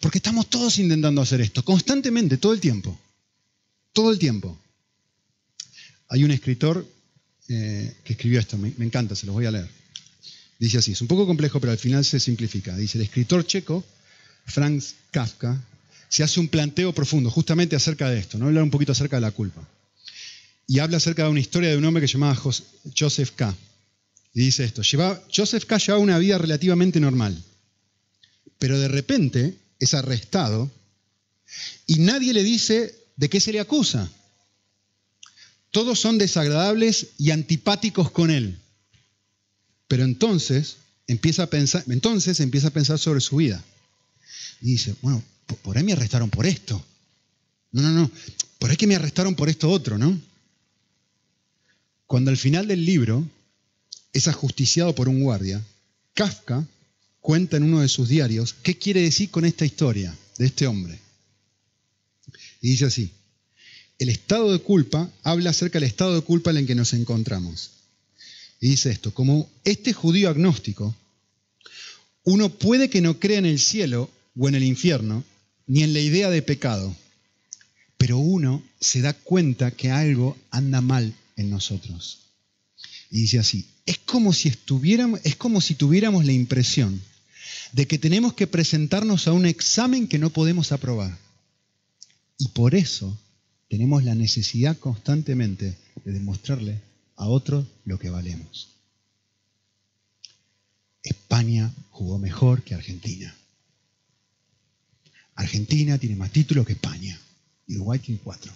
Porque 0.00 0.18
estamos 0.18 0.48
todos 0.48 0.78
intentando 0.78 1.22
hacer 1.22 1.40
esto, 1.40 1.64
constantemente, 1.64 2.36
todo 2.36 2.52
el 2.52 2.60
tiempo. 2.60 2.98
Todo 3.96 4.12
el 4.12 4.18
tiempo. 4.18 4.60
Hay 6.10 6.22
un 6.22 6.30
escritor 6.30 6.86
eh, 7.48 7.96
que 8.04 8.12
escribió 8.12 8.38
esto, 8.38 8.58
me, 8.58 8.74
encanta, 8.78 9.16
se 9.16 9.24
los 9.24 9.34
voy 9.34 9.46
a 9.46 9.50
leer. 9.50 9.70
Dice 10.58 10.76
así, 10.76 10.92
es 10.92 11.00
un 11.00 11.08
poco 11.08 11.26
complejo, 11.26 11.60
pero 11.60 11.72
al 11.72 11.78
final 11.78 12.04
se 12.04 12.20
simplifica. 12.20 12.76
Dice, 12.76 12.98
el 12.98 13.04
escritor 13.04 13.46
checo, 13.46 13.86
Franz 14.44 14.96
Kafka, 15.10 15.58
se 16.10 16.22
hace 16.22 16.40
un 16.40 16.48
planteo 16.48 16.92
profundo 16.92 17.30
justamente 17.30 17.74
acerca 17.74 18.10
de 18.10 18.18
esto, 18.18 18.36
¿no? 18.36 18.48
hablar 18.48 18.64
un 18.64 18.70
poquito 18.70 18.92
acerca 18.92 19.16
de 19.16 19.22
la 19.22 19.30
culpa. 19.30 19.66
Y 20.66 20.80
habla 20.80 20.98
acerca 20.98 21.22
de 21.22 21.30
una 21.30 21.40
historia 21.40 21.70
de 21.70 21.78
un 21.78 21.84
hombre 21.86 22.02
que 22.02 22.08
se 22.08 22.18
llamaba 22.18 22.38
Joseph 22.98 23.30
K. 23.34 23.56
Y 24.34 24.40
dice 24.40 24.64
esto, 24.64 24.82
Joseph 25.34 25.64
K. 25.64 25.78
llevaba 25.78 26.04
una 26.04 26.18
vida 26.18 26.36
relativamente 26.36 27.00
normal, 27.00 27.42
pero 28.58 28.78
de 28.78 28.88
repente 28.88 29.56
es 29.80 29.94
arrestado 29.94 30.70
y 31.86 32.00
nadie 32.00 32.34
le 32.34 32.42
dice 32.42 33.05
de 33.16 33.28
qué 33.28 33.40
se 33.40 33.52
le 33.52 33.60
acusa. 33.60 34.10
Todos 35.70 35.98
son 35.98 36.18
desagradables 36.18 37.08
y 37.18 37.30
antipáticos 37.30 38.10
con 38.10 38.30
él. 38.30 38.58
Pero 39.88 40.04
entonces 40.04 40.76
empieza 41.06 41.44
a 41.44 41.46
pensar, 41.48 41.84
entonces 41.88 42.40
empieza 42.40 42.68
a 42.68 42.72
pensar 42.72 42.98
sobre 42.98 43.20
su 43.20 43.36
vida. 43.36 43.62
Y 44.60 44.72
dice, 44.72 44.94
bueno, 45.02 45.22
por 45.62 45.76
ahí 45.76 45.84
me 45.84 45.92
arrestaron 45.92 46.30
por 46.30 46.46
esto. 46.46 46.82
No, 47.72 47.82
no, 47.82 47.90
no, 47.90 48.10
por 48.58 48.70
ahí 48.70 48.76
que 48.76 48.86
me 48.86 48.96
arrestaron 48.96 49.34
por 49.34 49.48
esto 49.48 49.70
otro, 49.70 49.98
¿no? 49.98 50.18
Cuando 52.06 52.30
al 52.30 52.36
final 52.36 52.66
del 52.68 52.84
libro 52.84 53.26
es 54.12 54.28
ajusticiado 54.28 54.94
por 54.94 55.08
un 55.08 55.22
guardia, 55.22 55.62
Kafka 56.14 56.66
cuenta 57.20 57.56
en 57.56 57.64
uno 57.64 57.80
de 57.80 57.88
sus 57.88 58.08
diarios 58.08 58.54
qué 58.62 58.78
quiere 58.78 59.02
decir 59.02 59.30
con 59.30 59.44
esta 59.44 59.66
historia 59.66 60.16
de 60.38 60.46
este 60.46 60.66
hombre. 60.66 60.98
Y 62.60 62.70
dice 62.70 62.86
así, 62.86 63.10
el 63.98 64.08
estado 64.08 64.52
de 64.52 64.58
culpa 64.58 65.10
habla 65.22 65.50
acerca 65.50 65.78
del 65.78 65.88
estado 65.88 66.14
de 66.14 66.20
culpa 66.20 66.50
en 66.50 66.58
el 66.58 66.66
que 66.66 66.74
nos 66.74 66.92
encontramos. 66.92 67.70
Y 68.60 68.68
dice 68.68 68.90
esto, 68.90 69.12
como 69.12 69.50
este 69.64 69.92
judío 69.92 70.28
agnóstico, 70.28 70.94
uno 72.24 72.48
puede 72.50 72.90
que 72.90 73.00
no 73.00 73.18
crea 73.18 73.38
en 73.38 73.46
el 73.46 73.58
cielo 73.58 74.10
o 74.38 74.48
en 74.48 74.54
el 74.54 74.64
infierno, 74.64 75.24
ni 75.66 75.82
en 75.82 75.92
la 75.92 76.00
idea 76.00 76.30
de 76.30 76.42
pecado, 76.42 76.94
pero 77.96 78.18
uno 78.18 78.62
se 78.80 79.00
da 79.00 79.14
cuenta 79.14 79.70
que 79.70 79.90
algo 79.90 80.36
anda 80.50 80.80
mal 80.80 81.14
en 81.36 81.50
nosotros. 81.50 82.18
Y 83.10 83.22
dice 83.22 83.38
así, 83.38 83.66
es 83.86 83.98
como 83.98 84.32
si 84.32 84.48
estuviéramos, 84.48 85.20
es 85.24 85.36
como 85.36 85.60
si 85.60 85.74
tuviéramos 85.74 86.24
la 86.24 86.32
impresión 86.32 87.00
de 87.72 87.86
que 87.86 87.98
tenemos 87.98 88.34
que 88.34 88.46
presentarnos 88.46 89.26
a 89.26 89.32
un 89.32 89.46
examen 89.46 90.08
que 90.08 90.18
no 90.18 90.30
podemos 90.30 90.72
aprobar. 90.72 91.16
Y 92.38 92.48
por 92.48 92.74
eso 92.74 93.18
tenemos 93.68 94.04
la 94.04 94.14
necesidad 94.14 94.78
constantemente 94.78 95.76
de 96.04 96.12
demostrarle 96.12 96.80
a 97.16 97.26
otro 97.28 97.66
lo 97.84 97.98
que 97.98 98.10
valemos. 98.10 98.68
España 101.02 101.72
jugó 101.90 102.18
mejor 102.18 102.62
que 102.62 102.74
Argentina. 102.74 103.34
Argentina 105.34 105.98
tiene 105.98 106.16
más 106.16 106.32
títulos 106.32 106.66
que 106.66 106.72
España. 106.72 107.18
Uruguay 107.68 107.98
tiene 107.98 108.20
cuatro. 108.22 108.52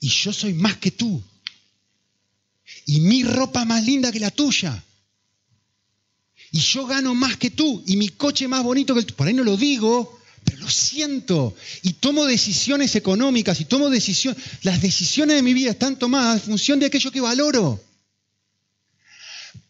Y 0.00 0.08
yo 0.08 0.32
soy 0.32 0.54
más 0.54 0.76
que 0.78 0.90
tú. 0.90 1.22
Y 2.86 3.00
mi 3.00 3.22
ropa 3.22 3.64
más 3.64 3.84
linda 3.84 4.10
que 4.10 4.20
la 4.20 4.30
tuya. 4.30 4.82
Y 6.50 6.58
yo 6.58 6.86
gano 6.86 7.14
más 7.14 7.36
que 7.36 7.50
tú. 7.50 7.82
Y 7.86 7.96
mi 7.96 8.08
coche 8.08 8.48
más 8.48 8.62
bonito 8.62 8.94
que 8.94 9.00
el 9.00 9.06
tuyo. 9.06 9.16
Por 9.16 9.26
ahí 9.26 9.34
no 9.34 9.44
lo 9.44 9.56
digo, 9.56 10.20
pero 10.44 10.58
lo 10.58 10.70
siento. 10.70 11.54
Y 11.82 11.94
tomo 11.94 12.24
decisiones 12.24 12.94
económicas 12.96 13.60
y 13.60 13.64
tomo 13.64 13.90
decisiones. 13.90 14.42
Las 14.62 14.80
decisiones 14.80 15.36
de 15.36 15.42
mi 15.42 15.54
vida 15.54 15.70
están 15.70 15.98
tomadas 15.98 16.42
en 16.42 16.50
función 16.50 16.78
de 16.78 16.86
aquello 16.86 17.10
que 17.10 17.20
valoro. 17.20 17.80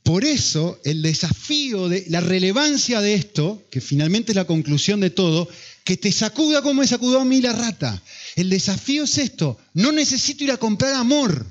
Por 0.03 0.25
eso 0.25 0.81
el 0.85 1.01
desafío 1.01 1.89
de 1.89 2.05
la 2.09 2.21
relevancia 2.21 3.01
de 3.01 3.15
esto, 3.15 3.65
que 3.71 3.81
finalmente 3.81 4.33
es 4.33 4.37
la 4.37 4.47
conclusión 4.47 5.01
de 5.01 5.11
todo, 5.11 5.49
que 5.85 5.97
te 5.97 6.11
sacuda 6.11 6.61
como 6.63 6.81
me 6.81 6.87
sacudió 6.87 7.21
a 7.21 7.25
mí 7.25 7.41
la 7.41 7.53
rata. 7.53 8.03
El 8.35 8.51
desafío 8.51 9.05
es 9.05 9.19
esto, 9.19 9.59
no 9.75 9.93
necesito 9.93 10.43
ir 10.45 10.51
a 10.51 10.57
comprar 10.57 10.95
amor 10.95 11.47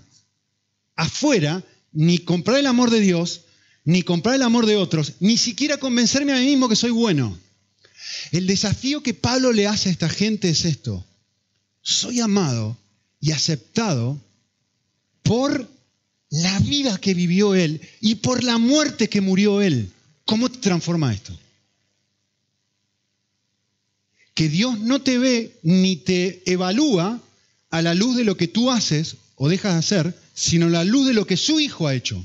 afuera, 0.96 1.64
ni 1.94 2.20
comprar 2.20 2.58
el 2.58 2.68
amor 2.68 2.90
de 2.90 3.00
Dios, 3.00 3.42
ni 3.86 4.04
comprar 4.04 4.36
el 4.36 4.42
amor 4.42 4.66
de 4.66 4.76
otros, 4.76 5.14
ni 5.20 5.38
siquiera 5.38 5.78
convencerme 5.78 6.34
a 6.34 6.38
mí 6.38 6.46
mismo 6.46 6.70
que 6.70 6.76
soy 6.76 6.92
bueno. 6.92 7.38
El 8.32 8.48
desafío 8.48 9.04
que 9.04 9.14
Pablo 9.14 9.52
le 9.52 9.68
hace 9.68 9.90
a 9.90 9.92
esta 9.92 10.10
gente 10.10 10.50
es 10.50 10.66
esto. 10.66 11.06
Soy 11.82 12.20
amado 12.20 12.78
y 13.20 13.32
aceptado 13.32 14.20
por 15.24 15.70
la 16.30 16.60
vida 16.60 16.98
que 16.98 17.14
vivió 17.14 17.56
Él 17.56 17.82
y 18.00 18.16
por 18.16 18.44
la 18.44 18.58
muerte 18.58 19.10
que 19.10 19.22
murió 19.22 19.62
Él. 19.62 19.92
¿Cómo 20.26 20.50
te 20.50 20.60
transforma 20.60 21.14
esto? 21.14 21.38
Que 24.34 24.48
Dios 24.50 24.80
no 24.80 25.02
te 25.02 25.18
ve 25.18 25.60
ni 25.62 25.98
te 25.98 26.42
evalúa 26.46 27.22
a 27.70 27.82
la 27.82 27.94
luz 27.94 28.16
de 28.16 28.24
lo 28.24 28.38
que 28.38 28.48
tú 28.48 28.72
haces 28.72 29.18
o 29.36 29.50
dejas 29.50 29.74
de 29.74 29.80
hacer, 29.80 30.20
sino 30.34 30.68
a 30.68 30.70
la 30.70 30.84
luz 30.84 31.08
de 31.08 31.14
lo 31.14 31.28
que 31.28 31.38
su 31.38 31.60
Hijo 31.60 31.88
ha 31.88 31.96
hecho. 31.96 32.24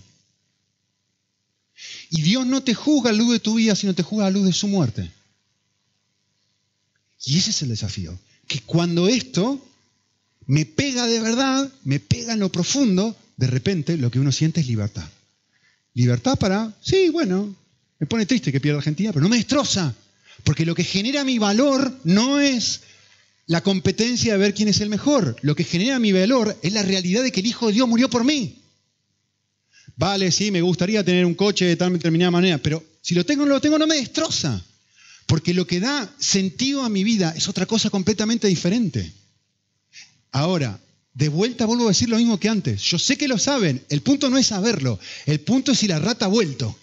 Y 2.10 2.22
Dios 2.22 2.46
no 2.46 2.62
te 2.62 2.74
juzga 2.74 3.10
a 3.10 3.12
la 3.12 3.18
luz 3.18 3.32
de 3.32 3.40
tu 3.40 3.54
vida, 3.54 3.74
sino 3.74 3.94
te 3.94 4.02
juzga 4.02 4.26
a 4.26 4.30
la 4.30 4.38
luz 4.38 4.46
de 4.46 4.52
su 4.52 4.68
muerte. 4.68 5.10
Y 7.24 7.38
ese 7.38 7.50
es 7.50 7.62
el 7.62 7.68
desafío. 7.68 8.18
Que 8.46 8.60
cuando 8.60 9.08
esto 9.08 9.64
me 10.46 10.64
pega 10.64 11.06
de 11.06 11.20
verdad, 11.20 11.70
me 11.84 12.00
pega 12.00 12.34
en 12.34 12.40
lo 12.40 12.50
profundo, 12.50 13.16
de 13.36 13.46
repente 13.46 13.96
lo 13.96 14.10
que 14.10 14.20
uno 14.20 14.32
siente 14.32 14.60
es 14.60 14.66
libertad. 14.66 15.08
Libertad 15.94 16.38
para, 16.38 16.72
sí, 16.80 17.08
bueno, 17.10 17.54
me 17.98 18.06
pone 18.06 18.26
triste 18.26 18.52
que 18.52 18.60
pierda 18.60 18.78
Argentina, 18.78 19.12
pero 19.12 19.22
no 19.22 19.28
me 19.28 19.38
destroza. 19.38 19.94
Porque 20.44 20.66
lo 20.66 20.74
que 20.74 20.84
genera 20.84 21.24
mi 21.24 21.38
valor 21.38 21.98
no 22.04 22.38
es 22.40 22.82
la 23.46 23.62
competencia 23.62 24.32
de 24.32 24.38
ver 24.38 24.54
quién 24.54 24.68
es 24.68 24.80
el 24.80 24.90
mejor. 24.90 25.36
Lo 25.42 25.56
que 25.56 25.64
genera 25.64 25.98
mi 25.98 26.12
valor 26.12 26.56
es 26.62 26.72
la 26.72 26.82
realidad 26.82 27.22
de 27.22 27.32
que 27.32 27.40
el 27.40 27.46
Hijo 27.46 27.68
de 27.68 27.74
Dios 27.74 27.88
murió 27.88 28.10
por 28.10 28.24
mí. 28.24 28.62
Vale, 29.96 30.30
sí, 30.30 30.50
me 30.50 30.60
gustaría 30.60 31.04
tener 31.04 31.24
un 31.24 31.34
coche 31.34 31.64
de 31.64 31.76
tal 31.76 31.92
determinada 31.92 32.30
manera, 32.30 32.58
pero 32.58 32.84
si 33.00 33.14
lo 33.14 33.24
tengo 33.24 33.44
o 33.44 33.46
no 33.46 33.54
lo 33.54 33.60
tengo, 33.60 33.78
no 33.78 33.86
me 33.86 33.96
destroza. 33.96 34.62
Porque 35.26 35.54
lo 35.54 35.66
que 35.66 35.80
da 35.80 36.14
sentido 36.18 36.82
a 36.82 36.88
mi 36.88 37.04
vida 37.04 37.34
es 37.36 37.48
otra 37.48 37.66
cosa 37.66 37.90
completamente 37.90 38.46
diferente. 38.46 39.12
Ahora, 40.30 40.80
de 41.14 41.28
vuelta 41.28 41.66
vuelvo 41.66 41.86
a 41.86 41.88
decir 41.88 42.08
lo 42.08 42.18
mismo 42.18 42.38
que 42.38 42.48
antes. 42.48 42.82
Yo 42.82 42.98
sé 42.98 43.16
que 43.16 43.26
lo 43.26 43.38
saben. 43.38 43.84
El 43.88 44.02
punto 44.02 44.30
no 44.30 44.38
es 44.38 44.48
saberlo. 44.48 45.00
El 45.24 45.40
punto 45.40 45.72
es 45.72 45.78
si 45.78 45.88
la 45.88 45.98
rata 45.98 46.26
ha 46.26 46.28
vuelto. 46.28 46.78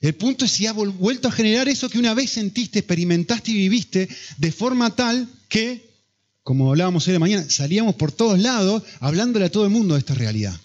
El 0.00 0.16
punto 0.16 0.44
es 0.44 0.50
si 0.50 0.66
ha 0.66 0.72
vuelto 0.72 1.28
a 1.28 1.32
generar 1.32 1.68
eso 1.68 1.88
que 1.88 2.00
una 2.00 2.12
vez 2.12 2.30
sentiste, 2.30 2.80
experimentaste 2.80 3.52
y 3.52 3.54
viviste 3.54 4.08
de 4.38 4.50
forma 4.50 4.96
tal 4.96 5.28
que, 5.48 5.88
como 6.42 6.70
hablábamos 6.70 7.06
hoy 7.06 7.12
de 7.12 7.20
mañana, 7.20 7.48
salíamos 7.48 7.94
por 7.94 8.10
todos 8.10 8.40
lados 8.40 8.82
hablándole 8.98 9.44
a 9.44 9.52
todo 9.52 9.64
el 9.64 9.70
mundo 9.70 9.94
de 9.94 10.00
esta 10.00 10.14
realidad. 10.14 10.60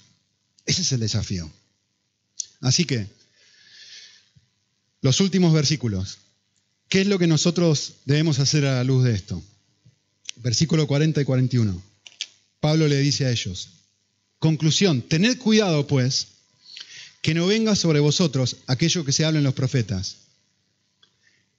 Ese 0.65 0.81
es 0.81 0.91
el 0.91 0.99
desafío. 0.99 1.51
Así 2.61 2.85
que, 2.85 3.07
los 5.01 5.21
últimos 5.21 5.53
versículos. 5.53 6.17
¿Qué 6.89 7.01
es 7.01 7.07
lo 7.07 7.19
que 7.19 7.27
nosotros 7.27 7.93
debemos 8.05 8.39
hacer 8.39 8.65
a 8.65 8.75
la 8.75 8.83
luz 8.83 9.03
de 9.03 9.13
esto? 9.13 9.43
Versículo 10.37 10.87
40 10.87 11.21
y 11.21 11.25
41. 11.25 11.81
Pablo 12.59 12.87
le 12.87 12.97
dice 12.99 13.25
a 13.25 13.31
ellos, 13.31 13.69
conclusión, 14.39 15.01
tened 15.01 15.37
cuidado 15.37 15.87
pues, 15.87 16.27
que 17.21 17.33
no 17.33 17.47
venga 17.47 17.75
sobre 17.75 17.99
vosotros 17.99 18.57
aquello 18.67 19.03
que 19.03 19.11
se 19.11 19.25
habla 19.25 19.39
en 19.39 19.43
los 19.43 19.53
profetas, 19.53 20.17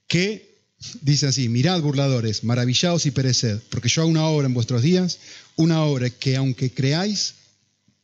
que 0.07 0.49
Dice 1.01 1.27
así, 1.27 1.49
mirad 1.49 1.81
burladores, 1.81 2.43
maravillaos 2.43 3.05
y 3.05 3.11
pereced, 3.11 3.59
porque 3.69 3.89
yo 3.89 4.01
hago 4.01 4.11
una 4.11 4.25
obra 4.25 4.47
en 4.47 4.53
vuestros 4.53 4.81
días, 4.81 5.19
una 5.57 5.83
obra 5.83 6.09
que 6.09 6.37
aunque 6.37 6.71
creáis, 6.71 7.35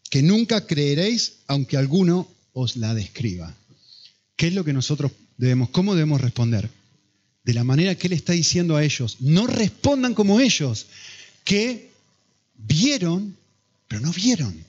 que 0.09 0.21
nunca 0.21 0.67
creeréis, 0.67 1.35
aunque 1.47 1.77
alguno 1.77 2.29
os 2.51 2.75
la 2.75 2.93
describa. 2.93 3.55
¿Qué 4.35 4.47
es 4.47 4.53
lo 4.53 4.65
que 4.65 4.73
nosotros 4.73 5.13
debemos, 5.37 5.69
cómo 5.69 5.95
debemos 5.95 6.19
responder? 6.19 6.69
De 7.45 7.53
la 7.53 7.63
manera 7.63 7.95
que 7.95 8.07
Él 8.07 8.13
está 8.13 8.33
diciendo 8.33 8.75
a 8.75 8.83
ellos, 8.83 9.17
no 9.21 9.47
respondan 9.47 10.13
como 10.13 10.39
ellos, 10.39 10.87
que 11.43 11.91
vieron, 12.55 13.37
pero 13.87 14.01
no 14.01 14.11
vieron. 14.11 14.65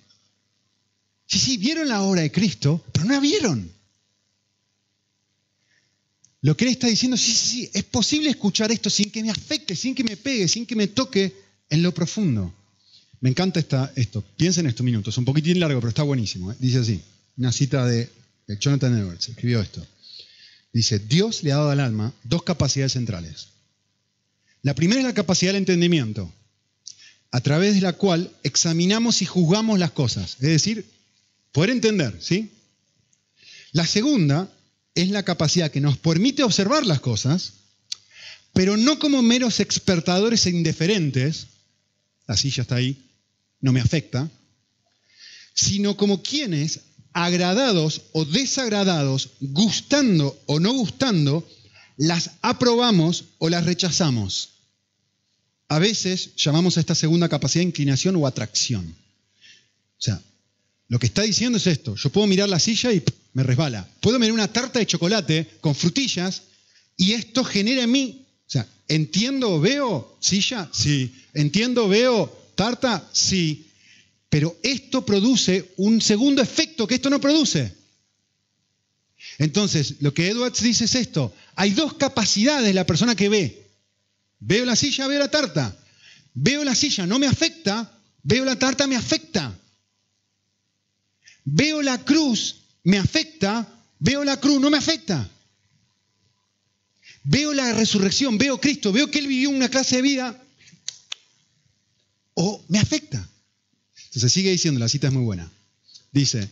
Sí, 1.26 1.38
sí, 1.38 1.56
vieron 1.56 1.88
la 1.88 2.02
obra 2.02 2.22
de 2.22 2.30
Cristo, 2.30 2.84
pero 2.92 3.06
no 3.06 3.14
la 3.14 3.20
vieron. 3.20 3.70
Lo 6.42 6.56
que 6.56 6.64
él 6.64 6.70
está 6.70 6.86
diciendo, 6.86 7.16
sí, 7.16 7.32
sí, 7.32 7.48
sí, 7.48 7.70
es 7.74 7.82
posible 7.82 8.30
escuchar 8.30 8.70
esto 8.70 8.88
sin 8.88 9.10
que 9.10 9.22
me 9.22 9.30
afecte, 9.30 9.74
sin 9.74 9.94
que 9.94 10.04
me 10.04 10.16
pegue, 10.16 10.46
sin 10.46 10.64
que 10.64 10.76
me 10.76 10.86
toque 10.86 11.34
en 11.68 11.82
lo 11.82 11.92
profundo. 11.92 12.54
Me 13.20 13.30
encanta 13.30 13.58
esta, 13.58 13.92
esto. 13.96 14.22
Piensen 14.36 14.66
en 14.66 14.70
estos 14.70 14.84
minutos, 14.84 15.18
un 15.18 15.24
poquitín 15.24 15.58
largo, 15.58 15.80
pero 15.80 15.88
está 15.88 16.04
buenísimo. 16.04 16.52
¿eh? 16.52 16.56
Dice 16.60 16.78
así, 16.78 17.00
una 17.36 17.50
cita 17.50 17.84
de, 17.86 18.08
de 18.46 18.58
Jonathan 18.58 18.96
Edwards, 18.96 19.28
escribió 19.28 19.60
esto. 19.60 19.84
Dice, 20.76 20.98
Dios 20.98 21.42
le 21.42 21.52
ha 21.52 21.56
dado 21.56 21.70
al 21.70 21.80
alma 21.80 22.12
dos 22.22 22.42
capacidades 22.42 22.92
centrales. 22.92 23.48
La 24.60 24.74
primera 24.74 25.00
es 25.00 25.06
la 25.06 25.14
capacidad 25.14 25.52
del 25.52 25.62
entendimiento, 25.62 26.30
a 27.30 27.40
través 27.40 27.76
de 27.76 27.80
la 27.80 27.94
cual 27.94 28.30
examinamos 28.42 29.22
y 29.22 29.24
juzgamos 29.24 29.78
las 29.78 29.92
cosas, 29.92 30.32
es 30.34 30.50
decir, 30.50 30.84
poder 31.52 31.70
entender, 31.70 32.18
¿sí? 32.20 32.50
La 33.72 33.86
segunda 33.86 34.52
es 34.94 35.08
la 35.08 35.22
capacidad 35.22 35.70
que 35.70 35.80
nos 35.80 35.96
permite 35.96 36.42
observar 36.42 36.84
las 36.84 37.00
cosas, 37.00 37.54
pero 38.52 38.76
no 38.76 38.98
como 38.98 39.22
meros 39.22 39.60
expertadores 39.60 40.44
e 40.44 40.50
indiferentes, 40.50 41.46
la 42.26 42.36
silla 42.36 42.64
está 42.64 42.74
ahí, 42.74 43.02
no 43.62 43.72
me 43.72 43.80
afecta, 43.80 44.28
sino 45.54 45.96
como 45.96 46.22
quienes, 46.22 46.80
agradados 47.16 48.02
o 48.12 48.26
desagradados, 48.26 49.30
gustando 49.40 50.38
o 50.44 50.60
no 50.60 50.74
gustando, 50.74 51.48
las 51.96 52.32
aprobamos 52.42 53.24
o 53.38 53.48
las 53.48 53.64
rechazamos. 53.64 54.50
A 55.68 55.78
veces 55.78 56.36
llamamos 56.36 56.76
a 56.76 56.80
esta 56.80 56.94
segunda 56.94 57.30
capacidad 57.30 57.64
inclinación 57.64 58.16
o 58.16 58.26
atracción. 58.26 58.94
O 59.98 60.02
sea, 60.02 60.20
lo 60.88 60.98
que 60.98 61.06
está 61.06 61.22
diciendo 61.22 61.56
es 61.56 61.66
esto. 61.66 61.96
Yo 61.96 62.10
puedo 62.10 62.26
mirar 62.26 62.50
la 62.50 62.58
silla 62.58 62.92
y 62.92 63.02
me 63.32 63.42
resbala. 63.42 63.88
Puedo 64.00 64.18
mirar 64.18 64.34
una 64.34 64.52
tarta 64.52 64.78
de 64.78 64.86
chocolate 64.86 65.48
con 65.62 65.74
frutillas 65.74 66.42
y 66.98 67.12
esto 67.12 67.44
genera 67.44 67.84
en 67.84 67.92
mí, 67.92 68.26
o 68.46 68.50
sea, 68.50 68.68
entiendo, 68.88 69.58
veo 69.58 70.18
silla, 70.20 70.68
sí. 70.70 71.14
Entiendo, 71.32 71.88
veo 71.88 72.30
tarta, 72.54 73.08
sí. 73.10 73.66
Pero 74.28 74.58
esto 74.62 75.04
produce 75.04 75.72
un 75.76 76.00
segundo 76.00 76.42
efecto 76.42 76.86
que 76.86 76.96
esto 76.96 77.10
no 77.10 77.20
produce. 77.20 77.74
Entonces, 79.38 79.96
lo 80.00 80.12
que 80.12 80.28
Edwards 80.28 80.62
dice 80.62 80.84
es 80.84 80.94
esto. 80.94 81.34
Hay 81.54 81.70
dos 81.70 81.94
capacidades 81.94 82.66
de 82.66 82.74
la 82.74 82.86
persona 82.86 83.14
que 83.14 83.28
ve. 83.28 83.70
Veo 84.40 84.64
la 84.64 84.76
silla, 84.76 85.06
veo 85.06 85.18
la 85.18 85.30
tarta. 85.30 85.76
Veo 86.34 86.64
la 86.64 86.74
silla, 86.74 87.06
no 87.06 87.18
me 87.18 87.26
afecta. 87.26 88.00
Veo 88.22 88.44
la 88.44 88.58
tarta, 88.58 88.86
me 88.86 88.96
afecta. 88.96 89.58
Veo 91.44 91.82
la 91.82 92.04
cruz, 92.04 92.56
me 92.82 92.98
afecta. 92.98 93.66
Veo 93.98 94.24
la 94.24 94.38
cruz, 94.38 94.60
no 94.60 94.70
me 94.70 94.78
afecta. 94.78 95.30
Veo 97.28 97.52
la 97.52 97.72
resurrección, 97.72 98.38
veo 98.38 98.60
Cristo, 98.60 98.92
veo 98.92 99.10
que 99.10 99.18
Él 99.18 99.26
vivió 99.26 99.50
una 99.50 99.68
clase 99.68 99.96
de 99.96 100.02
vida 100.02 100.44
o 102.34 102.64
me 102.68 102.78
afecta. 102.78 103.28
Entonces 104.16 104.32
sigue 104.32 104.50
diciendo, 104.50 104.80
la 104.80 104.88
cita 104.88 105.08
es 105.08 105.12
muy 105.12 105.24
buena. 105.24 105.52
Dice, 106.10 106.48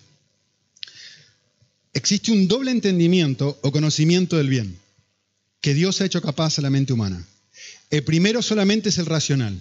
existe 1.95 2.31
un 2.31 2.47
doble 2.47 2.71
entendimiento 2.71 3.59
o 3.63 3.73
conocimiento 3.73 4.37
del 4.37 4.51
bien 4.51 4.79
que 5.63 5.73
Dios 5.73 5.99
ha 5.99 6.05
hecho 6.05 6.21
capaz 6.21 6.59
a 6.59 6.63
la 6.63 6.69
mente 6.69 6.93
humana. 6.93 7.27
El 7.89 8.05
primero 8.05 8.43
solamente 8.43 8.91
es 8.91 8.99
el 8.99 9.07
racional. 9.07 9.59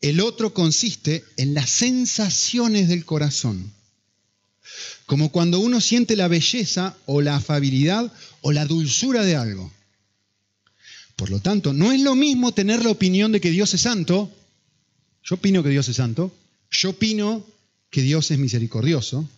El 0.00 0.20
otro 0.20 0.54
consiste 0.54 1.24
en 1.36 1.54
las 1.54 1.70
sensaciones 1.70 2.86
del 2.86 3.04
corazón. 3.04 3.72
Como 5.04 5.32
cuando 5.32 5.58
uno 5.58 5.80
siente 5.80 6.14
la 6.14 6.28
belleza 6.28 6.96
o 7.06 7.20
la 7.20 7.34
afabilidad 7.34 8.12
o 8.42 8.52
la 8.52 8.64
dulzura 8.64 9.24
de 9.24 9.34
algo. 9.34 9.72
Por 11.16 11.30
lo 11.30 11.40
tanto, 11.40 11.72
no 11.72 11.90
es 11.90 12.00
lo 12.00 12.14
mismo 12.14 12.52
tener 12.52 12.84
la 12.84 12.92
opinión 12.92 13.32
de 13.32 13.40
que 13.40 13.50
Dios 13.50 13.74
es 13.74 13.80
santo. 13.80 14.30
Yo 15.24 15.34
opino 15.34 15.64
que 15.64 15.70
Dios 15.70 15.88
es 15.88 15.96
santo. 15.96 16.32
Yo 16.70 16.90
opino 16.90 17.46
que 17.90 18.02
Dios 18.02 18.30
es 18.30 18.38
misericordioso. 18.38 19.28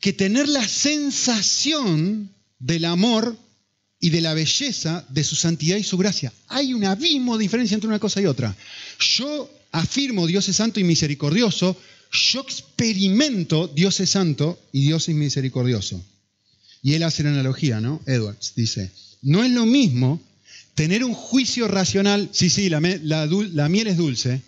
Que 0.00 0.12
tener 0.12 0.48
la 0.48 0.66
sensación 0.66 2.30
del 2.58 2.84
amor 2.84 3.36
y 4.00 4.10
de 4.10 4.22
la 4.22 4.34
belleza 4.34 5.04
de 5.10 5.24
su 5.24 5.36
santidad 5.36 5.76
y 5.76 5.82
su 5.82 5.98
gracia. 5.98 6.32
Hay 6.48 6.72
un 6.72 6.84
abismo 6.84 7.36
de 7.36 7.42
diferencia 7.42 7.74
entre 7.74 7.88
una 7.88 7.98
cosa 7.98 8.20
y 8.20 8.26
otra. 8.26 8.56
Yo 8.98 9.50
afirmo 9.72 10.26
Dios 10.26 10.48
es 10.48 10.56
santo 10.56 10.80
y 10.80 10.84
misericordioso, 10.84 11.76
yo 12.10 12.40
experimento 12.40 13.68
Dios 13.68 14.00
es 14.00 14.10
santo 14.10 14.58
y 14.72 14.82
Dios 14.82 15.08
es 15.08 15.14
misericordioso. 15.14 16.02
Y 16.82 16.94
él 16.94 17.02
hace 17.02 17.22
la 17.22 17.30
analogía, 17.30 17.80
¿no? 17.80 18.00
Edwards 18.06 18.54
dice, 18.56 18.90
no 19.20 19.44
es 19.44 19.50
lo 19.50 19.66
mismo 19.66 20.20
tener 20.74 21.04
un 21.04 21.12
juicio 21.12 21.68
racional, 21.68 22.30
sí, 22.32 22.48
sí, 22.48 22.70
la, 22.70 22.80
la 22.80 23.68
miel 23.68 23.86
es 23.86 23.98
dulce, 23.98 24.42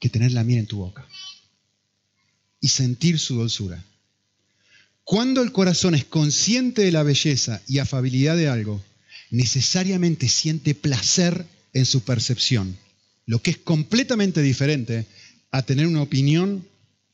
que 0.00 0.08
tener 0.08 0.32
la 0.32 0.42
miel 0.42 0.60
en 0.60 0.66
tu 0.66 0.78
boca 0.78 1.06
y 2.60 2.68
sentir 2.68 3.18
su 3.18 3.36
dulzura. 3.36 3.84
Cuando 5.04 5.42
el 5.42 5.52
corazón 5.52 5.94
es 5.94 6.04
consciente 6.04 6.82
de 6.82 6.92
la 6.92 7.02
belleza 7.02 7.60
y 7.66 7.78
afabilidad 7.78 8.36
de 8.36 8.48
algo, 8.48 8.82
necesariamente 9.30 10.28
siente 10.28 10.74
placer 10.74 11.46
en 11.72 11.86
su 11.86 12.02
percepción, 12.02 12.76
lo 13.26 13.40
que 13.40 13.52
es 13.52 13.58
completamente 13.58 14.42
diferente 14.42 15.06
a 15.50 15.62
tener 15.62 15.86
una 15.86 16.02
opinión 16.02 16.66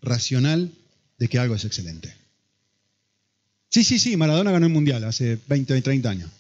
racional 0.03 0.73
de 1.19 1.29
que 1.29 1.39
algo 1.39 1.55
es 1.55 1.65
excelente. 1.65 2.15
Sí, 3.69 3.85
sí, 3.85 3.99
sí, 3.99 4.17
Maradona 4.17 4.53
ganó 4.53 4.67
el 4.67 4.73
Mundial 4.73 5.05
hace 5.05 5.39
20 5.49 5.75
o 5.75 5.83
30 5.83 6.11
años. 6.11 6.31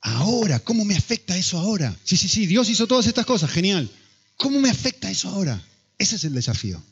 Ahora, 0.00 0.60
¿cómo 0.60 0.84
me 0.84 0.96
afecta 0.96 1.36
eso 1.36 1.58
ahora? 1.58 1.96
Sí, 2.04 2.16
sí, 2.16 2.28
sí, 2.28 2.46
Dios 2.46 2.68
hizo 2.68 2.86
todas 2.86 3.06
estas 3.06 3.24
cosas, 3.24 3.50
genial. 3.50 3.90
¿Cómo 4.36 4.60
me 4.60 4.70
afecta 4.70 5.10
eso 5.10 5.28
ahora? 5.28 5.62
Ese 5.98 6.16
es 6.16 6.24
el 6.24 6.34
desafío. 6.34 6.82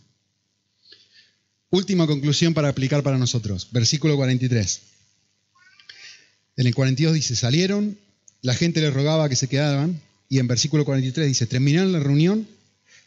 Última 1.70 2.06
conclusión 2.06 2.54
para 2.54 2.68
aplicar 2.68 3.02
para 3.02 3.18
nosotros. 3.18 3.68
Versículo 3.72 4.16
43. 4.16 4.80
En 6.56 6.66
el 6.66 6.74
42 6.74 7.14
dice, 7.14 7.34
salieron, 7.34 7.98
la 8.42 8.54
gente 8.54 8.80
les 8.80 8.92
rogaba 8.92 9.28
que 9.28 9.36
se 9.36 9.48
quedaran, 9.48 10.00
y 10.28 10.38
en 10.38 10.48
versículo 10.48 10.84
43 10.84 11.26
dice, 11.26 11.46
terminaron 11.46 11.92
la 11.92 12.00
reunión, 12.00 12.46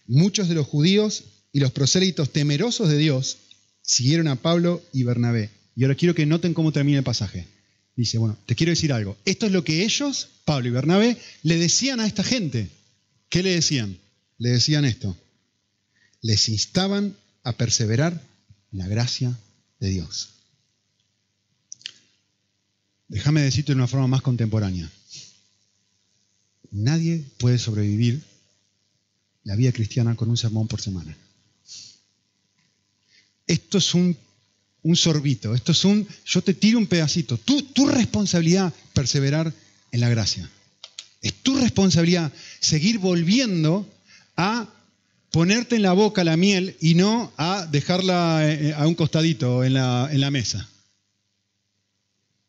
muchos 0.07 0.49
de 0.49 0.55
los 0.55 0.67
judíos 0.67 1.25
y 1.51 1.59
los 1.59 1.71
prosélitos 1.71 2.31
temerosos 2.31 2.89
de 2.89 2.97
Dios 2.97 3.37
siguieron 3.81 4.27
a 4.27 4.35
Pablo 4.35 4.83
y 4.91 5.03
Bernabé. 5.03 5.51
Y 5.75 5.83
ahora 5.83 5.95
quiero 5.95 6.15
que 6.15 6.25
noten 6.25 6.53
cómo 6.53 6.71
termina 6.71 6.97
el 6.97 7.03
pasaje. 7.03 7.45
Dice, 7.95 8.17
bueno, 8.17 8.37
te 8.45 8.55
quiero 8.55 8.71
decir 8.71 8.91
algo. 8.91 9.15
Esto 9.25 9.45
es 9.45 9.51
lo 9.51 9.63
que 9.63 9.83
ellos, 9.83 10.29
Pablo 10.43 10.67
y 10.67 10.71
Bernabé, 10.71 11.17
le 11.43 11.57
decían 11.57 11.99
a 11.99 12.07
esta 12.07 12.23
gente. 12.23 12.69
¿Qué 13.29 13.43
le 13.43 13.51
decían? 13.51 13.97
Le 14.37 14.49
decían 14.49 14.85
esto. 14.85 15.15
Les 16.21 16.49
instaban 16.49 17.15
a 17.43 17.53
perseverar 17.53 18.21
la 18.71 18.87
gracia 18.87 19.37
de 19.79 19.89
Dios. 19.89 20.29
Déjame 23.07 23.41
decirte 23.41 23.71
de 23.71 23.77
una 23.77 23.87
forma 23.87 24.07
más 24.07 24.21
contemporánea. 24.21 24.91
Nadie 26.71 27.23
puede 27.37 27.57
sobrevivir 27.59 28.23
la 29.43 29.55
vida 29.55 29.71
cristiana 29.71 30.15
con 30.15 30.29
un 30.29 30.37
sermón 30.37 30.67
por 30.67 30.81
semana. 30.81 31.15
Esto 33.47 33.77
es 33.77 33.93
un, 33.93 34.17
un 34.81 34.95
sorbito, 34.95 35.53
esto 35.53 35.71
es 35.71 35.85
un, 35.85 36.07
yo 36.25 36.41
te 36.41 36.55
tiro 36.55 36.79
un 36.79 36.87
pedacito. 36.87 37.37
Tu, 37.37 37.61
tu 37.61 37.87
responsabilidad, 37.87 38.73
perseverar 38.93 39.53
en 39.91 39.99
la 39.99 40.09
gracia. 40.09 40.49
Es 41.21 41.33
tu 41.43 41.57
responsabilidad 41.57 42.33
seguir 42.59 42.97
volviendo 42.97 43.87
a 44.37 44.67
ponerte 45.31 45.75
en 45.75 45.81
la 45.81 45.93
boca 45.93 46.23
la 46.23 46.37
miel 46.37 46.77
y 46.79 46.95
no 46.95 47.33
a 47.37 47.65
dejarla 47.65 48.49
eh, 48.49 48.73
a 48.73 48.87
un 48.87 48.95
costadito 48.95 49.63
en 49.63 49.73
la, 49.73 50.31
mesa. 50.31 50.69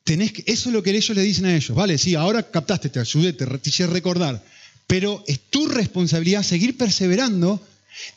Eso 0.05 0.69
es 0.69 0.73
lo 0.73 0.83
que 0.85 0.91
ellos 0.91 1.17
le 1.17 1.23
dicen 1.23 1.47
a 1.47 1.57
ellos. 1.57 1.77
Vale, 1.77 1.99
sí, 1.99 2.15
ahora 2.15 2.49
captaste, 2.49 2.89
te 2.89 3.01
ayudé, 3.01 3.33
te, 3.33 3.45
te 3.45 3.71
hice 3.71 3.89
recordar. 3.89 4.41
Pero 4.87 5.25
es 5.27 5.41
tu 5.51 5.67
responsabilidad 5.67 6.45
seguir 6.45 6.77
perseverando 6.77 7.61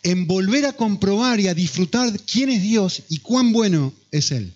en 0.04 0.28
volver 0.28 0.66
a 0.68 0.74
comprobar 0.74 1.40
y 1.40 1.48
a 1.48 1.56
disfrutar 1.56 2.14
quién 2.32 2.50
es 2.50 2.62
Dios 2.62 3.04
y 3.10 3.20
cuán 3.20 3.52
bueno 3.52 3.94
es 4.12 4.32
Él. 4.32 4.54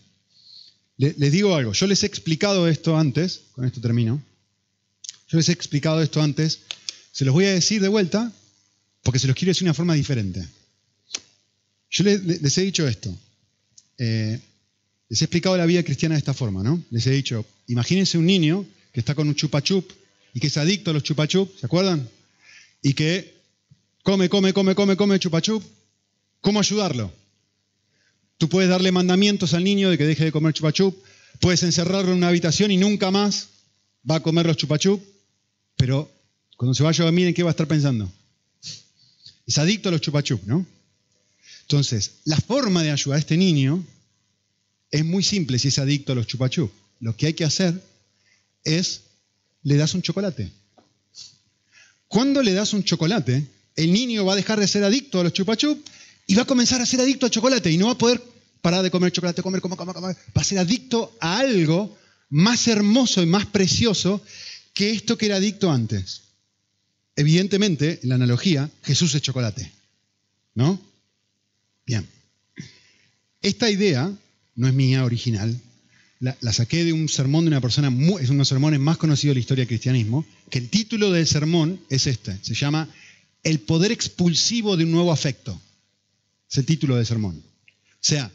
les 0.98 1.32
digo 1.32 1.56
algo, 1.56 1.74
yo 1.74 1.88
les 1.88 2.04
he 2.04 2.06
explicado 2.06 2.68
esto 2.68 2.98
antes, 2.98 3.42
con 3.54 3.66
esto 3.66 3.82
termino, 3.82 4.22
yo 5.30 5.38
les 5.38 5.50
he 5.50 5.54
explicado 5.54 6.04
esto 6.04 6.22
antes, 6.22 6.60
se 7.12 7.26
los 7.26 7.34
voy 7.34 7.46
a 7.46 7.54
decir 7.54 7.82
de 7.82 7.88
vuelta 7.88 8.32
porque 9.04 9.20
se 9.20 9.28
los 9.28 9.36
quiero 9.36 9.52
decir 9.52 9.66
de 9.66 9.70
una 9.70 9.74
forma 9.74 9.94
diferente. 9.94 10.44
Yo 11.90 12.04
les, 12.04 12.58
he 12.58 12.62
dicho 12.62 12.88
esto, 12.88 13.16
eh, 13.98 14.40
les 15.10 15.22
he 15.22 15.26
explicado 15.26 15.56
la 15.58 15.66
vida 15.66 15.84
cristiana 15.84 16.16
de 16.16 16.20
esta 16.20 16.34
forma, 16.34 16.64
¿no? 16.64 16.82
Les 16.90 17.06
he 17.06 17.12
dicho, 17.12 17.46
imagínense 17.68 18.18
un 18.18 18.26
niño 18.26 18.66
que 18.92 19.00
está 19.00 19.14
con 19.14 19.28
un 19.28 19.36
chupachup 19.36 19.92
y 20.34 20.40
que 20.40 20.48
es 20.48 20.58
adicto 20.58 20.90
a 20.90 20.94
los 20.94 21.04
chupachup, 21.04 21.56
¿se 21.60 21.66
acuerdan? 21.66 22.10
Y 22.82 22.94
que 22.94 23.36
come, 24.02 24.28
come, 24.30 24.54
come, 24.54 24.74
come, 24.74 24.96
come 24.96 25.20
chupachup. 25.20 25.64
¿Cómo 26.42 26.60
ayudarlo? 26.60 27.14
Tú 28.38 28.50
puedes 28.50 28.70
darle 28.70 28.92
mandamientos 28.92 29.54
al 29.54 29.64
niño 29.64 29.90
de 29.90 29.98
que 29.98 30.06
deje 30.06 30.26
de 30.26 30.32
comer 30.32 30.54
chupachup, 30.54 30.98
puedes 31.40 31.62
encerrarlo 31.64 32.12
en 32.12 32.18
una 32.18 32.30
habitación 32.30 32.72
y 32.72 32.78
nunca 32.78 33.12
más 33.12 33.50
va 34.10 34.16
a 34.16 34.24
comer 34.24 34.46
los 34.46 34.58
chupachup, 34.58 35.02
pero 35.78 36.12
cuando 36.58 36.74
se 36.74 36.84
vaya 36.84 37.04
a 37.04 37.06
dormir, 37.06 37.28
¿en 37.28 37.34
qué 37.34 37.44
va 37.44 37.50
a 37.50 37.52
estar 37.52 37.68
pensando? 37.68 38.12
Es 39.46 39.58
adicto 39.58 39.90
a 39.90 39.92
los 39.92 40.02
chupachup, 40.02 40.44
¿no? 40.46 40.66
Entonces, 41.62 42.12
la 42.26 42.38
forma 42.38 42.84
de 42.84 42.92
ayudar 42.92 43.18
a 43.18 43.20
este 43.20 43.38
niño 43.38 43.84
es 44.92 45.04
muy 45.04 45.24
simple 45.24 45.60
si 45.60 45.70
es 45.70 45.80
adicto 45.80 46.12
a 46.12 46.16
los 46.16 46.28
chupachup. 46.28 46.72
Lo 47.00 47.16
que 47.16 47.28
hay 47.28 47.34
que 47.34 47.46
hacer 47.46 47.82
es, 48.64 49.02
le 49.64 49.76
das 49.76 49.94
un 49.94 50.02
chocolate. 50.02 50.52
Cuando 52.08 52.44
le 52.44 52.54
das 52.54 52.74
un 52.74 52.84
chocolate, 52.84 53.46
el 53.76 53.92
niño 53.92 54.24
va 54.24 54.34
a 54.34 54.36
dejar 54.36 54.60
de 54.60 54.68
ser 54.68 54.84
adicto 54.84 55.20
a 55.20 55.24
los 55.24 55.34
chupachup 55.34 55.84
y 56.28 56.36
va 56.36 56.44
a 56.44 56.46
comenzar 56.46 56.80
a 56.80 56.86
ser 56.86 57.02
adicto 57.02 57.26
al 57.26 57.32
chocolate 57.32 57.72
y 57.72 57.78
no 57.78 57.88
va 57.88 57.94
a 57.94 57.98
poder 57.98 58.22
parar 58.62 58.84
de 58.84 58.92
comer 58.92 59.12
chocolate, 59.12 59.42
comer, 59.42 59.62
comer, 59.62 59.78
comer, 59.78 59.96
comer. 59.96 60.18
Va 60.36 60.42
a 60.42 60.46
ser 60.46 60.60
adicto 60.60 61.18
a 61.20 61.40
algo 61.40 61.98
más 62.30 62.68
hermoso 62.68 63.22
y 63.22 63.26
más 63.26 63.46
precioso 63.46 64.22
que 64.74 64.92
esto 64.92 65.18
que 65.18 65.26
era 65.28 65.38
adicto 65.38 65.72
antes. 65.72 66.23
Evidentemente, 67.16 68.00
en 68.02 68.10
la 68.10 68.16
analogía, 68.16 68.70
Jesús 68.84 69.14
es 69.16 69.22
chocolate. 69.22 69.72
¿No? 70.56 70.80
Bien. 71.86 72.08
Esta 73.42 73.70
idea 73.70 74.12
no 74.56 74.68
es 74.68 74.74
mía 74.74 75.04
original. 75.04 75.60
La, 76.20 76.54
saqué 76.54 76.86
de 76.86 76.94
un 76.94 77.10
sermón 77.10 77.44
de 77.44 77.50
una 77.50 77.60
persona, 77.60 77.90
es 77.90 77.96
uno 77.96 78.20
de 78.20 78.38
los 78.38 78.48
sermones 78.48 78.80
más 78.80 78.98
conocidos 78.98 79.34
de 79.34 79.36
la 79.36 79.42
historia 79.42 79.62
del 79.64 79.68
cristianismo, 79.68 80.26
que 80.50 80.60
el 80.60 80.70
título 80.70 81.12
del 81.12 81.28
sermón 81.28 81.82
es 81.90 82.08
este. 82.08 82.38
Se 82.42 82.54
llama 82.54 82.88
El 83.44 83.60
poder 83.60 83.92
expulsivo 83.92 84.78
de 84.78 84.86
un 84.86 84.92
nuevo 84.92 85.12
afecto. 85.12 85.60
Es 86.50 86.58
el 86.58 86.66
título 86.66 86.96
del 86.96 87.06
sermón. 87.06 87.36
O 87.36 87.98
sea, 88.00 88.32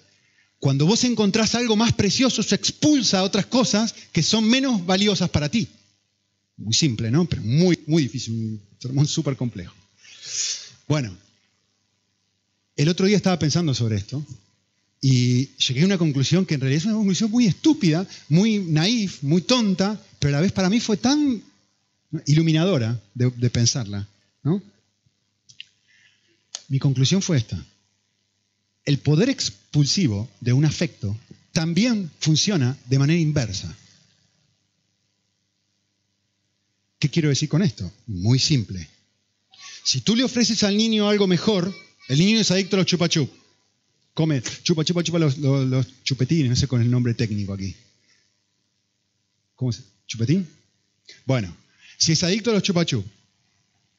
cuando 0.58 0.84
vos 0.84 1.04
encontrás 1.04 1.54
algo 1.54 1.76
más 1.76 1.94
precioso, 1.94 2.42
se 2.42 2.56
expulsa 2.56 3.20
a 3.20 3.22
otras 3.22 3.46
cosas 3.46 3.94
que 4.12 4.22
son 4.22 4.44
menos 4.44 4.84
valiosas 4.84 5.30
para 5.30 5.48
ti. 5.48 5.68
Muy 6.58 6.74
simple, 6.74 7.10
¿no? 7.10 7.26
Pero 7.26 7.42
muy, 7.42 7.78
muy 7.86 8.02
difícil, 8.02 8.60
sermón 8.78 9.06
súper 9.06 9.36
complejo. 9.36 9.74
Bueno, 10.86 11.16
el 12.76 12.88
otro 12.88 13.06
día 13.06 13.16
estaba 13.16 13.38
pensando 13.38 13.74
sobre 13.74 13.96
esto 13.96 14.24
y 15.00 15.46
llegué 15.56 15.82
a 15.82 15.86
una 15.86 15.98
conclusión 15.98 16.46
que 16.46 16.54
en 16.54 16.60
realidad 16.60 16.78
es 16.78 16.86
una 16.86 16.94
conclusión 16.94 17.30
muy 17.30 17.46
estúpida, 17.46 18.06
muy 18.28 18.58
naif, 18.58 19.22
muy 19.22 19.42
tonta, 19.42 20.00
pero 20.18 20.34
a 20.34 20.38
la 20.38 20.42
vez 20.42 20.52
para 20.52 20.70
mí 20.70 20.80
fue 20.80 20.96
tan 20.96 21.42
iluminadora 22.26 23.00
de, 23.14 23.50
pensarla. 23.50 24.06
Mi 26.68 26.78
conclusión 26.78 27.22
fue 27.22 27.38
esta. 27.38 27.62
El 28.84 28.98
poder 28.98 29.28
expulsivo 29.28 30.28
de 30.40 30.52
un 30.52 30.64
afecto 30.64 31.16
también 31.52 32.10
funciona 32.20 32.76
de 32.86 32.98
manera 32.98 33.18
inversa. 33.18 33.74
¿Qué 36.98 37.08
quiero 37.08 37.28
decir 37.28 37.48
con 37.48 37.62
esto? 37.62 37.90
Muy 38.06 38.38
simple. 38.38 38.88
Si 39.84 40.00
tú 40.00 40.16
le 40.16 40.24
ofreces 40.24 40.62
al 40.64 40.76
niño 40.76 41.08
algo 41.08 41.26
mejor, 41.26 41.72
el 42.08 42.18
niño 42.18 42.40
es 42.40 42.50
adicto 42.50 42.76
a 42.76 42.78
los 42.78 42.86
chupachup. 42.86 43.30
Come, 44.14 44.42
chupa, 44.62 44.84
chupa, 44.84 45.04
chupa 45.04 45.18
los, 45.18 46.02
chupetines, 46.02 46.50
no 46.50 46.56
sé 46.56 46.66
con 46.66 46.82
el 46.82 46.90
nombre 46.90 47.14
técnico 47.14 47.52
aquí. 47.52 47.74
¿Cómo 49.54 49.72
se 49.72 49.82
¿Chupetín? 50.06 50.48
Bueno, 51.26 51.54
si 51.98 52.12
es 52.12 52.22
adicto 52.24 52.50
a 52.50 52.54
los 52.54 52.62
chupachup, 52.62 53.06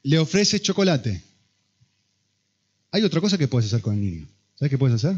le 0.03 0.17
ofreces 0.17 0.61
chocolate. 0.61 1.21
Hay 2.91 3.03
otra 3.03 3.21
cosa 3.21 3.37
que 3.37 3.47
puedes 3.47 3.67
hacer 3.67 3.81
con 3.81 3.93
el 3.93 4.01
niño. 4.01 4.27
¿Sabes 4.57 4.71
qué 4.71 4.77
puedes 4.77 4.95
hacer? 4.95 5.17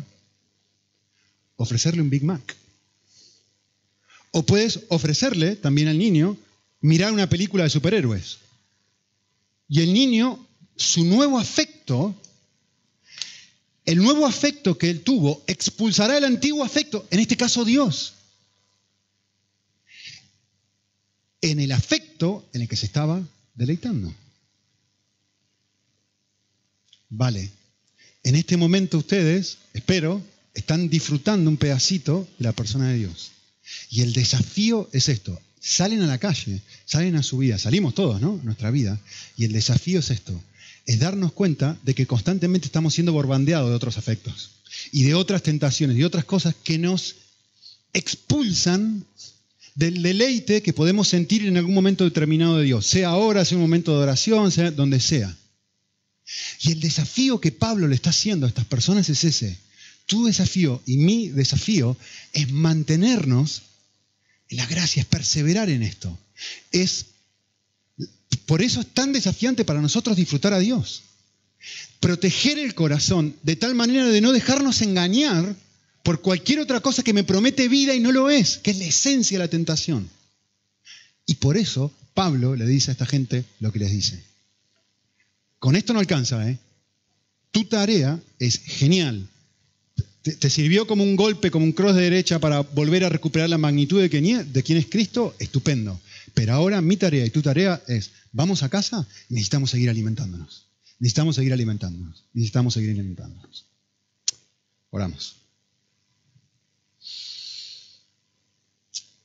Ofrecerle 1.55 2.01
un 2.01 2.09
Big 2.09 2.23
Mac. 2.23 2.55
O 4.31 4.45
puedes 4.45 4.81
ofrecerle 4.89 5.55
también 5.55 5.87
al 5.87 5.97
niño 5.97 6.37
mirar 6.81 7.13
una 7.13 7.29
película 7.29 7.63
de 7.63 7.69
superhéroes. 7.69 8.39
Y 9.69 9.81
el 9.81 9.93
niño, 9.93 10.45
su 10.75 11.05
nuevo 11.05 11.39
afecto, 11.39 12.15
el 13.85 13.97
nuevo 13.97 14.25
afecto 14.25 14.77
que 14.77 14.89
él 14.89 15.01
tuvo, 15.01 15.43
expulsará 15.47 16.17
el 16.17 16.25
antiguo 16.25 16.63
afecto, 16.63 17.07
en 17.09 17.19
este 17.19 17.37
caso 17.37 17.63
Dios, 17.63 18.15
en 21.41 21.59
el 21.59 21.71
afecto 21.71 22.47
en 22.53 22.61
el 22.61 22.67
que 22.67 22.75
se 22.75 22.85
estaba 22.85 23.21
deleitando. 23.55 24.13
Vale, 27.09 27.51
en 28.23 28.35
este 28.35 28.57
momento 28.57 28.97
ustedes, 28.97 29.57
espero, 29.73 30.21
están 30.53 30.89
disfrutando 30.89 31.49
un 31.49 31.57
pedacito 31.57 32.27
de 32.37 32.43
la 32.45 32.53
persona 32.53 32.89
de 32.89 32.97
Dios. 32.97 33.31
Y 33.89 34.01
el 34.01 34.13
desafío 34.13 34.89
es 34.91 35.09
esto, 35.09 35.39
salen 35.61 36.01
a 36.01 36.07
la 36.07 36.17
calle, 36.17 36.61
salen 36.85 37.15
a 37.15 37.23
su 37.23 37.37
vida, 37.37 37.57
salimos 37.57 37.93
todos, 37.93 38.19
¿no? 38.19 38.39
Nuestra 38.43 38.71
vida. 38.71 38.99
Y 39.37 39.45
el 39.45 39.53
desafío 39.53 39.99
es 39.99 40.09
esto, 40.09 40.41
es 40.85 40.99
darnos 40.99 41.31
cuenta 41.31 41.77
de 41.83 41.93
que 41.93 42.07
constantemente 42.07 42.65
estamos 42.65 42.95
siendo 42.95 43.13
borbandeados 43.13 43.69
de 43.69 43.75
otros 43.75 43.97
afectos 43.97 44.51
y 44.91 45.03
de 45.03 45.13
otras 45.13 45.43
tentaciones, 45.43 45.95
de 45.95 46.05
otras 46.05 46.25
cosas 46.25 46.55
que 46.55 46.79
nos 46.79 47.15
expulsan 47.93 49.05
del 49.75 50.01
deleite 50.01 50.61
que 50.61 50.73
podemos 50.73 51.07
sentir 51.07 51.45
en 51.45 51.57
algún 51.57 51.73
momento 51.73 52.03
determinado 52.03 52.57
de 52.57 52.65
Dios, 52.65 52.85
sea 52.87 53.09
ahora, 53.09 53.45
sea 53.45 53.57
un 53.57 53.63
momento 53.63 53.95
de 53.95 54.03
oración, 54.03 54.51
sea 54.51 54.71
donde 54.71 54.99
sea. 54.99 55.37
Y 56.61 56.71
el 56.71 56.79
desafío 56.79 57.39
que 57.39 57.51
Pablo 57.51 57.87
le 57.87 57.95
está 57.95 58.09
haciendo 58.09 58.45
a 58.45 58.49
estas 58.49 58.65
personas 58.65 59.09
es 59.09 59.23
ese. 59.23 59.57
Tu 60.05 60.25
desafío 60.25 60.81
y 60.85 60.97
mi 60.97 61.29
desafío 61.29 61.95
es 62.33 62.51
mantenernos 62.51 63.61
la 64.51 64.65
gracia 64.65 65.01
es 65.01 65.07
perseverar 65.07 65.69
en 65.69 65.83
esto. 65.83 66.17
Es, 66.71 67.07
por 68.45 68.61
eso 68.61 68.81
es 68.81 68.87
tan 68.87 69.13
desafiante 69.13 69.65
para 69.65 69.81
nosotros 69.81 70.17
disfrutar 70.17 70.53
a 70.53 70.59
Dios. 70.59 71.03
Proteger 71.99 72.59
el 72.59 72.75
corazón 72.75 73.35
de 73.43 73.55
tal 73.55 73.75
manera 73.75 74.07
de 74.07 74.21
no 74.21 74.31
dejarnos 74.31 74.81
engañar 74.81 75.55
por 76.03 76.21
cualquier 76.21 76.59
otra 76.59 76.79
cosa 76.81 77.03
que 77.03 77.13
me 77.13 77.23
promete 77.23 77.67
vida 77.67 77.93
y 77.93 77.99
no 77.99 78.11
lo 78.11 78.29
es, 78.29 78.57
que 78.57 78.71
es 78.71 78.77
la 78.77 78.85
esencia 78.85 79.37
de 79.37 79.45
la 79.45 79.49
tentación. 79.49 80.09
Y 81.25 81.35
por 81.35 81.57
eso 81.57 81.93
Pablo 82.13 82.55
le 82.55 82.65
dice 82.65 82.91
a 82.91 82.93
esta 82.93 83.05
gente 83.05 83.45
lo 83.59 83.71
que 83.71 83.79
les 83.79 83.91
dice. 83.91 84.21
Con 85.59 85.75
esto 85.75 85.93
no 85.93 85.99
alcanza, 85.99 86.49
¿eh? 86.49 86.57
Tu 87.51 87.65
tarea 87.65 88.19
es 88.39 88.59
genial, 88.59 89.27
te, 90.21 90.49
sirvió 90.49 90.85
como 90.85 91.03
un 91.03 91.15
golpe, 91.15 91.49
como 91.49 91.65
un 91.65 91.71
cross 91.71 91.95
de 91.95 92.03
derecha 92.03 92.39
para 92.39 92.61
volver 92.61 93.03
a 93.03 93.09
recuperar 93.09 93.49
la 93.49 93.57
magnitud 93.57 94.01
de 94.01 94.09
quién, 94.09 94.51
de 94.51 94.63
es 94.77 94.85
Cristo, 94.87 95.35
estupendo. 95.39 95.99
Pero 96.33 96.53
ahora 96.53 96.81
mi 96.81 96.97
tarea 96.97 97.25
y 97.25 97.29
tu 97.29 97.41
tarea 97.41 97.81
es, 97.87 98.11
vamos 98.31 98.63
a 98.63 98.69
casa, 98.69 99.07
necesitamos 99.29 99.71
seguir 99.71 99.89
alimentándonos. 99.89 100.67
Necesitamos 100.99 101.35
seguir 101.35 101.53
alimentándonos. 101.53 102.25
Necesitamos 102.33 102.73
seguir 102.75 102.91
alimentándonos. 102.91 103.65
Oramos. 104.91 105.37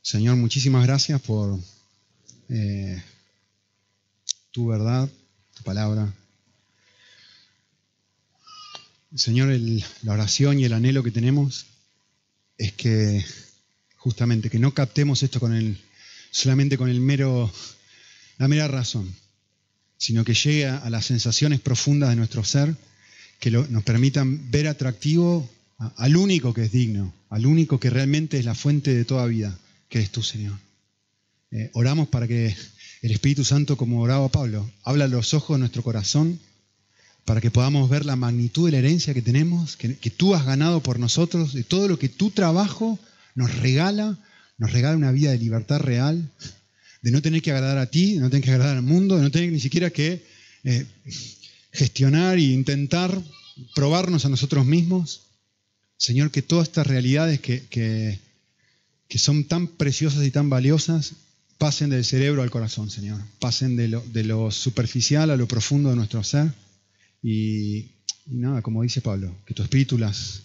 Señor, 0.01 0.37
muchísimas 0.37 0.87
gracias 0.87 1.21
por 1.21 1.59
eh, 2.49 3.03
tu 4.53 4.69
verdad, 4.69 5.09
tu 5.55 5.63
palabra. 5.65 6.15
Señor, 9.17 9.49
la 10.03 10.13
oración 10.13 10.61
y 10.61 10.65
el 10.65 10.75
anhelo 10.75 11.03
que 11.03 11.11
tenemos 11.11 11.67
es 12.59 12.73
que 12.73 13.25
justamente 13.97 14.51
que 14.51 14.59
no 14.59 14.75
captemos 14.75 15.23
esto 15.23 15.41
con 15.41 15.55
el, 15.55 15.79
solamente 16.31 16.77
con 16.77 16.91
el 16.91 17.01
mero, 17.01 17.51
la 18.37 18.47
mera 18.47 18.69
razón, 18.69 19.15
sino 19.97 20.23
que 20.23 20.35
llegue 20.35 20.67
a, 20.67 20.91
las 20.91 21.07
sensaciones 21.07 21.61
profundas 21.61 22.11
de 22.11 22.17
nuestro 22.17 22.45
ser 22.45 22.77
que 23.41 23.51
nos 23.51 23.83
permitan 23.85 24.51
ver 24.51 24.69
atractivo 24.69 25.49
al 25.97 26.17
único 26.17 26.53
que 26.53 26.65
es 26.65 26.73
digno, 26.73 27.13
al 27.31 27.47
único 27.47 27.81
que 27.81 27.91
realmente 27.91 28.39
es 28.39 28.45
la 28.45 28.55
fuente 28.55 28.95
de 28.95 29.05
toda 29.05 29.27
vida, 29.27 29.59
que 29.89 29.99
es 29.99 30.11
tú, 30.11 30.23
Señor. 30.23 30.59
Eh, 31.51 31.71
oramos 31.73 32.09
para 32.09 32.29
que 32.29 32.55
el 33.01 33.11
Espíritu 33.11 33.45
Santo, 33.45 33.77
como 33.77 34.03
oraba 34.03 34.29
Pablo, 34.29 34.71
habla 34.83 35.07
a 35.07 35.09
los 35.09 35.33
ojos 35.33 35.57
de 35.57 35.61
nuestro 35.61 35.83
corazón 35.83 36.39
para 37.27 37.41
que 37.41 37.51
podamos 37.51 37.91
ver 37.91 38.07
la 38.07 38.15
magnitud 38.15 38.67
de 38.67 38.73
la 38.73 38.79
herencia 38.79 39.13
que 39.13 39.21
tenemos, 39.21 39.77
que, 39.77 39.89
tú 40.17 40.35
has 40.37 40.47
ganado 40.47 40.81
por 40.81 41.01
nosotros, 41.01 41.53
de 41.53 41.65
todo 41.65 41.89
lo 41.89 41.99
que 41.99 42.09
tu 42.09 42.31
trabajo 42.31 43.01
nos 43.35 43.53
regala, 43.57 44.17
nos 44.59 44.73
regala 44.73 44.97
una 44.97 45.11
vida 45.11 45.33
de 45.33 45.39
libertad 45.39 45.81
real, 45.81 46.31
de 47.03 47.11
no 47.11 47.21
tener 47.21 47.43
que 47.43 47.51
agradar 47.51 47.79
a 47.79 47.91
ti, 47.91 48.15
de 48.15 48.21
no 48.21 48.31
tener 48.31 48.45
que 48.45 48.53
agradar 48.53 48.77
al 48.77 48.85
mundo, 48.85 49.17
de 49.17 49.23
no 49.23 49.33
tener 49.33 49.51
ni 49.51 49.59
siquiera 49.59 49.91
que 49.91 50.25
eh, 50.63 50.87
gestionar 51.73 52.39
e 52.39 52.43
intentar 52.43 53.21
probarnos 53.75 54.25
a 54.25 54.29
nosotros 54.29 54.65
mismos. 54.65 55.23
Señor, 55.97 56.31
que 56.31 56.43
todas 56.43 56.69
estas 56.69 56.87
realidades 56.87 57.41
que, 57.41 57.67
que, 57.69 58.21
son 59.19 59.45
tan 59.45 59.67
preciosas 59.67 60.25
y 60.25 60.31
tan 60.31 60.49
valiosas 60.49 61.15
pasen 61.59 61.91
del 61.91 62.05
cerebro 62.05 62.43
al 62.43 62.51
corazón, 62.51 62.89
Señor. 62.89 63.21
Pasen 63.41 63.75
de 63.75 63.89
lo, 63.89 64.05
de 64.13 64.23
lo 64.23 64.53
superficial 64.53 65.31
a 65.31 65.37
lo 65.37 65.49
profundo 65.49 65.91
de 65.91 65.97
nuestro 65.97 66.23
ser. 66.23 66.53
Y, 67.23 67.93
nada, 68.27 68.63
como 68.63 68.83
dice 68.83 69.01
Pablo, 69.01 69.37
que 69.47 69.55
tu 69.55 69.63
espíritu 69.63 69.99
las, 69.99 70.43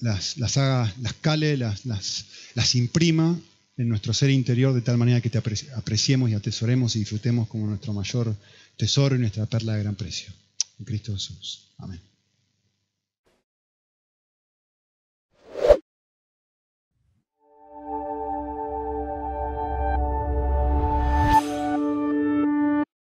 las, 0.00 0.36
las 0.38 0.56
haga, 0.56 0.94
las 1.00 1.12
cale, 1.14 1.56
las, 1.56 1.84
las, 1.86 2.26
las 2.54 2.74
imprima 2.74 3.38
en 3.76 3.88
nuestro 3.88 4.12
ser 4.12 4.30
interior 4.30 4.74
de 4.74 4.82
tal 4.82 4.98
manera 4.98 5.20
que 5.20 5.30
te 5.30 5.38
apreciemos 5.38 6.30
y 6.30 6.34
atesoremos 6.34 6.96
y 6.96 7.00
disfrutemos 7.00 7.48
como 7.48 7.66
nuestro 7.66 7.92
mayor 7.92 8.36
tesoro 8.76 9.16
y 9.16 9.18
nuestra 9.18 9.46
perla 9.46 9.74
de 9.74 9.82
gran 9.82 9.94
precio. 9.94 10.32
En 10.78 10.84
Cristo 10.84 11.14
Jesús. 11.14 11.70
Amén. 11.78 12.09